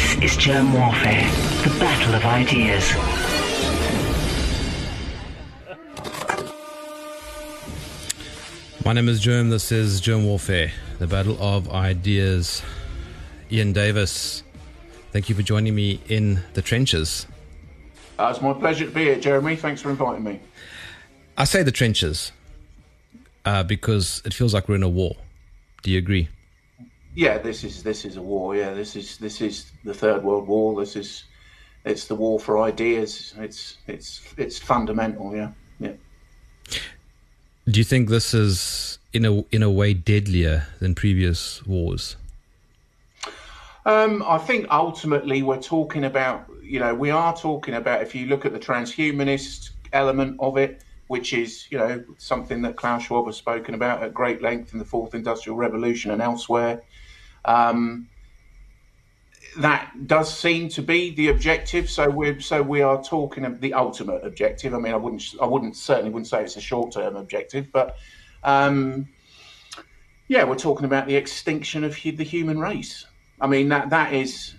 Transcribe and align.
This 0.00 0.32
is 0.32 0.38
Jerm 0.38 0.72
Warfare, 0.72 1.30
the 1.62 1.78
battle 1.78 2.14
of 2.14 2.24
ideas. 2.24 2.90
My 8.82 8.94
name 8.94 9.10
is 9.10 9.20
Jerm. 9.20 9.50
This 9.50 9.70
is 9.70 10.00
Jerm 10.00 10.24
Warfare, 10.24 10.72
the 10.98 11.06
battle 11.06 11.36
of 11.38 11.68
ideas. 11.68 12.62
Ian 13.52 13.74
Davis, 13.74 14.42
thank 15.12 15.28
you 15.28 15.34
for 15.34 15.42
joining 15.42 15.74
me 15.74 16.00
in 16.08 16.40
the 16.54 16.62
trenches. 16.62 17.26
Uh, 18.18 18.32
it's 18.34 18.40
my 18.40 18.54
pleasure 18.54 18.86
to 18.86 18.90
be 18.90 19.02
here, 19.02 19.20
Jeremy. 19.20 19.54
Thanks 19.54 19.82
for 19.82 19.90
inviting 19.90 20.24
me. 20.24 20.40
I 21.36 21.44
say 21.44 21.62
the 21.62 21.72
trenches 21.72 22.32
uh, 23.44 23.64
because 23.64 24.22
it 24.24 24.32
feels 24.32 24.54
like 24.54 24.66
we're 24.66 24.76
in 24.76 24.82
a 24.82 24.88
war. 24.88 25.16
Do 25.82 25.90
you 25.90 25.98
agree? 25.98 26.30
Yeah, 27.14 27.38
this 27.38 27.64
is 27.64 27.82
this 27.82 28.04
is 28.04 28.16
a 28.16 28.22
war. 28.22 28.56
Yeah, 28.56 28.72
this 28.72 28.96
is 28.96 29.18
this 29.18 29.40
is 29.40 29.72
the 29.84 29.94
Third 29.94 30.22
World 30.22 30.46
War. 30.46 30.78
This 30.78 30.96
is 30.96 31.24
it's 31.84 32.06
the 32.06 32.14
war 32.14 32.38
for 32.38 32.58
ideas. 32.58 33.34
It's 33.38 33.78
it's 33.86 34.22
it's 34.36 34.58
fundamental. 34.58 35.34
Yeah, 35.34 35.50
yeah. 35.80 35.92
Do 37.66 37.78
you 37.78 37.84
think 37.84 38.08
this 38.08 38.34
is 38.34 38.98
in 39.12 39.24
a 39.24 39.42
in 39.50 39.62
a 39.62 39.70
way 39.70 39.94
deadlier 39.94 40.66
than 40.78 40.94
previous 40.94 41.64
wars? 41.66 42.16
Um, 43.86 44.22
I 44.26 44.38
think 44.38 44.66
ultimately 44.70 45.42
we're 45.42 45.60
talking 45.60 46.04
about 46.04 46.48
you 46.62 46.78
know 46.78 46.94
we 46.94 47.10
are 47.10 47.36
talking 47.36 47.74
about 47.74 48.02
if 48.02 48.14
you 48.14 48.26
look 48.26 48.44
at 48.44 48.52
the 48.52 48.58
transhumanist 48.58 49.70
element 49.92 50.36
of 50.38 50.58
it, 50.58 50.84
which 51.08 51.32
is 51.32 51.66
you 51.70 51.78
know 51.78 52.04
something 52.18 52.62
that 52.62 52.76
Klaus 52.76 53.04
Schwab 53.04 53.26
has 53.26 53.36
spoken 53.36 53.74
about 53.74 54.02
at 54.02 54.14
great 54.14 54.42
length 54.42 54.72
in 54.72 54.78
the 54.78 54.84
Fourth 54.84 55.14
Industrial 55.14 55.56
Revolution 55.56 56.10
and 56.10 56.20
elsewhere. 56.22 56.82
Um, 57.44 58.08
that 59.58 60.06
does 60.06 60.36
seem 60.36 60.68
to 60.70 60.82
be 60.82 61.14
the 61.14 61.28
objective. 61.28 61.90
So 61.90 62.08
we're 62.08 62.40
so 62.40 62.62
we 62.62 62.82
are 62.82 63.02
talking 63.02 63.44
of 63.44 63.60
the 63.60 63.74
ultimate 63.74 64.24
objective. 64.24 64.74
I 64.74 64.78
mean, 64.78 64.92
I 64.92 64.96
wouldn't 64.96 65.24
I 65.40 65.46
wouldn't 65.46 65.76
certainly 65.76 66.10
wouldn't 66.10 66.28
say 66.28 66.42
it's 66.42 66.56
a 66.56 66.60
short 66.60 66.92
term 66.92 67.16
objective, 67.16 67.72
but 67.72 67.96
um, 68.44 69.08
yeah, 70.28 70.44
we're 70.44 70.56
talking 70.56 70.84
about 70.84 71.06
the 71.06 71.16
extinction 71.16 71.84
of 71.84 71.94
the 71.94 72.24
human 72.24 72.58
race. 72.58 73.06
I 73.40 73.46
mean 73.46 73.68
that 73.70 73.90
that 73.90 74.12
is 74.14 74.54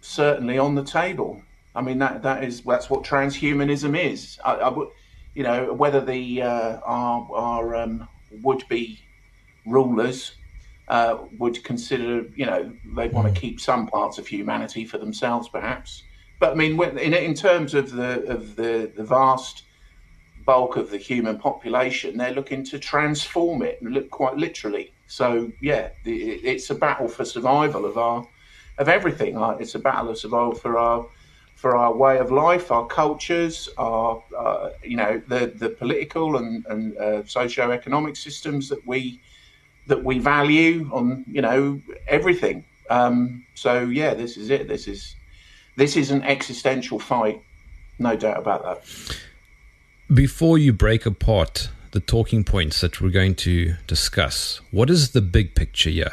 certainly 0.00 0.58
on 0.58 0.74
the 0.74 0.84
table. 0.84 1.42
I 1.74 1.82
mean 1.82 1.98
that 1.98 2.22
that 2.22 2.44
is 2.44 2.62
that's 2.62 2.88
what 2.88 3.04
transhumanism 3.04 3.98
is. 3.98 4.38
I, 4.44 4.54
I 4.54 4.84
you 5.34 5.42
know, 5.42 5.72
whether 5.72 6.00
the 6.00 6.42
uh, 6.42 6.78
our 6.84 7.28
our 7.34 7.76
um, 7.76 8.08
would 8.42 8.64
be 8.68 9.00
rulers 9.66 10.32
uh, 10.88 11.18
would 11.38 11.62
consider, 11.64 12.26
you 12.34 12.46
know, 12.46 12.72
they 12.96 13.08
want 13.08 13.32
to 13.32 13.32
mm. 13.32 13.42
keep 13.42 13.60
some 13.60 13.86
parts 13.86 14.18
of 14.18 14.26
humanity 14.26 14.84
for 14.84 14.98
themselves, 14.98 15.48
perhaps. 15.48 16.02
But 16.38 16.52
I 16.52 16.54
mean, 16.54 16.80
in, 16.98 17.14
in 17.14 17.34
terms 17.34 17.74
of 17.74 17.92
the 17.92 18.24
of 18.24 18.56
the, 18.56 18.90
the 18.96 19.04
vast 19.04 19.62
bulk 20.44 20.76
of 20.76 20.90
the 20.90 20.98
human 20.98 21.38
population, 21.38 22.16
they're 22.16 22.34
looking 22.34 22.64
to 22.64 22.78
transform 22.78 23.62
it, 23.62 23.80
look 23.82 24.10
quite 24.10 24.36
literally. 24.36 24.92
So 25.06 25.52
yeah, 25.60 25.90
the, 26.04 26.32
it's 26.32 26.70
a 26.70 26.74
battle 26.74 27.06
for 27.08 27.24
survival 27.24 27.84
of 27.84 27.96
our 27.96 28.26
of 28.78 28.88
everything. 28.88 29.36
It's 29.60 29.74
a 29.74 29.78
battle 29.78 30.10
of 30.10 30.18
survival 30.18 30.54
for 30.54 30.78
our 30.78 31.06
for 31.54 31.76
our 31.76 31.94
way 31.94 32.18
of 32.18 32.32
life, 32.32 32.72
our 32.72 32.86
cultures, 32.86 33.68
our 33.78 34.20
uh, 34.36 34.70
you 34.82 34.96
know 34.96 35.22
the 35.28 35.52
the 35.54 35.68
political 35.68 36.38
and 36.38 36.66
and 36.66 36.96
uh, 36.96 37.24
socio-economic 37.24 38.16
systems 38.16 38.68
that 38.68 38.84
we 38.84 39.20
that 39.86 40.04
we 40.04 40.18
value 40.18 40.88
on 40.92 41.24
you 41.26 41.42
know 41.42 41.80
everything. 42.06 42.64
Um, 42.90 43.44
so 43.54 43.80
yeah, 43.80 44.14
this 44.14 44.36
is 44.36 44.50
it. 44.50 44.68
This 44.68 44.86
is 44.86 45.16
this 45.76 45.96
is 45.96 46.10
an 46.10 46.22
existential 46.22 46.98
fight, 46.98 47.42
no 47.98 48.16
doubt 48.16 48.38
about 48.38 48.62
that. 48.64 49.16
Before 50.12 50.58
you 50.58 50.72
break 50.72 51.06
apart 51.06 51.70
the 51.92 52.00
talking 52.00 52.44
points 52.44 52.80
that 52.82 53.00
we're 53.00 53.10
going 53.10 53.34
to 53.36 53.74
discuss, 53.86 54.60
what 54.70 54.90
is 54.90 55.12
the 55.12 55.22
big 55.22 55.54
picture 55.54 55.90
here? 55.90 56.12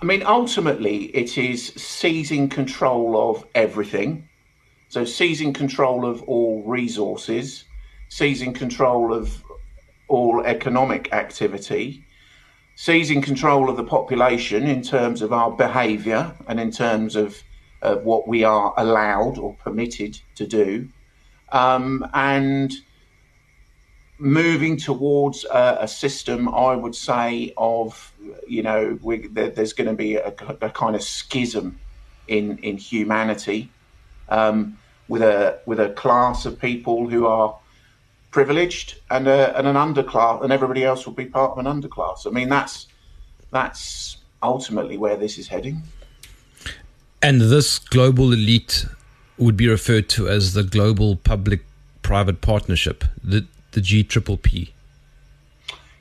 I 0.00 0.04
mean, 0.04 0.22
ultimately, 0.22 1.04
it 1.06 1.36
is 1.36 1.68
seizing 1.76 2.48
control 2.48 3.30
of 3.30 3.44
everything. 3.54 4.28
So, 4.88 5.04
seizing 5.04 5.52
control 5.52 6.04
of 6.04 6.22
all 6.24 6.62
resources, 6.64 7.64
seizing 8.08 8.52
control 8.52 9.12
of 9.12 9.42
all 10.10 10.42
economic 10.44 11.12
activity, 11.12 12.04
seizing 12.74 13.22
control 13.22 13.70
of 13.70 13.76
the 13.76 13.84
population 13.84 14.66
in 14.66 14.82
terms 14.82 15.22
of 15.22 15.32
our 15.32 15.50
behaviour 15.52 16.34
and 16.48 16.58
in 16.58 16.70
terms 16.70 17.14
of 17.16 17.42
uh, 17.82 17.94
what 17.96 18.28
we 18.28 18.44
are 18.44 18.74
allowed 18.76 19.38
or 19.38 19.54
permitted 19.54 20.20
to 20.34 20.46
do, 20.46 20.88
um, 21.52 22.06
and 22.12 22.72
moving 24.18 24.76
towards 24.76 25.44
a, 25.44 25.78
a, 25.80 25.88
system, 25.88 26.46
I 26.48 26.76
would 26.76 26.94
say, 26.94 27.54
of 27.56 28.12
you 28.46 28.62
know, 28.62 28.98
we, 29.00 29.28
there, 29.28 29.48
there's 29.48 29.72
going 29.72 29.88
to 29.88 29.94
be 29.94 30.16
a, 30.16 30.34
a, 30.60 30.70
kind 30.70 30.94
of 30.94 31.02
schism 31.02 31.78
in 32.28 32.58
in 32.58 32.76
humanity, 32.76 33.70
um, 34.28 34.76
with 35.08 35.22
a 35.22 35.60
with 35.64 35.80
a 35.80 35.90
class 35.90 36.44
of 36.44 36.60
people 36.60 37.08
who 37.08 37.26
are 37.26 37.56
privileged 38.30 39.00
and, 39.10 39.26
a, 39.26 39.56
and 39.58 39.66
an 39.66 39.76
underclass, 39.76 40.42
and 40.42 40.52
everybody 40.52 40.84
else 40.84 41.06
will 41.06 41.14
be 41.14 41.26
part 41.26 41.52
of 41.52 41.58
an 41.58 41.66
underclass. 41.66 42.26
I 42.26 42.30
mean, 42.30 42.48
that's 42.48 42.86
that's 43.50 44.18
ultimately 44.42 44.96
where 44.96 45.16
this 45.16 45.38
is 45.38 45.48
heading. 45.48 45.82
And 47.22 47.40
this 47.40 47.78
global 47.78 48.32
elite 48.32 48.86
would 49.36 49.56
be 49.56 49.68
referred 49.68 50.08
to 50.10 50.28
as 50.28 50.54
the 50.54 50.62
global 50.62 51.16
public-private 51.16 52.40
partnership, 52.40 53.04
the 53.22 53.46
the 53.72 53.80
G 53.80 54.02
triple 54.02 54.36
P. 54.36 54.72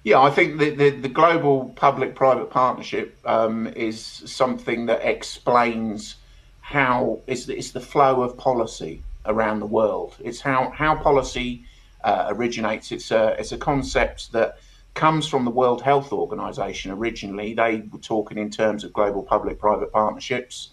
Yeah, 0.03 0.22
I 0.22 0.31
think 0.31 0.59
the, 0.59 0.69
the, 0.69 0.89
the 0.91 1.09
global 1.09 1.73
public-private 1.75 2.50
partnership 2.50 3.18
um, 3.25 3.68
is 3.75 4.00
something 4.25 4.85
that 4.85 5.01
explains 5.03 6.16
how 6.62 7.19
it's, 7.28 7.50
it's 7.50 7.72
the 7.72 7.81
flow 7.81 8.22
of 8.22 8.38
policy 8.38 9.03
around 9.25 9.59
the 9.59 9.66
world. 9.66 10.16
It's 10.23 10.39
how 10.39 10.72
how 10.73 10.95
policy 10.95 11.66
uh, 12.03 12.27
originates. 12.29 12.91
It's 12.91 13.11
a 13.11 13.35
it's 13.39 13.51
a 13.51 13.57
concept 13.57 14.31
that 14.31 14.57
comes 14.93 15.27
from 15.27 15.45
the 15.45 15.51
World 15.51 15.81
Health 15.81 16.11
Organization 16.11 16.91
originally. 16.91 17.53
They 17.53 17.83
were 17.91 17.99
talking 17.99 18.37
in 18.37 18.49
terms 18.49 18.83
of 18.83 18.93
global 18.93 19.23
public-private 19.23 19.91
partnerships, 19.91 20.71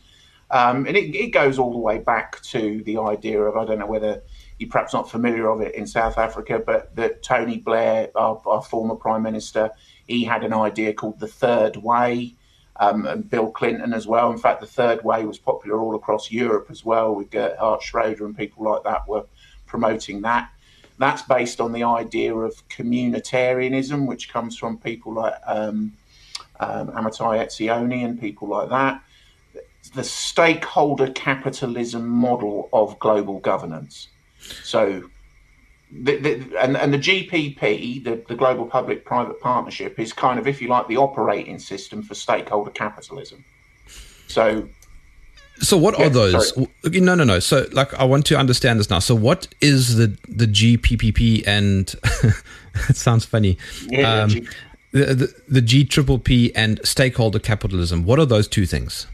um, 0.50 0.86
and 0.86 0.96
it, 0.96 1.14
it, 1.14 1.30
goes 1.32 1.58
all 1.58 1.72
the 1.72 1.78
way 1.78 1.98
back 1.98 2.40
to 2.42 2.82
the 2.84 2.98
idea 2.98 3.40
of 3.40 3.56
I 3.56 3.64
don't 3.64 3.78
know 3.78 3.86
whether 3.86 4.22
you're 4.58 4.70
perhaps 4.70 4.94
not 4.94 5.10
familiar 5.10 5.50
of 5.50 5.60
it 5.60 5.74
in 5.74 5.86
South 5.86 6.18
Africa, 6.18 6.62
but 6.64 6.94
that 6.96 7.22
Tony 7.22 7.58
Blair, 7.58 8.10
our, 8.14 8.40
our 8.46 8.62
former 8.62 8.94
prime 8.94 9.22
minister, 9.22 9.70
he 10.06 10.24
had 10.24 10.44
an 10.44 10.52
idea 10.52 10.92
called 10.92 11.20
the 11.20 11.28
Third 11.28 11.76
Way. 11.76 12.34
Um, 12.78 13.06
and 13.06 13.30
Bill 13.30 13.50
Clinton 13.50 13.94
as 13.94 14.06
well. 14.06 14.30
In 14.30 14.36
fact, 14.36 14.60
the 14.60 14.66
Third 14.66 15.02
Way 15.02 15.24
was 15.24 15.38
popular 15.38 15.80
all 15.80 15.94
across 15.94 16.30
Europe 16.30 16.66
as 16.68 16.84
well, 16.84 17.14
with 17.14 17.30
Gerhard 17.30 17.80
Schroeder 17.80 18.26
and 18.26 18.36
people 18.36 18.70
like 18.70 18.82
that 18.84 19.08
were 19.08 19.24
promoting 19.64 20.20
that. 20.20 20.50
That's 20.98 21.22
based 21.22 21.60
on 21.60 21.72
the 21.72 21.82
idea 21.82 22.34
of 22.34 22.66
communitarianism, 22.68 24.06
which 24.06 24.32
comes 24.32 24.56
from 24.56 24.78
people 24.78 25.14
like 25.14 25.34
um, 25.46 25.92
um, 26.60 26.88
Etzioni 26.88 28.04
and 28.04 28.20
people 28.20 28.48
like 28.48 28.70
that. 28.70 29.02
The 29.94 30.04
stakeholder 30.04 31.10
capitalism 31.12 32.08
model 32.08 32.68
of 32.72 32.98
global 32.98 33.38
governance. 33.40 34.08
So, 34.64 35.10
the, 35.92 36.16
the, 36.16 36.60
and, 36.60 36.76
and 36.76 36.92
the 36.92 36.98
GPP, 36.98 38.02
the, 38.04 38.24
the 38.28 38.34
Global 38.34 38.66
Public 38.66 39.04
Private 39.04 39.40
Partnership, 39.40 39.98
is 39.98 40.12
kind 40.12 40.38
of, 40.38 40.48
if 40.48 40.60
you 40.60 40.68
like, 40.68 40.88
the 40.88 40.96
operating 40.96 41.58
system 41.58 42.02
for 42.02 42.14
stakeholder 42.14 42.70
capitalism. 42.70 43.44
So, 44.26 44.68
so 45.60 45.76
what 45.76 45.98
yeah, 45.98 46.06
are 46.06 46.08
those? 46.08 46.54
Sorry. 46.54 47.00
No, 47.00 47.14
no, 47.14 47.24
no. 47.24 47.38
So 47.38 47.66
like 47.72 47.92
I 47.94 48.04
want 48.04 48.26
to 48.26 48.38
understand 48.38 48.78
this 48.78 48.90
now. 48.90 48.98
So 48.98 49.14
what 49.14 49.48
is 49.60 49.96
the 49.96 50.16
the 50.28 50.46
GPPP 50.46 51.46
and 51.46 51.94
it 52.88 52.96
sounds 52.96 53.24
funny. 53.24 53.58
Yeah, 53.88 54.22
um, 54.22 54.28
G- 54.30 54.48
the, 54.92 55.14
the 55.14 55.34
the 55.48 55.60
G 55.60 55.84
triple 55.84 56.18
P 56.18 56.54
and 56.54 56.80
stakeholder 56.84 57.38
capitalism. 57.38 58.04
What 58.04 58.18
are 58.18 58.26
those 58.26 58.48
two 58.48 58.66
things? 58.66 59.06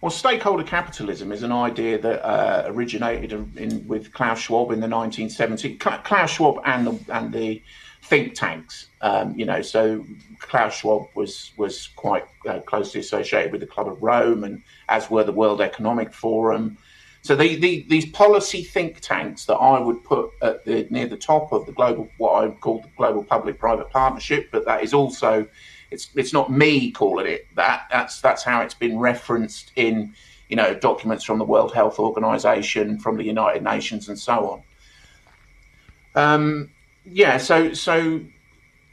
Well, 0.00 0.10
stakeholder 0.10 0.64
capitalism 0.64 1.30
is 1.30 1.44
an 1.44 1.52
idea 1.52 1.96
that 1.96 2.26
uh, 2.26 2.64
originated 2.66 3.32
in, 3.56 3.86
with 3.86 4.12
Klaus 4.12 4.40
Schwab 4.40 4.72
in 4.72 4.80
the 4.80 4.88
1970s. 4.88 5.78
Klaus 5.78 6.30
Schwab 6.30 6.60
and 6.64 6.88
the, 6.88 7.14
and 7.14 7.32
the 7.32 7.62
think 8.02 8.34
tanks. 8.34 8.88
Um, 9.00 9.38
you 9.38 9.46
know, 9.46 9.62
so 9.62 10.04
Klaus 10.40 10.74
Schwab 10.74 11.06
was 11.14 11.52
was 11.56 11.88
quite 11.94 12.24
uh, 12.48 12.58
closely 12.60 13.00
associated 13.00 13.52
with 13.52 13.60
the 13.60 13.66
Club 13.66 13.86
of 13.86 14.02
Rome, 14.02 14.42
and 14.42 14.62
as 14.92 15.10
were 15.10 15.24
the 15.24 15.32
World 15.32 15.60
Economic 15.60 16.12
Forum. 16.12 16.76
So 17.22 17.36
the, 17.36 17.56
the, 17.56 17.86
these 17.88 18.06
policy 18.06 18.62
think 18.64 19.00
tanks 19.00 19.44
that 19.46 19.54
I 19.54 19.78
would 19.78 20.02
put 20.04 20.30
at 20.42 20.64
the 20.64 20.86
near 20.90 21.06
the 21.06 21.16
top 21.16 21.52
of 21.52 21.66
the 21.66 21.72
global, 21.72 22.08
what 22.18 22.44
I 22.44 22.50
call 22.50 22.80
the 22.80 22.88
global 22.96 23.22
public-private 23.22 23.90
partnership, 23.90 24.50
but 24.50 24.64
that 24.66 24.82
is 24.82 24.92
also 24.92 25.46
it's 25.92 26.10
it's 26.14 26.32
not 26.32 26.50
me 26.50 26.90
calling 26.90 27.26
it 27.26 27.46
that. 27.54 27.86
That's 27.90 28.20
that's 28.20 28.42
how 28.42 28.62
it's 28.62 28.74
been 28.74 28.98
referenced 28.98 29.72
in 29.76 30.14
you 30.48 30.56
know 30.56 30.74
documents 30.74 31.22
from 31.24 31.38
the 31.38 31.44
World 31.44 31.72
Health 31.72 31.98
Organization, 31.98 32.98
from 32.98 33.16
the 33.16 33.24
United 33.24 33.62
Nations, 33.62 34.08
and 34.08 34.18
so 34.18 34.62
on. 36.14 36.22
Um, 36.24 36.70
yeah, 37.04 37.38
so 37.38 37.72
so 37.72 38.20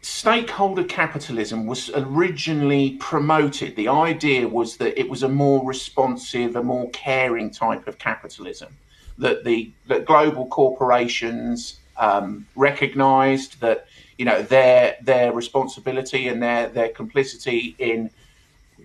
stakeholder 0.01 0.83
capitalism 0.83 1.65
was 1.65 1.89
originally 1.93 2.91
promoted. 2.99 3.75
The 3.75 3.89
idea 3.89 4.47
was 4.47 4.77
that 4.77 4.99
it 4.99 5.09
was 5.09 5.23
a 5.23 5.29
more 5.29 5.65
responsive, 5.65 6.55
a 6.55 6.63
more 6.63 6.89
caring 6.91 7.51
type 7.51 7.87
of 7.87 7.97
capitalism. 7.99 8.75
That 9.17 9.43
the 9.43 9.71
that 9.87 10.05
global 10.05 10.47
corporations 10.47 11.79
um, 11.97 12.47
recognised 12.55 13.59
that 13.59 13.87
you 14.17 14.25
know 14.25 14.41
their 14.41 14.95
their 15.01 15.33
responsibility 15.33 16.29
and 16.29 16.41
their 16.41 16.69
their 16.69 16.89
complicity 16.89 17.75
in 17.79 18.09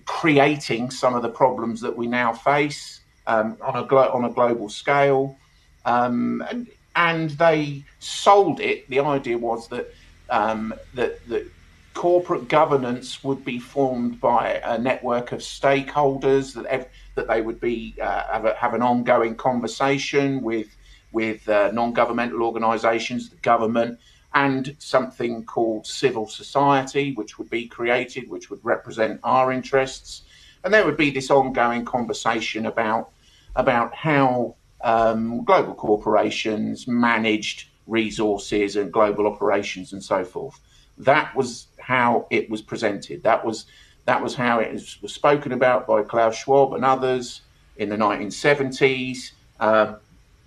creating 0.05 0.91
some 0.91 1.15
of 1.15 1.21
the 1.21 1.29
problems 1.29 1.81
that 1.81 1.95
we 1.95 2.07
now 2.07 2.33
face 2.33 2.99
um, 3.27 3.57
on 3.61 3.77
a 3.77 3.87
glo- 3.87 4.11
on 4.11 4.25
a 4.25 4.29
global 4.29 4.67
scale, 4.67 5.37
um, 5.85 6.43
and, 6.49 6.67
and 6.97 7.29
they 7.31 7.85
sold 7.99 8.59
it. 8.59 8.87
The 8.89 8.99
idea 8.99 9.37
was 9.37 9.69
that 9.69 9.87
um, 10.35 10.73
that 10.93 11.27
that 11.29 11.45
corporate 11.93 12.49
governance 12.49 13.23
would 13.23 13.45
be 13.45 13.57
formed 13.57 14.19
by 14.19 14.61
a 14.65 14.77
network 14.77 15.31
of 15.31 15.39
stakeholders 15.39 16.53
that 16.53 16.65
ev- 16.65 16.89
that 17.15 17.27
they 17.27 17.41
would 17.41 17.61
be 17.61 17.95
uh, 18.01 18.23
have, 18.33 18.45
a, 18.45 18.53
have 18.55 18.73
an 18.73 18.81
ongoing 18.81 19.35
conversation 19.35 20.41
with 20.41 20.67
with 21.13 21.47
uh, 21.47 21.71
non-governmental 21.71 22.43
organisations, 22.43 23.29
the 23.29 23.37
government, 23.37 23.97
and 24.33 24.75
something 24.79 25.45
called 25.45 25.87
civil 25.87 26.27
society, 26.27 27.13
which 27.13 27.37
would 27.37 27.49
be 27.49 27.65
created, 27.65 28.29
which 28.29 28.49
would 28.49 28.59
represent 28.63 29.17
our 29.23 29.53
interests, 29.53 30.23
and 30.65 30.73
there 30.73 30.85
would 30.85 30.97
be 30.97 31.11
this 31.11 31.31
ongoing 31.31 31.85
conversation 31.85 32.65
about 32.65 33.11
about 33.55 33.95
how 33.95 34.53
um, 34.81 35.45
global 35.45 35.73
corporations 35.73 36.89
managed 36.89 37.69
resources 37.87 38.75
and 38.75 38.91
global 38.91 39.27
operations 39.27 39.93
and 39.93 40.03
so 40.03 40.23
forth. 40.23 40.59
That 40.97 41.35
was 41.35 41.67
how 41.79 42.27
it 42.29 42.49
was 42.49 42.61
presented. 42.61 43.23
That 43.23 43.45
was 43.45 43.65
that 44.05 44.21
was 44.21 44.35
how 44.35 44.59
it 44.59 44.71
was, 44.71 45.11
spoken 45.11 45.51
about 45.51 45.87
by 45.87 46.03
Klaus 46.03 46.35
Schwab 46.35 46.73
and 46.73 46.85
others 46.85 47.41
in 47.77 47.89
the 47.89 47.95
1970s, 47.95 49.31
uh, 49.59 49.95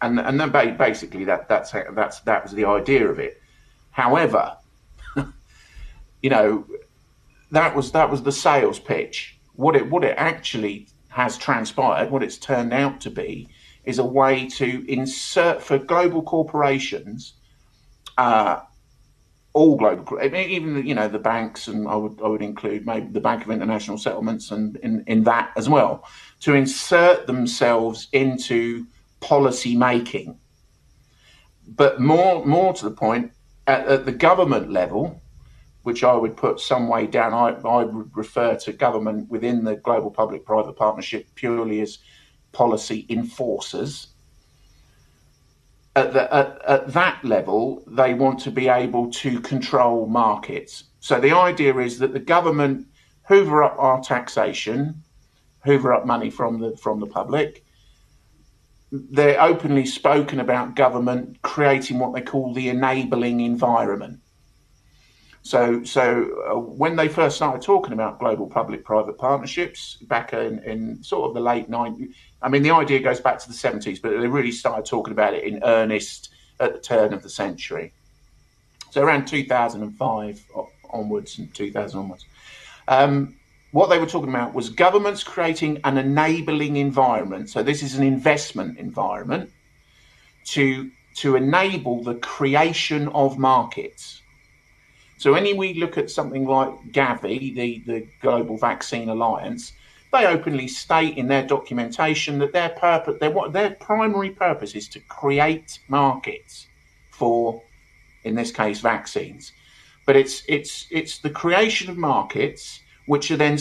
and 0.01 0.19
and 0.21 0.41
then 0.41 0.51
basically 0.77 1.25
that 1.25 1.49
that's 1.49 1.73
that's 1.93 2.21
that 2.21 2.43
was 2.43 2.53
the 2.53 2.65
idea 2.65 3.09
of 3.09 3.19
it. 3.19 3.43
However, 3.91 4.57
you 6.23 6.31
know, 6.31 6.65
that 7.51 7.75
was 7.75 7.93
that 7.93 8.11
was 8.11 8.23
the 8.23 8.33
sales 8.33 8.79
pitch. 8.79 9.37
What 9.57 9.77
it 9.77 9.91
what 9.91 10.05
it 10.05 10.15
actually 10.17 10.87
has 11.09 11.37
transpired, 11.37 12.11
what 12.11 12.23
it's 12.23 12.39
turned 12.39 12.73
out 12.73 13.01
to 13.01 13.11
be, 13.11 13.49
is 13.89 13.99
a 13.99 14.05
way 14.05 14.47
to 14.47 14.85
insert 14.87 15.63
for 15.63 15.79
global 15.79 16.21
corporations, 16.23 17.33
uh, 18.19 18.61
all 19.55 19.77
global, 19.79 20.23
even 20.23 20.87
you 20.87 20.95
know 20.95 21.09
the 21.09 21.19
banks, 21.19 21.69
and 21.69 21.89
I 21.89 21.97
would 21.97 22.21
I 22.23 22.29
would 22.29 22.43
include 22.43 22.85
maybe 22.85 23.09
the 23.11 23.21
Bank 23.21 23.45
of 23.45 23.51
International 23.51 23.97
Settlements 23.97 24.51
and 24.51 24.77
in, 24.77 25.05
in 25.07 25.25
that 25.25 25.53
as 25.57 25.71
well, 25.71 26.05
to 26.41 26.53
insert 26.53 27.27
themselves 27.27 28.09
into 28.13 28.87
policy 29.21 29.75
making. 29.75 30.39
But 31.67 31.99
more 31.99 32.45
more 32.45 32.75
to 32.75 32.85
the 32.85 32.95
point, 33.07 33.33
at, 33.67 33.89
at, 33.89 34.05
the 34.05 34.13
government 34.13 34.71
level, 34.71 35.23
which 35.85 36.05
I 36.05 36.13
would 36.13 36.37
put 36.37 36.61
some 36.61 36.89
way 36.89 37.07
down, 37.07 37.33
I, 37.33 37.59
I 37.67 37.85
would 37.85 38.15
refer 38.15 38.55
to 38.57 38.73
government 38.75 39.31
within 39.31 39.65
the 39.65 39.77
global 39.77 40.11
public 40.11 40.45
private 40.45 40.75
partnership 40.75 41.27
purely 41.37 41.81
as 41.81 41.99
policy 42.53 43.07
enforcers. 43.09 44.09
At, 45.97 46.13
the, 46.13 46.33
at, 46.35 46.63
at 46.67 46.93
that 46.93 47.25
level, 47.25 47.83
they 47.87 48.15
want 48.15 48.39
to 48.41 48.51
be 48.51 48.69
able 48.69 49.11
to 49.11 49.41
control 49.41 50.07
markets. 50.07 50.85
So 51.01 51.21
the 51.21 51.33
idea 51.33 51.77
is 51.79 51.99
that 51.99 52.13
the 52.13 52.21
government 52.21 52.87
hoover 53.25 53.63
up 53.63 53.77
our 53.79 54.01
taxation, 54.01 55.03
hoover 55.65 55.93
up 55.93 56.07
money 56.07 56.31
from 56.31 56.61
the 56.61 56.77
from 56.77 57.01
the 57.01 57.07
public, 57.07 57.65
they're 58.91 59.41
openly 59.41 59.85
spoken 59.85 60.41
about 60.41 60.75
government 60.75 61.41
creating 61.43 61.99
what 61.99 62.15
they 62.15 62.23
call 62.23 62.55
the 62.55 62.69
enabling 62.69 63.41
environment. 63.41 64.21
So, 65.43 65.83
so 65.85 66.45
uh, 66.51 66.59
when 66.59 66.97
they 66.97 67.09
first 67.09 67.37
started 67.37 67.63
talking 67.63 67.93
about 67.93 68.19
global 68.19 68.49
public-private 68.49 69.17
partnerships 69.19 69.97
back 70.03 70.33
in, 70.33 70.59
in 70.65 71.03
sort 71.03 71.29
of 71.29 71.35
the 71.35 71.41
late 71.41 71.71
90s, 71.71 72.13
I 72.41 72.49
mean, 72.49 72.63
the 72.63 72.71
idea 72.71 73.01
goes 73.01 73.21
back 73.21 73.39
to 73.41 73.49
the 73.49 73.55
70s, 73.55 74.01
but 74.01 74.11
they 74.11 74.29
really 74.29 74.53
started 74.53 74.85
talking 74.85 75.13
about 75.13 75.35
it 75.35 75.45
in 75.45 75.63
earnest 75.65 76.31
at 76.61 76.73
the 76.73 76.81
turn 76.81 77.13
of 77.13 77.23
the 77.23 77.29
century. 77.29 77.93
So 78.91 79.03
around 79.03 79.27
2005 79.27 80.47
onwards 80.91 81.39
and 81.39 81.53
2000 81.55 82.01
onwards. 82.01 82.25
Um, 82.87 83.37
what 83.73 83.91
they 83.91 83.99
were 83.99 84.07
talking 84.07 84.31
about 84.31 84.55
was 84.55 84.71
governments 84.71 85.23
creating 85.23 85.81
an 85.85 85.99
enabling 85.99 86.77
environment. 86.77 87.51
So 87.51 87.63
this 87.63 87.83
is 87.83 87.97
an 87.97 88.03
investment 88.03 88.79
environment 88.79 89.51
to 90.47 90.91
to 91.17 91.35
enable 91.35 92.03
the 92.03 92.15
creation 92.15 93.09
of 93.09 93.39
markets. 93.39 94.23
So 95.19 95.35
any 95.35 95.53
we 95.53 95.75
look 95.75 95.99
at 95.99 96.11
something 96.11 96.47
like 96.47 96.93
Gavi, 96.93 97.55
the, 97.57 97.83
the 97.85 98.07
Global 98.23 98.57
Vaccine 98.57 99.09
Alliance, 99.09 99.73
they 100.13 100.27
openly 100.27 100.69
state 100.69 101.17
in 101.17 101.29
their 101.29 101.47
documentation 101.47 102.39
that 102.39 102.53
their 102.53 102.71
purpose, 102.71 103.19
their 103.21 103.31
what 103.31 103.53
their 103.53 103.71
primary 103.71 104.31
purpose 104.31 104.75
is 104.75 104.89
to 104.89 105.01
create 105.01 105.79
markets 105.89 106.67
for, 107.11 107.63
in 108.25 108.35
this 108.35 108.51
case, 108.51 108.81
vaccines. 108.81 109.53
But 110.07 110.17
it's 110.17 110.43
it's 110.49 110.87
it's 110.91 111.19
the 111.19 111.31
creation 111.31 111.91
of 111.91 111.99
markets 111.99 112.81
which 113.07 113.31
are 113.31 113.37
then 113.37 113.59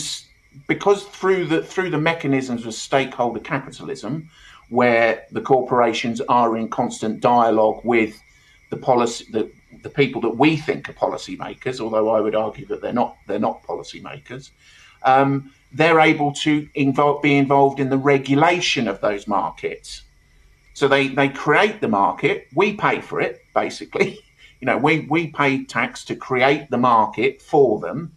because 0.66 1.04
through 1.04 1.46
the 1.46 1.62
through 1.62 1.90
the 1.90 1.98
mechanisms 1.98 2.64
of 2.64 2.74
stakeholder 2.74 3.40
capitalism, 3.40 4.30
where 4.70 5.26
the 5.30 5.42
corporations 5.42 6.20
are 6.22 6.56
in 6.56 6.68
constant 6.68 7.20
dialogue 7.20 7.80
with 7.84 8.20
the 8.70 8.76
policy 8.76 9.26
the, 9.32 9.50
the 9.82 9.90
people 9.90 10.20
that 10.22 10.36
we 10.36 10.56
think 10.56 10.88
are 10.88 10.94
policymakers, 10.94 11.80
although 11.80 12.10
I 12.10 12.20
would 12.20 12.34
argue 12.34 12.66
that 12.66 12.80
they're 12.80 12.92
not 12.92 13.16
they're 13.26 13.38
not 13.38 13.62
policymakers, 13.62 14.50
um, 15.02 15.52
they're 15.72 16.00
able 16.00 16.32
to 16.32 16.68
involve, 16.74 17.22
be 17.22 17.36
involved 17.36 17.80
in 17.80 17.90
the 17.90 17.98
regulation 17.98 18.88
of 18.88 19.00
those 19.00 19.26
markets. 19.26 20.02
So 20.74 20.88
they, 20.88 21.08
they 21.08 21.28
create 21.28 21.80
the 21.80 21.88
market, 21.88 22.48
we 22.54 22.74
pay 22.74 23.00
for 23.00 23.20
it, 23.20 23.42
basically. 23.54 24.20
You 24.60 24.66
know, 24.66 24.76
we, 24.76 25.06
we 25.08 25.28
pay 25.28 25.62
tax 25.62 26.04
to 26.06 26.16
create 26.16 26.68
the 26.68 26.78
market 26.78 27.40
for 27.40 27.78
them 27.78 28.16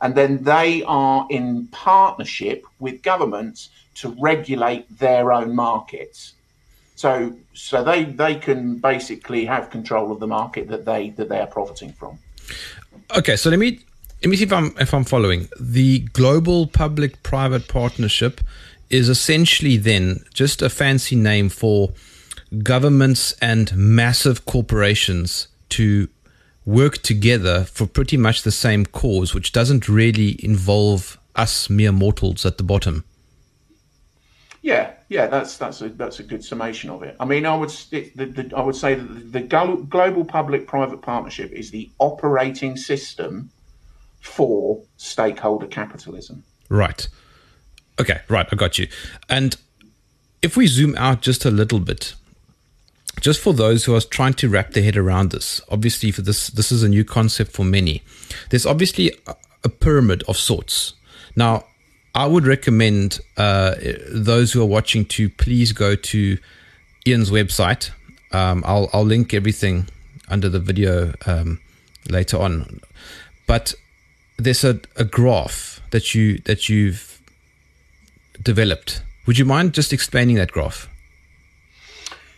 and 0.00 0.14
then 0.14 0.42
they 0.42 0.82
are 0.84 1.26
in 1.30 1.66
partnership 1.68 2.64
with 2.78 3.02
governments 3.02 3.70
to 3.96 4.16
regulate 4.20 4.98
their 4.98 5.32
own 5.32 5.54
markets. 5.54 6.34
So, 6.94 7.36
so 7.54 7.84
they 7.84 8.04
they 8.04 8.34
can 8.34 8.78
basically 8.78 9.44
have 9.44 9.70
control 9.70 10.10
of 10.10 10.20
the 10.20 10.26
market 10.26 10.68
that 10.68 10.84
they 10.84 11.10
that 11.10 11.28
they 11.28 11.40
are 11.40 11.46
profiting 11.46 11.92
from. 11.92 12.18
Okay, 13.16 13.36
so 13.36 13.50
let 13.50 13.58
me 13.58 13.80
let 14.22 14.30
me 14.30 14.36
see 14.36 14.44
if 14.44 14.52
I'm 14.52 14.74
if 14.78 14.92
I'm 14.92 15.04
following. 15.04 15.48
The 15.60 16.00
global 16.12 16.66
public-private 16.66 17.68
partnership 17.68 18.40
is 18.90 19.08
essentially 19.08 19.76
then 19.76 20.24
just 20.34 20.62
a 20.62 20.68
fancy 20.68 21.14
name 21.14 21.48
for 21.48 21.90
governments 22.62 23.34
and 23.40 23.74
massive 23.76 24.46
corporations 24.46 25.48
to 25.68 26.08
work 26.64 26.98
together 26.98 27.64
for 27.64 27.86
pretty 27.86 28.16
much 28.16 28.42
the 28.42 28.50
same 28.50 28.86
cause, 28.86 29.34
which 29.34 29.52
doesn't 29.52 29.88
really 29.88 30.42
involve 30.44 31.18
us 31.36 31.70
mere 31.70 31.92
mortals 31.92 32.44
at 32.44 32.58
the 32.58 32.64
bottom. 32.64 33.04
Yeah, 34.62 34.92
yeah, 35.08 35.28
that's 35.28 35.56
that's 35.56 35.80
a 35.80 35.90
that's 35.90 36.18
a 36.18 36.24
good 36.24 36.44
summation 36.44 36.90
of 36.90 37.04
it. 37.04 37.14
I 37.20 37.24
mean, 37.24 37.46
I 37.46 37.56
would 37.56 37.70
the, 37.90 38.10
the, 38.16 38.52
I 38.56 38.62
would 38.62 38.74
say 38.74 38.94
that 38.96 39.32
the 39.32 39.40
global 39.40 40.24
public-private 40.24 41.02
partnership 41.02 41.52
is 41.52 41.70
the 41.70 41.88
operating 41.98 42.76
system 42.76 43.50
for 44.20 44.82
stakeholder 44.96 45.66
capitalism. 45.66 46.44
Right. 46.68 47.08
Okay. 48.00 48.20
Right. 48.28 48.46
I 48.50 48.56
got 48.56 48.78
you. 48.78 48.88
And 49.28 49.56
if 50.42 50.56
we 50.56 50.66
zoom 50.66 50.94
out 50.96 51.22
just 51.22 51.44
a 51.44 51.50
little 51.50 51.80
bit, 51.80 52.14
just 53.20 53.40
for 53.40 53.52
those 53.52 53.84
who 53.84 53.94
are 53.94 54.00
trying 54.00 54.34
to 54.34 54.48
wrap 54.48 54.72
their 54.72 54.82
head 54.82 54.96
around 54.96 55.30
this, 55.30 55.60
obviously 55.70 56.10
for 56.10 56.22
this 56.22 56.48
this 56.48 56.70
is 56.70 56.82
a 56.82 56.88
new 56.88 57.04
concept 57.04 57.52
for 57.52 57.64
many. 57.64 58.02
There's 58.50 58.66
obviously 58.66 59.12
a, 59.26 59.34
pyramid 59.68 60.22
of 60.28 60.38
sorts. 60.38 60.94
Now, 61.36 61.64
I 62.14 62.26
would 62.26 62.46
recommend 62.46 63.20
uh, 63.36 63.74
those 64.10 64.52
who 64.52 64.62
are 64.62 64.66
watching 64.66 65.04
to 65.06 65.28
please 65.28 65.72
go 65.72 65.94
to 65.94 66.38
Ian's 67.06 67.30
website. 67.30 67.90
Um, 68.32 68.62
I'll 68.66 68.88
I'll 68.92 69.04
link 69.04 69.34
everything 69.34 69.88
under 70.28 70.48
the 70.48 70.60
video 70.60 71.12
um, 71.26 71.60
later 72.08 72.38
on. 72.38 72.80
But 73.46 73.74
there's 74.38 74.64
a, 74.64 74.80
a 74.96 75.04
graph 75.04 75.80
that 75.90 76.14
you 76.14 76.38
that 76.44 76.68
you've 76.68 77.20
developed. 78.42 79.02
Would 79.26 79.38
you 79.38 79.44
mind 79.44 79.74
just 79.74 79.92
explaining 79.92 80.36
that 80.36 80.52
graph? 80.52 80.88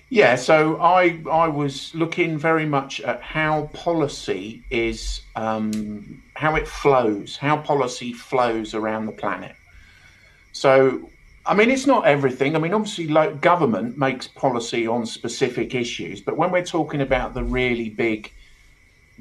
Yeah, 0.08 0.34
so 0.34 0.80
I 0.80 1.20
I 1.30 1.46
was 1.46 1.94
looking 1.94 2.36
very 2.36 2.66
much 2.66 3.00
at 3.02 3.22
how 3.22 3.70
policy 3.72 4.64
is 4.70 5.20
um, 5.36 6.20
how 6.34 6.56
it 6.56 6.66
flows, 6.66 7.36
how 7.36 7.58
policy 7.58 8.12
flows 8.12 8.74
around 8.74 9.06
the 9.06 9.12
planet. 9.12 9.54
So, 10.52 11.08
I 11.46 11.54
mean, 11.54 11.70
it's 11.70 11.86
not 11.86 12.06
everything. 12.06 12.56
I 12.56 12.58
mean, 12.58 12.74
obviously, 12.74 13.06
like 13.06 13.40
government 13.40 13.98
makes 13.98 14.26
policy 14.26 14.86
on 14.86 15.06
specific 15.06 15.76
issues, 15.76 16.20
but 16.20 16.36
when 16.36 16.50
we're 16.50 16.64
talking 16.64 17.02
about 17.02 17.34
the 17.34 17.44
really 17.44 17.88
big, 17.88 18.32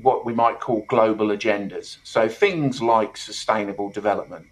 what 0.01 0.25
we 0.25 0.33
might 0.33 0.59
call 0.59 0.85
global 0.87 1.27
agendas, 1.27 1.97
so 2.03 2.29
things 2.29 2.81
like 2.81 3.17
sustainable 3.17 3.89
development 3.89 4.47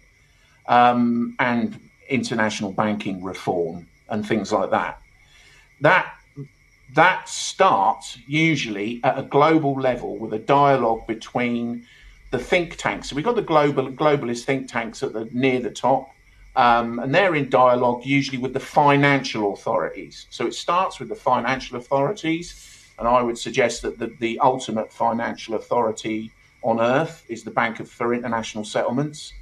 um, 0.66 1.34
and 1.38 1.80
international 2.08 2.72
banking 2.72 3.22
reform 3.22 3.86
and 4.08 4.26
things 4.26 4.52
like 4.52 4.70
that, 4.70 5.00
that 5.80 6.14
that 6.94 7.28
starts 7.28 8.18
usually 8.26 9.00
at 9.04 9.18
a 9.18 9.22
global 9.22 9.74
level 9.74 10.16
with 10.16 10.32
a 10.32 10.38
dialogue 10.38 11.06
between 11.06 11.84
the 12.30 12.38
think 12.38 12.76
tanks. 12.76 13.10
So 13.10 13.16
we've 13.16 13.24
got 13.24 13.36
the 13.36 13.42
global 13.42 13.90
globalist 13.90 14.44
think 14.44 14.70
tanks 14.70 15.02
at 15.02 15.12
the 15.12 15.28
near 15.32 15.60
the 15.60 15.70
top, 15.70 16.10
um, 16.56 16.98
and 16.98 17.14
they're 17.14 17.34
in 17.34 17.50
dialogue 17.50 18.04
usually 18.04 18.38
with 18.38 18.52
the 18.52 18.60
financial 18.60 19.52
authorities. 19.52 20.26
So 20.30 20.46
it 20.46 20.54
starts 20.54 20.98
with 20.98 21.08
the 21.08 21.14
financial 21.14 21.76
authorities, 21.76 22.67
and 22.98 23.06
I 23.06 23.22
would 23.22 23.38
suggest 23.38 23.82
that 23.82 23.98
the, 23.98 24.12
the 24.18 24.38
ultimate 24.40 24.92
financial 24.92 25.54
authority 25.54 26.32
on 26.62 26.80
earth 26.80 27.24
is 27.28 27.44
the 27.44 27.50
Bank 27.50 27.86
for 27.86 28.14
International 28.14 28.64
Settlements. 28.64 29.32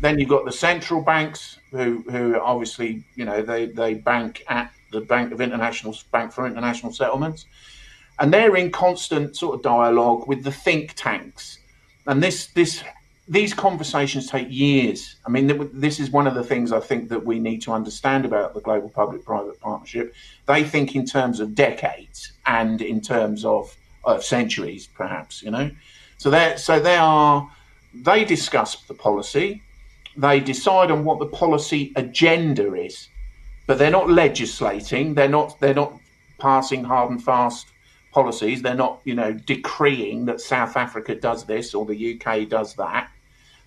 Then 0.00 0.18
you've 0.18 0.28
got 0.28 0.44
the 0.44 0.52
central 0.52 1.02
banks, 1.02 1.58
who, 1.70 2.04
who 2.10 2.38
obviously, 2.40 3.04
you 3.14 3.24
know, 3.24 3.42
they, 3.42 3.66
they 3.66 3.94
bank 3.94 4.44
at 4.48 4.72
the 4.90 5.00
Bank 5.00 5.32
of 5.32 5.40
International 5.40 5.96
Bank 6.12 6.32
for 6.32 6.46
International 6.46 6.92
Settlements, 6.92 7.46
and 8.18 8.32
they're 8.32 8.56
in 8.56 8.70
constant 8.70 9.36
sort 9.36 9.54
of 9.56 9.62
dialogue 9.62 10.26
with 10.26 10.42
the 10.42 10.52
think 10.52 10.94
tanks. 10.94 11.58
And 12.06 12.22
this 12.22 12.46
this 12.48 12.82
these 13.28 13.52
conversations 13.52 14.28
take 14.28 14.48
years. 14.50 15.16
I 15.26 15.30
mean, 15.30 15.70
this 15.72 16.00
is 16.00 16.10
one 16.10 16.26
of 16.26 16.34
the 16.34 16.42
things 16.42 16.72
I 16.72 16.80
think 16.80 17.08
that 17.10 17.24
we 17.24 17.38
need 17.38 17.60
to 17.62 17.72
understand 17.72 18.24
about 18.24 18.54
the 18.54 18.60
global 18.60 18.88
public-private 18.88 19.60
partnership. 19.60 20.14
They 20.46 20.64
think 20.64 20.96
in 20.96 21.04
terms 21.04 21.40
of 21.40 21.54
decades 21.54 22.32
and 22.46 22.80
in 22.80 23.00
terms 23.00 23.44
of, 23.44 23.76
of 24.04 24.24
centuries, 24.24 24.86
perhaps. 24.86 25.42
You 25.42 25.50
know, 25.50 25.70
so 26.16 26.30
they 26.30 26.54
so 26.56 26.80
they 26.80 26.96
are 26.96 27.50
they 27.94 28.24
discuss 28.24 28.76
the 28.84 28.94
policy, 28.94 29.62
they 30.16 30.40
decide 30.40 30.90
on 30.90 31.04
what 31.04 31.18
the 31.18 31.26
policy 31.26 31.92
agenda 31.96 32.74
is 32.74 33.08
but 33.68 33.76
they're 33.76 33.90
not 33.90 34.08
legislating. 34.08 35.14
They're 35.14 35.28
not. 35.28 35.60
They're 35.60 35.74
not 35.74 35.92
passing 36.38 36.82
hard 36.82 37.10
and 37.10 37.22
fast 37.22 37.66
policies. 38.12 38.62
They're 38.62 38.74
not, 38.74 39.00
you 39.04 39.14
know, 39.14 39.32
decreeing 39.32 40.24
that 40.24 40.40
South 40.40 40.76
Africa 40.76 41.14
does 41.14 41.44
this 41.44 41.74
or 41.74 41.84
the 41.84 42.14
UK 42.14 42.48
does 42.48 42.74
that. 42.76 43.10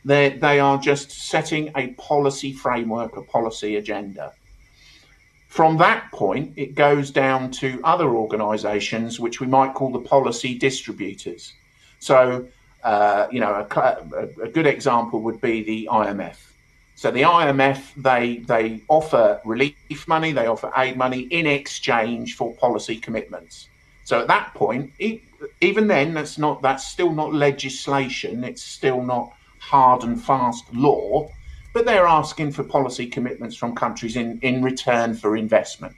They 0.04 0.30
they 0.30 0.60
are 0.60 0.78
just 0.78 1.12
setting 1.12 1.72
a 1.76 1.88
policy 1.94 2.54
framework, 2.54 3.18
a 3.18 3.22
policy 3.22 3.76
agenda. 3.76 4.34
From 5.48 5.78
that 5.78 6.12
point, 6.12 6.54
it 6.56 6.76
goes 6.76 7.12
down 7.12 7.52
to 7.52 7.82
other 7.84 8.10
organisations, 8.10 9.20
which 9.20 9.42
we 9.42 9.48
might 9.48 9.74
call 9.74 9.92
the 9.92 10.00
policy 10.00 10.58
distributors. 10.58 11.54
So, 12.00 12.48
uh, 12.84 13.28
you 13.32 13.42
know, 13.42 13.68
a, 13.70 14.44
a 14.44 14.48
good 14.48 14.66
example 14.66 15.22
would 15.24 15.42
be 15.42 15.62
the 15.64 15.90
IMF. 15.92 16.38
So 16.96 17.10
the 17.10 17.24
IMF 17.24 17.82
they 17.98 18.38
they 18.48 18.82
offer 18.88 19.42
relief 19.44 20.08
money, 20.08 20.32
they 20.32 20.48
offer 20.48 20.72
aid 20.78 20.98
money 20.98 21.22
in 21.32 21.48
exchange 21.48 22.36
for 22.36 22.54
policy 22.56 22.96
commitments. 22.96 23.68
So 24.04 24.20
at 24.20 24.28
that 24.28 24.54
point, 24.54 24.92
even 25.62 25.88
then, 25.88 26.14
that's 26.14 26.38
not 26.38 26.62
that's 26.62 26.88
still 26.88 27.12
not 27.12 27.34
legislation. 27.34 28.44
It's 28.44 28.62
still 28.62 29.02
not 29.02 29.34
hard 29.62 30.04
and 30.04 30.22
fast 30.22 30.66
law, 30.74 31.30
but 31.74 31.86
they're 31.86 32.08
asking 32.08 32.52
for 32.52 32.64
policy 32.64 33.06
commitments 33.06 33.56
from 33.56 33.76
countries 33.76 34.16
in, 34.16 34.40
in 34.42 34.62
return 34.62 35.14
for 35.14 35.38
investment. 35.38 35.96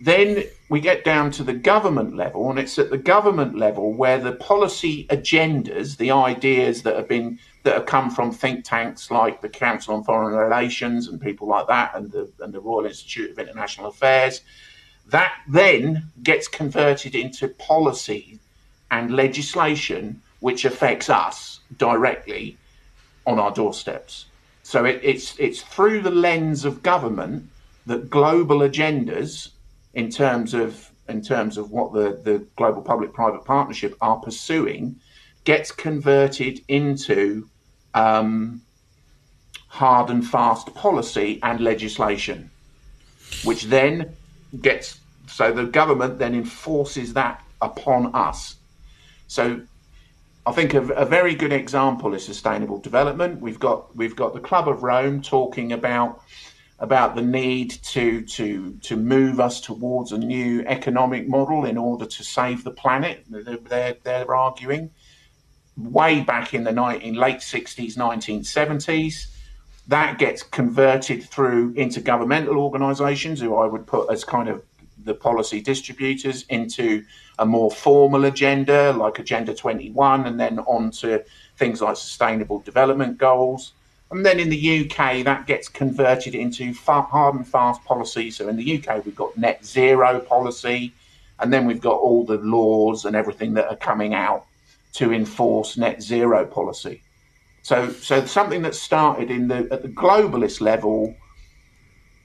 Then 0.00 0.44
we 0.68 0.80
get 0.80 1.04
down 1.04 1.32
to 1.32 1.42
the 1.42 1.52
government 1.52 2.16
level, 2.16 2.50
and 2.50 2.58
it's 2.58 2.78
at 2.78 2.90
the 2.90 2.98
government 2.98 3.56
level 3.56 3.92
where 3.92 4.18
the 4.18 4.32
policy 4.32 5.06
agendas, 5.08 5.96
the 5.96 6.12
ideas 6.12 6.82
that 6.82 6.96
have 6.96 7.08
been 7.08 7.38
that 7.64 7.74
have 7.74 7.86
come 7.86 8.08
from 8.10 8.30
think 8.30 8.64
tanks 8.64 9.10
like 9.10 9.40
the 9.40 9.48
Council 9.48 9.94
on 9.94 10.04
Foreign 10.04 10.34
Relations 10.34 11.08
and 11.08 11.20
people 11.20 11.48
like 11.48 11.66
that, 11.66 11.96
and 11.96 12.12
the 12.12 12.30
and 12.40 12.52
the 12.52 12.60
Royal 12.60 12.86
Institute 12.86 13.32
of 13.32 13.38
International 13.40 13.88
Affairs, 13.88 14.42
that 15.08 15.32
then 15.48 16.04
gets 16.22 16.46
converted 16.46 17.16
into 17.16 17.48
policy 17.48 18.38
and 18.90 19.14
legislation 19.14 20.22
which 20.40 20.64
affects 20.64 21.10
us 21.10 21.57
directly 21.76 22.56
on 23.26 23.38
our 23.38 23.52
doorsteps. 23.52 24.26
So 24.62 24.84
it, 24.84 25.00
it's 25.02 25.38
it's 25.38 25.62
through 25.62 26.02
the 26.02 26.10
lens 26.10 26.64
of 26.64 26.82
government 26.82 27.48
that 27.86 28.10
global 28.10 28.58
agendas 28.58 29.50
in 29.94 30.10
terms 30.10 30.54
of 30.54 30.90
in 31.08 31.22
terms 31.22 31.56
of 31.56 31.70
what 31.70 31.92
the, 31.92 32.20
the 32.22 32.44
global 32.56 32.82
public 32.82 33.12
private 33.12 33.44
partnership 33.44 33.96
are 34.00 34.16
pursuing 34.16 34.96
gets 35.44 35.72
converted 35.72 36.60
into 36.68 37.48
um, 37.94 38.60
hard 39.68 40.10
and 40.10 40.26
fast 40.26 40.74
policy 40.74 41.38
and 41.42 41.60
legislation, 41.60 42.50
which 43.44 43.64
then 43.64 44.14
gets 44.60 44.98
so 45.26 45.52
the 45.52 45.64
government 45.64 46.18
then 46.18 46.34
enforces 46.34 47.14
that 47.14 47.42
upon 47.60 48.14
us. 48.14 48.56
So 49.26 49.62
I 50.48 50.52
think 50.52 50.72
a, 50.72 50.80
a, 50.94 51.04
very 51.04 51.34
good 51.34 51.52
example 51.52 52.14
is 52.14 52.24
sustainable 52.24 52.78
development. 52.78 53.42
We've 53.42 53.60
got 53.60 53.94
we've 53.94 54.16
got 54.16 54.32
the 54.32 54.40
Club 54.40 54.66
of 54.66 54.82
Rome 54.82 55.20
talking 55.20 55.72
about 55.72 56.22
about 56.78 57.14
the 57.14 57.20
need 57.20 57.70
to 57.92 58.22
to 58.22 58.72
to 58.80 58.96
move 58.96 59.40
us 59.40 59.60
towards 59.60 60.12
a 60.12 60.16
new 60.16 60.64
economic 60.66 61.28
model 61.28 61.66
in 61.66 61.76
order 61.76 62.06
to 62.06 62.24
save 62.24 62.64
the 62.64 62.70
planet. 62.70 63.26
They're 63.28 63.96
they're 64.02 64.34
arguing 64.34 64.90
way 65.76 66.22
back 66.22 66.54
in 66.54 66.64
the 66.64 66.72
night 66.72 67.02
in 67.02 67.14
late 67.14 67.42
sixties, 67.42 67.98
nineteen 67.98 68.42
seventies. 68.42 69.28
That 69.86 70.18
gets 70.18 70.42
converted 70.42 71.24
through 71.24 71.74
intergovernmental 71.74 72.56
organisations, 72.56 73.38
who 73.40 73.54
I 73.54 73.66
would 73.66 73.86
put 73.86 74.10
as 74.10 74.24
kind 74.24 74.48
of 74.48 74.62
the 75.08 75.14
policy 75.14 75.60
distributors, 75.60 76.44
into 76.48 77.04
a 77.40 77.46
more 77.46 77.70
formal 77.70 78.26
agenda 78.26 78.92
like 78.92 79.18
Agenda 79.18 79.54
21, 79.54 80.26
and 80.26 80.38
then 80.38 80.60
on 80.60 80.90
to 80.90 81.24
things 81.56 81.82
like 81.82 81.96
sustainable 81.96 82.60
development 82.60 83.18
goals. 83.18 83.72
And 84.10 84.24
then 84.24 84.40
in 84.40 84.48
the 84.48 84.84
UK, 84.84 85.24
that 85.24 85.46
gets 85.46 85.68
converted 85.68 86.34
into 86.34 86.72
hard 86.72 87.34
and 87.34 87.46
fast 87.46 87.84
policy. 87.84 88.30
So 88.30 88.48
in 88.48 88.56
the 88.56 88.78
UK, 88.78 89.04
we've 89.04 89.16
got 89.16 89.36
net 89.36 89.64
zero 89.64 90.20
policy, 90.20 90.92
and 91.40 91.52
then 91.52 91.66
we've 91.66 91.80
got 91.80 91.96
all 91.96 92.24
the 92.24 92.38
laws 92.38 93.04
and 93.04 93.14
everything 93.14 93.54
that 93.54 93.68
are 93.68 93.76
coming 93.76 94.14
out 94.14 94.46
to 94.94 95.12
enforce 95.12 95.76
net 95.76 96.02
zero 96.02 96.46
policy. 96.46 97.02
So, 97.62 97.90
so 97.90 98.24
something 98.24 98.62
that 98.62 98.74
started 98.74 99.30
in 99.30 99.48
the 99.48 99.68
at 99.70 99.82
the 99.82 99.88
globalist 99.88 100.60
level, 100.60 101.14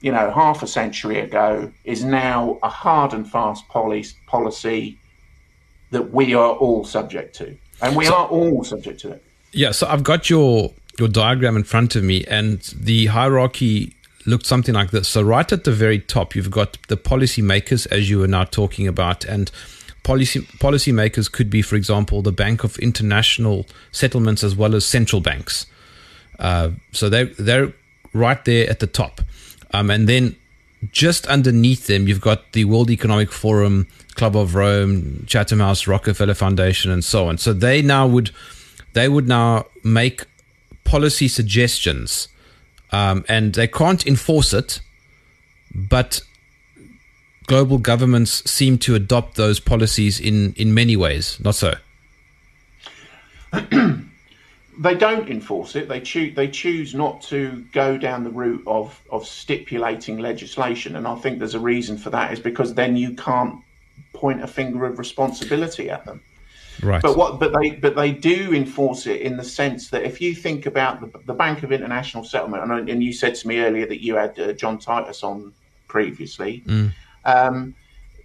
you 0.04 0.12
know, 0.12 0.30
half 0.30 0.62
a 0.62 0.66
century 0.66 1.18
ago, 1.18 1.72
is 1.84 2.04
now 2.04 2.58
a 2.62 2.68
hard 2.68 3.14
and 3.14 3.26
fast 3.26 3.66
policy 3.68 4.14
policy 4.26 4.98
that 5.92 6.12
we 6.12 6.34
are 6.34 6.52
all 6.52 6.84
subject 6.84 7.34
to, 7.36 7.56
and 7.80 7.96
we 7.96 8.04
so, 8.04 8.14
are 8.14 8.26
all 8.26 8.62
subject 8.64 9.00
to 9.00 9.12
it. 9.12 9.24
Yeah. 9.52 9.70
So 9.70 9.86
I've 9.86 10.04
got 10.04 10.28
your 10.28 10.74
your 10.98 11.08
diagram 11.08 11.56
in 11.56 11.64
front 11.64 11.96
of 11.96 12.04
me, 12.04 12.22
and 12.26 12.60
the 12.76 13.06
hierarchy 13.06 13.96
looked 14.26 14.44
something 14.44 14.74
like 14.74 14.90
this. 14.90 15.08
So, 15.08 15.22
right 15.22 15.50
at 15.50 15.64
the 15.64 15.72
very 15.72 16.00
top, 16.00 16.36
you've 16.36 16.50
got 16.50 16.76
the 16.88 16.98
policymakers, 16.98 17.86
as 17.90 18.10
you 18.10 18.18
were 18.18 18.28
now 18.28 18.44
talking 18.44 18.86
about, 18.86 19.24
and 19.24 19.50
policy 20.02 20.40
policymakers 20.60 21.32
could 21.32 21.48
be, 21.48 21.62
for 21.62 21.76
example, 21.76 22.20
the 22.20 22.30
Bank 22.30 22.62
of 22.62 22.78
International 22.78 23.64
Settlements 23.90 24.44
as 24.44 24.54
well 24.54 24.74
as 24.74 24.84
central 24.84 25.22
banks. 25.22 25.64
Uh, 26.38 26.72
so 26.92 27.08
they 27.08 27.24
they're 27.24 27.72
right 28.12 28.44
there 28.44 28.68
at 28.68 28.80
the 28.80 28.86
top, 28.86 29.22
um, 29.74 29.90
and 29.90 30.08
then 30.08 30.36
just 30.92 31.26
underneath 31.26 31.88
them, 31.88 32.06
you've 32.06 32.20
got 32.20 32.52
the 32.52 32.64
World 32.64 32.90
Economic 32.90 33.32
Forum, 33.32 33.88
Club 34.14 34.36
of 34.36 34.54
Rome, 34.54 35.24
Chatham 35.26 35.58
House, 35.58 35.88
Rockefeller 35.88 36.34
Foundation, 36.34 36.92
and 36.92 37.04
so 37.04 37.26
on. 37.26 37.38
So 37.38 37.52
they 37.52 37.82
now 37.82 38.06
would 38.06 38.30
they 38.92 39.08
would 39.08 39.26
now 39.26 39.66
make 39.82 40.26
policy 40.84 41.26
suggestions, 41.26 42.28
um, 42.92 43.24
and 43.28 43.54
they 43.54 43.66
can't 43.66 44.06
enforce 44.06 44.52
it, 44.54 44.80
but 45.74 46.20
global 47.48 47.78
governments 47.78 48.48
seem 48.48 48.78
to 48.78 48.94
adopt 48.94 49.34
those 49.36 49.58
policies 49.58 50.20
in, 50.20 50.52
in 50.52 50.72
many 50.72 50.96
ways, 50.96 51.40
not 51.40 51.56
so? 51.56 51.74
they 54.78 54.94
don't 54.94 55.28
enforce 55.28 55.76
it. 55.76 55.88
They 55.88 56.00
choose 56.00 56.34
they 56.34 56.48
choose 56.48 56.94
not 56.94 57.22
to 57.22 57.64
go 57.72 57.96
down 57.96 58.24
the 58.24 58.30
route 58.30 58.62
of 58.66 59.00
of 59.10 59.26
stipulating 59.26 60.18
legislation, 60.18 60.96
and 60.96 61.06
I 61.06 61.14
think 61.16 61.38
there's 61.38 61.54
a 61.54 61.60
reason 61.60 61.96
for 61.96 62.10
that. 62.10 62.32
Is 62.32 62.40
because 62.40 62.74
then 62.74 62.96
you 62.96 63.14
can't 63.14 63.60
point 64.12 64.42
a 64.42 64.46
finger 64.46 64.84
of 64.86 64.98
responsibility 64.98 65.90
at 65.90 66.04
them. 66.04 66.22
Right. 66.82 67.00
But 67.00 67.16
what? 67.16 67.38
But 67.38 67.54
they 67.58 67.70
but 67.70 67.94
they 67.94 68.10
do 68.10 68.52
enforce 68.52 69.06
it 69.06 69.20
in 69.20 69.36
the 69.36 69.44
sense 69.44 69.90
that 69.90 70.02
if 70.02 70.20
you 70.20 70.34
think 70.34 70.66
about 70.66 71.00
the, 71.00 71.18
the 71.24 71.34
Bank 71.34 71.62
of 71.62 71.70
International 71.70 72.24
Settlement, 72.24 72.70
and, 72.70 72.88
and, 72.88 73.02
you 73.02 73.12
said 73.12 73.34
to 73.36 73.48
me 73.48 73.60
earlier 73.60 73.86
that 73.86 74.02
you 74.02 74.16
had 74.16 74.38
uh, 74.38 74.52
John 74.52 74.78
Titus 74.78 75.22
on 75.22 75.52
previously, 75.86 76.64
mm. 76.66 76.92
um, 77.24 77.74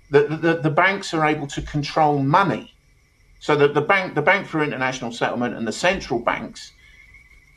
the, 0.09 0.23
the 0.23 0.61
the 0.61 0.71
banks 0.71 1.13
are 1.13 1.25
able 1.25 1.45
to 1.47 1.61
control 1.61 2.23
money 2.23 2.73
so 3.39 3.55
that 3.55 3.73
the 3.73 3.81
bank, 3.81 4.15
the 4.15 4.21
Bank 4.21 4.47
for 4.47 4.63
International 4.63 5.11
Settlement, 5.11 5.55
and 5.55 5.67
the 5.67 5.71
central 5.71 6.19
banks 6.19 6.73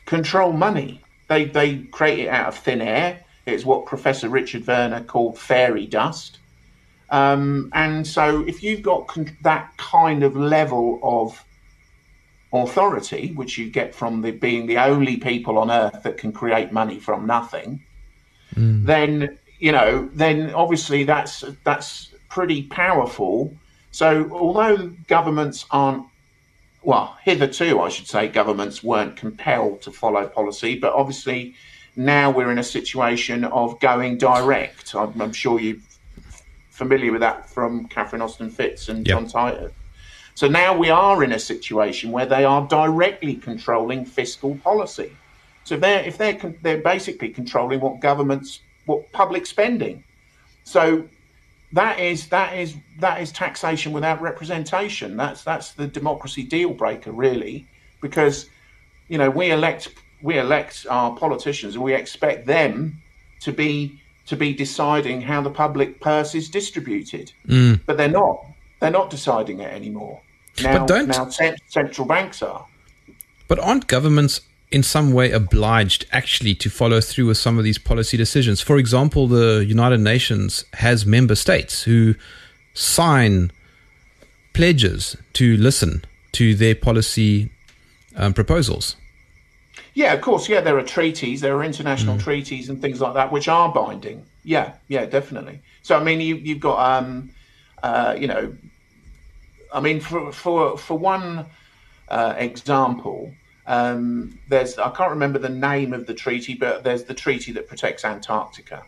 control 0.05 0.53
money. 0.53 1.01
They 1.27 1.45
they 1.45 1.79
create 1.91 2.19
it 2.19 2.29
out 2.29 2.47
of 2.47 2.57
thin 2.57 2.81
air. 2.81 3.23
It's 3.45 3.65
what 3.65 3.85
Professor 3.85 4.29
Richard 4.29 4.65
Werner 4.65 5.03
called 5.03 5.37
fairy 5.37 5.85
dust. 5.85 6.39
Um, 7.09 7.69
and 7.73 8.07
so, 8.07 8.41
if 8.47 8.63
you've 8.63 8.81
got 8.81 9.07
con- 9.07 9.37
that 9.43 9.75
kind 9.77 10.23
of 10.23 10.35
level 10.35 10.99
of 11.03 11.43
authority, 12.53 13.33
which 13.35 13.57
you 13.57 13.69
get 13.69 13.93
from 13.93 14.21
the, 14.21 14.31
being 14.31 14.67
the 14.67 14.77
only 14.77 15.17
people 15.17 15.57
on 15.57 15.69
earth 15.69 16.03
that 16.03 16.17
can 16.17 16.31
create 16.31 16.71
money 16.71 16.99
from 16.99 17.25
nothing, 17.25 17.83
mm. 18.55 18.85
then 18.85 19.37
you 19.59 19.71
know, 19.71 20.09
then 20.13 20.53
obviously 20.53 21.03
that's 21.03 21.43
that's 21.63 22.13
pretty 22.29 22.63
powerful 22.63 23.53
so, 23.93 24.27
although 24.31 24.87
governments 25.07 25.67
aren't, 25.69 26.07
well, 26.81 27.15
hitherto, 27.21 27.79
I 27.79 27.89
should 27.89 28.07
say, 28.07 28.27
governments 28.27 28.83
weren't 28.83 29.15
compelled 29.15 29.83
to 29.83 29.91
follow 29.91 30.25
policy, 30.27 30.79
but 30.79 30.93
obviously 30.93 31.53
now 31.95 32.31
we're 32.31 32.51
in 32.51 32.57
a 32.57 32.63
situation 32.63 33.43
of 33.45 33.79
going 33.79 34.17
direct. 34.17 34.95
I'm, 34.95 35.21
I'm 35.21 35.31
sure 35.31 35.59
you're 35.59 35.77
familiar 36.71 37.11
with 37.11 37.21
that 37.21 37.47
from 37.47 37.85
Catherine 37.85 38.23
Austin 38.23 38.49
Fitts 38.49 38.89
and 38.89 39.07
yep. 39.07 39.15
John 39.15 39.27
Titus. 39.27 39.71
So 40.33 40.47
now 40.47 40.75
we 40.75 40.89
are 40.89 41.23
in 41.23 41.31
a 41.31 41.39
situation 41.39 42.11
where 42.11 42.25
they 42.25 42.45
are 42.45 42.67
directly 42.67 43.35
controlling 43.35 44.05
fiscal 44.05 44.55
policy. 44.55 45.15
So 45.65 45.77
they're 45.77 46.03
if 46.03 46.17
they're 46.17 46.55
they're 46.63 46.81
basically 46.81 47.29
controlling 47.29 47.79
what 47.79 47.99
governments 47.99 48.61
what 48.87 49.11
public 49.11 49.45
spending. 49.45 50.03
So 50.63 51.07
that 51.73 51.99
is 51.99 52.27
that 52.27 52.57
is 52.57 52.75
that 52.99 53.21
is 53.21 53.31
taxation 53.31 53.91
without 53.91 54.21
representation. 54.21 55.17
That's 55.17 55.43
that's 55.43 55.71
the 55.71 55.87
democracy 55.87 56.43
deal 56.43 56.71
breaker, 56.71 57.11
really, 57.11 57.67
because 58.01 58.49
you 59.07 59.17
know 59.17 59.29
we 59.29 59.51
elect 59.51 59.93
we 60.21 60.37
elect 60.37 60.85
our 60.89 61.15
politicians 61.15 61.75
and 61.75 61.83
we 61.83 61.93
expect 61.93 62.45
them 62.45 63.01
to 63.41 63.51
be 63.51 63.99
to 64.27 64.37
be 64.37 64.53
deciding 64.53 65.21
how 65.21 65.41
the 65.41 65.49
public 65.49 65.99
purse 65.99 66.35
is 66.35 66.47
distributed, 66.49 67.33
mm. 67.47 67.79
but 67.85 67.97
they're 67.97 68.07
not. 68.07 68.45
They're 68.79 68.91
not 68.91 69.09
deciding 69.09 69.59
it 69.59 69.73
anymore. 69.73 70.21
Now, 70.61 70.79
but 70.79 70.87
don't, 70.87 71.07
now 71.07 71.29
central 71.29 72.05
banks 72.05 72.43
are. 72.43 72.67
But 73.47 73.59
aren't 73.59 73.87
governments 73.87 74.41
in 74.73 74.81
some 74.81 75.13
way 75.13 75.31
obliged 75.31 76.07
actually 76.11 76.55
to 76.55 76.67
follow 76.67 76.99
through 76.99 77.27
with 77.27 77.37
some 77.37 77.59
of 77.59 77.63
these 77.63 77.77
policy 77.77 78.17
decisions. 78.17 78.59
For 78.59 78.77
example, 78.77 79.27
the 79.27 79.63
United 79.65 79.99
Nations 79.99 80.65
has 80.73 81.05
member 81.05 81.35
states 81.35 81.83
who 81.83 82.15
sign 82.73 83.51
pledges 84.53 85.15
to 85.33 85.57
listen 85.57 86.03
to 86.31 86.55
their 86.55 86.73
policy 86.73 87.51
um, 88.15 88.33
proposals. 88.33 88.95
Yeah, 89.93 90.13
of 90.13 90.21
course. 90.21 90.49
Yeah, 90.49 90.61
there 90.61 90.77
are 90.79 90.83
treaties, 90.83 91.41
there 91.41 91.55
are 91.55 91.63
international 91.63 92.15
mm. 92.15 92.23
treaties 92.23 92.67
and 92.67 92.81
things 92.81 92.99
like 92.99 93.13
that 93.13 93.31
which 93.31 93.47
are 93.47 93.71
binding. 93.71 94.25
Yeah, 94.43 94.73
yeah, 94.87 95.05
definitely. 95.05 95.61
So 95.83 95.95
I 95.99 96.03
mean, 96.03 96.19
you, 96.19 96.35
you've 96.37 96.59
got, 96.59 96.79
um, 96.97 97.29
uh, 97.83 98.15
you 98.17 98.27
know, 98.27 98.55
I 99.71 99.79
mean, 99.81 99.99
for 99.99 100.31
for 100.31 100.77
for 100.79 100.97
one 100.97 101.45
uh, 102.09 102.33
example, 102.37 103.31
um, 103.65 104.39
there's 104.49 104.77
I 104.77 104.89
can't 104.91 105.11
remember 105.11 105.39
the 105.39 105.49
name 105.49 105.93
of 105.93 106.05
the 106.05 106.13
treaty, 106.13 106.53
but 106.53 106.83
there's 106.83 107.03
the 107.03 107.13
treaty 107.13 107.51
that 107.53 107.67
protects 107.67 108.03
Antarctica. 108.03 108.83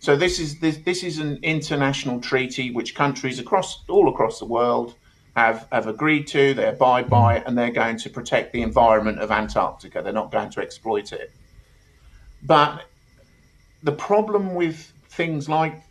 So 0.00 0.16
this 0.16 0.38
is 0.38 0.58
this, 0.60 0.78
this 0.78 1.02
is 1.02 1.18
an 1.18 1.38
international 1.42 2.20
treaty 2.20 2.70
which 2.70 2.94
countries 2.94 3.38
across 3.38 3.84
all 3.88 4.08
across 4.08 4.38
the 4.38 4.46
world 4.46 4.94
have 5.36 5.68
have 5.70 5.86
agreed 5.86 6.26
to. 6.28 6.54
They 6.54 6.68
abide 6.68 7.10
by 7.10 7.36
it, 7.36 7.44
and 7.46 7.56
they're 7.56 7.70
going 7.70 7.98
to 7.98 8.10
protect 8.10 8.52
the 8.52 8.62
environment 8.62 9.18
of 9.18 9.30
Antarctica. 9.30 10.00
They're 10.02 10.12
not 10.12 10.32
going 10.32 10.50
to 10.50 10.60
exploit 10.60 11.12
it. 11.12 11.32
But 12.42 12.86
the 13.82 13.92
problem 13.92 14.54
with 14.54 14.92
things 15.10 15.48
like 15.48 15.82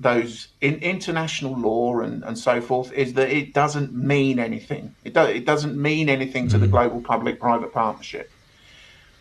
those 0.00 0.48
in 0.60 0.74
international 0.76 1.56
law 1.56 2.00
and, 2.00 2.24
and 2.24 2.36
so 2.36 2.60
forth 2.60 2.92
is 2.92 3.14
that 3.14 3.30
it 3.30 3.54
doesn't 3.54 3.94
mean 3.94 4.38
anything. 4.38 4.94
It, 5.04 5.14
do, 5.14 5.20
it 5.20 5.44
doesn't 5.44 5.80
mean 5.80 6.08
anything 6.08 6.48
to 6.48 6.56
mm. 6.56 6.60
the 6.60 6.68
global 6.68 7.00
public-private 7.00 7.72
partnership. 7.72 8.30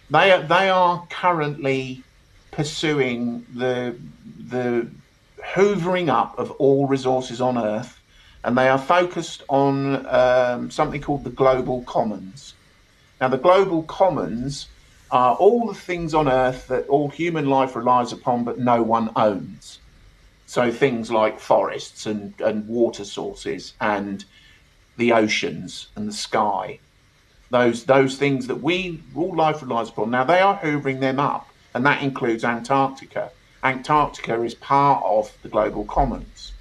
They 0.10 0.32
are, 0.32 0.42
they 0.42 0.70
are 0.70 1.06
currently 1.10 2.04
pursuing 2.52 3.46
the 3.54 3.96
the 4.50 4.88
hoovering 5.44 6.10
up 6.10 6.38
of 6.38 6.52
all 6.52 6.88
resources 6.88 7.42
on 7.42 7.58
Earth, 7.58 8.00
and 8.44 8.58
they 8.58 8.70
are 8.70 8.78
focused 8.78 9.44
on 9.50 10.06
um, 10.08 10.72
something 10.72 11.02
called 11.02 11.24
the 11.24 11.30
global 11.30 11.84
commons. 11.84 12.54
Now, 13.20 13.28
the 13.30 13.38
global 13.38 13.84
commons 13.84 14.68
are 15.12 15.36
all 15.36 15.68
the 15.68 15.74
things 15.74 16.14
on 16.14 16.28
Earth 16.28 16.68
that 16.68 16.88
all 16.88 17.10
human 17.10 17.48
life 17.48 17.76
relies 17.76 18.12
upon, 18.12 18.44
but 18.44 18.60
no 18.60 18.82
one 18.82 19.12
owns. 19.16 19.80
So 20.54 20.72
things 20.72 21.10
like 21.10 21.40
forests 21.40 22.06
and, 22.06 22.40
and 22.40 22.68
water 22.68 23.06
sources 23.06 23.74
and 23.82 24.24
the 24.98 25.12
oceans 25.12 25.88
and 25.96 26.08
the 26.08 26.14
sky, 26.14 26.78
those 27.50 27.86
those 27.86 28.18
things 28.18 28.46
that 28.46 28.62
we 28.62 29.02
all 29.16 29.36
life 29.36 29.64
relies 29.64 29.90
upon. 29.90 30.12
Now 30.12 30.26
they 30.26 30.42
are 30.42 30.60
hoovering 30.60 31.00
them 31.00 31.20
up, 31.20 31.50
and 31.74 31.84
that 31.88 32.04
includes 32.04 32.44
Antarctica. 32.44 33.32
Antarctica 33.64 34.44
is 34.44 34.54
part 34.54 35.04
of 35.04 35.36
the 35.42 35.50
global 35.50 35.86
commons. 35.86 36.52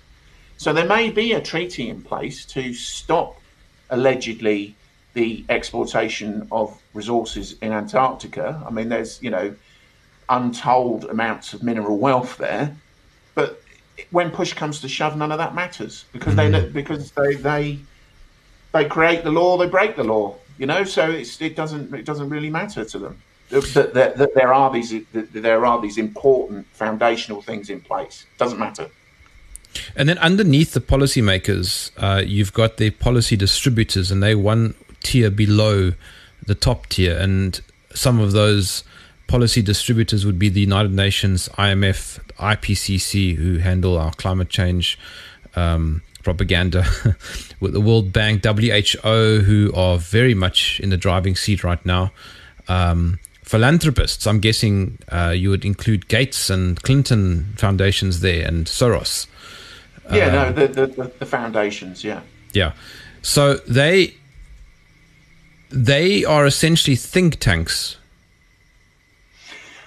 So 0.56 0.72
there 0.72 0.86
may 0.86 1.10
be 1.10 1.34
a 1.34 1.42
treaty 1.42 1.90
in 1.90 2.00
place 2.00 2.46
to 2.46 2.72
stop 2.72 3.38
allegedly 3.90 4.74
the 5.12 5.44
exploitation 5.50 6.48
of 6.50 6.80
resources 6.94 7.56
in 7.60 7.72
Antarctica. 7.72 8.64
I 8.66 8.70
mean, 8.70 8.88
there's 8.88 9.22
you 9.22 9.28
know 9.28 9.54
untold 10.30 11.04
amounts 11.04 11.52
of 11.52 11.62
mineral 11.62 11.98
wealth 11.98 12.38
there, 12.38 12.74
but 13.34 13.61
when 14.10 14.30
push 14.30 14.52
comes 14.52 14.80
to 14.80 14.88
shove, 14.88 15.16
none 15.16 15.32
of 15.32 15.38
that 15.38 15.54
matters 15.54 16.04
because 16.12 16.34
mm. 16.34 16.50
they 16.50 16.68
because 16.68 17.12
they 17.12 17.34
they 17.34 17.78
they 18.72 18.84
create 18.84 19.24
the 19.24 19.30
law, 19.30 19.56
they 19.56 19.66
break 19.66 19.96
the 19.96 20.04
law. 20.04 20.36
You 20.58 20.66
know, 20.66 20.84
so 20.84 21.10
it's 21.10 21.40
it 21.40 21.56
doesn't 21.56 21.92
it 21.94 22.04
doesn't 22.04 22.28
really 22.28 22.50
matter 22.50 22.84
to 22.84 22.98
them 22.98 23.22
that, 23.52 23.94
that, 23.94 24.16
that 24.16 24.34
there 24.34 24.52
are 24.52 24.72
these 24.72 24.90
that 25.12 25.32
there 25.32 25.64
are 25.66 25.80
these 25.80 25.98
important 25.98 26.66
foundational 26.72 27.42
things 27.42 27.70
in 27.70 27.80
place. 27.80 28.26
Doesn't 28.38 28.58
matter. 28.58 28.88
And 29.96 30.08
then 30.08 30.18
underneath 30.18 30.72
the 30.72 30.80
policymakers, 30.80 31.90
uh, 31.96 32.22
you've 32.22 32.52
got 32.52 32.76
the 32.76 32.90
policy 32.90 33.36
distributors, 33.36 34.10
and 34.10 34.22
they 34.22 34.34
one 34.34 34.74
tier 35.02 35.30
below 35.30 35.92
the 36.44 36.54
top 36.54 36.86
tier, 36.88 37.16
and 37.16 37.60
some 37.94 38.20
of 38.20 38.32
those 38.32 38.84
policy 39.26 39.62
distributors 39.62 40.26
would 40.26 40.38
be 40.38 40.48
the 40.48 40.60
United 40.60 40.92
Nations, 40.92 41.48
IMF, 41.50 42.18
IPCC, 42.36 43.36
who 43.36 43.58
handle 43.58 43.98
our 43.98 44.12
climate 44.12 44.48
change 44.48 44.98
um, 45.56 46.02
propaganda, 46.22 46.84
with 47.60 47.72
the 47.72 47.80
World 47.80 48.12
Bank, 48.12 48.44
WHO, 48.44 49.40
who 49.40 49.72
are 49.74 49.98
very 49.98 50.34
much 50.34 50.80
in 50.80 50.90
the 50.90 50.96
driving 50.96 51.36
seat 51.36 51.64
right 51.64 51.84
now. 51.84 52.12
Um, 52.68 53.18
philanthropists, 53.42 54.26
I'm 54.26 54.40
guessing 54.40 54.98
uh, 55.08 55.34
you 55.36 55.50
would 55.50 55.64
include 55.64 56.08
Gates 56.08 56.50
and 56.50 56.80
Clinton 56.82 57.52
foundations 57.56 58.20
there 58.20 58.46
and 58.46 58.66
Soros. 58.66 59.26
Yeah, 60.10 60.30
no, 60.30 60.46
um, 60.48 60.54
the, 60.54 60.66
the, 60.68 61.12
the 61.20 61.26
foundations, 61.26 62.04
yeah. 62.04 62.20
Yeah. 62.52 62.72
So 63.22 63.54
they 63.68 64.16
they 65.70 66.24
are 66.24 66.44
essentially 66.44 66.96
think 66.96 67.38
tanks 67.38 67.96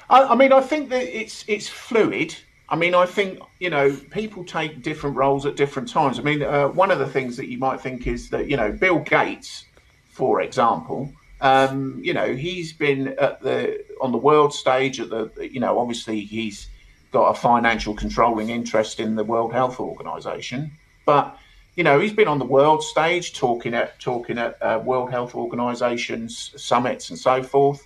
I, 0.09 0.23
I 0.23 0.35
mean, 0.35 0.53
I 0.53 0.61
think 0.61 0.89
that 0.89 1.03
it's 1.03 1.45
it's 1.47 1.67
fluid. 1.67 2.35
I 2.67 2.75
mean, 2.75 2.95
I 2.95 3.05
think 3.05 3.39
you 3.59 3.69
know 3.69 3.95
people 4.11 4.43
take 4.43 4.81
different 4.81 5.15
roles 5.15 5.45
at 5.45 5.55
different 5.55 5.89
times. 5.89 6.19
I 6.19 6.23
mean, 6.23 6.43
uh, 6.43 6.67
one 6.69 6.91
of 6.91 6.99
the 6.99 7.07
things 7.07 7.37
that 7.37 7.47
you 7.47 7.57
might 7.57 7.81
think 7.81 8.07
is 8.07 8.29
that 8.29 8.47
you 8.49 8.57
know 8.57 8.71
Bill 8.71 8.99
Gates, 8.99 9.65
for 10.09 10.41
example, 10.41 11.11
um, 11.41 11.99
you 12.03 12.13
know 12.13 12.35
he's 12.35 12.73
been 12.73 13.09
at 13.19 13.41
the 13.41 13.83
on 14.01 14.11
the 14.11 14.17
world 14.17 14.53
stage 14.53 14.99
at 14.99 15.09
the 15.09 15.31
you 15.51 15.59
know 15.59 15.79
obviously 15.79 16.21
he's 16.21 16.67
got 17.11 17.29
a 17.29 17.33
financial 17.33 17.93
controlling 17.93 18.49
interest 18.49 18.99
in 18.99 19.15
the 19.15 19.23
World 19.23 19.53
Health 19.53 19.79
Organization, 19.79 20.71
but 21.05 21.37
you 21.75 21.83
know, 21.83 21.99
he's 21.99 22.13
been 22.13 22.27
on 22.27 22.39
the 22.39 22.45
world 22.45 22.81
stage 22.83 23.33
talking 23.33 23.73
at 23.73 23.99
talking 23.99 24.37
at 24.37 24.61
uh, 24.61 24.81
World 24.83 25.11
Health 25.11 25.35
Organization's 25.35 26.51
summits 26.55 27.09
and 27.09 27.19
so 27.19 27.43
forth, 27.43 27.85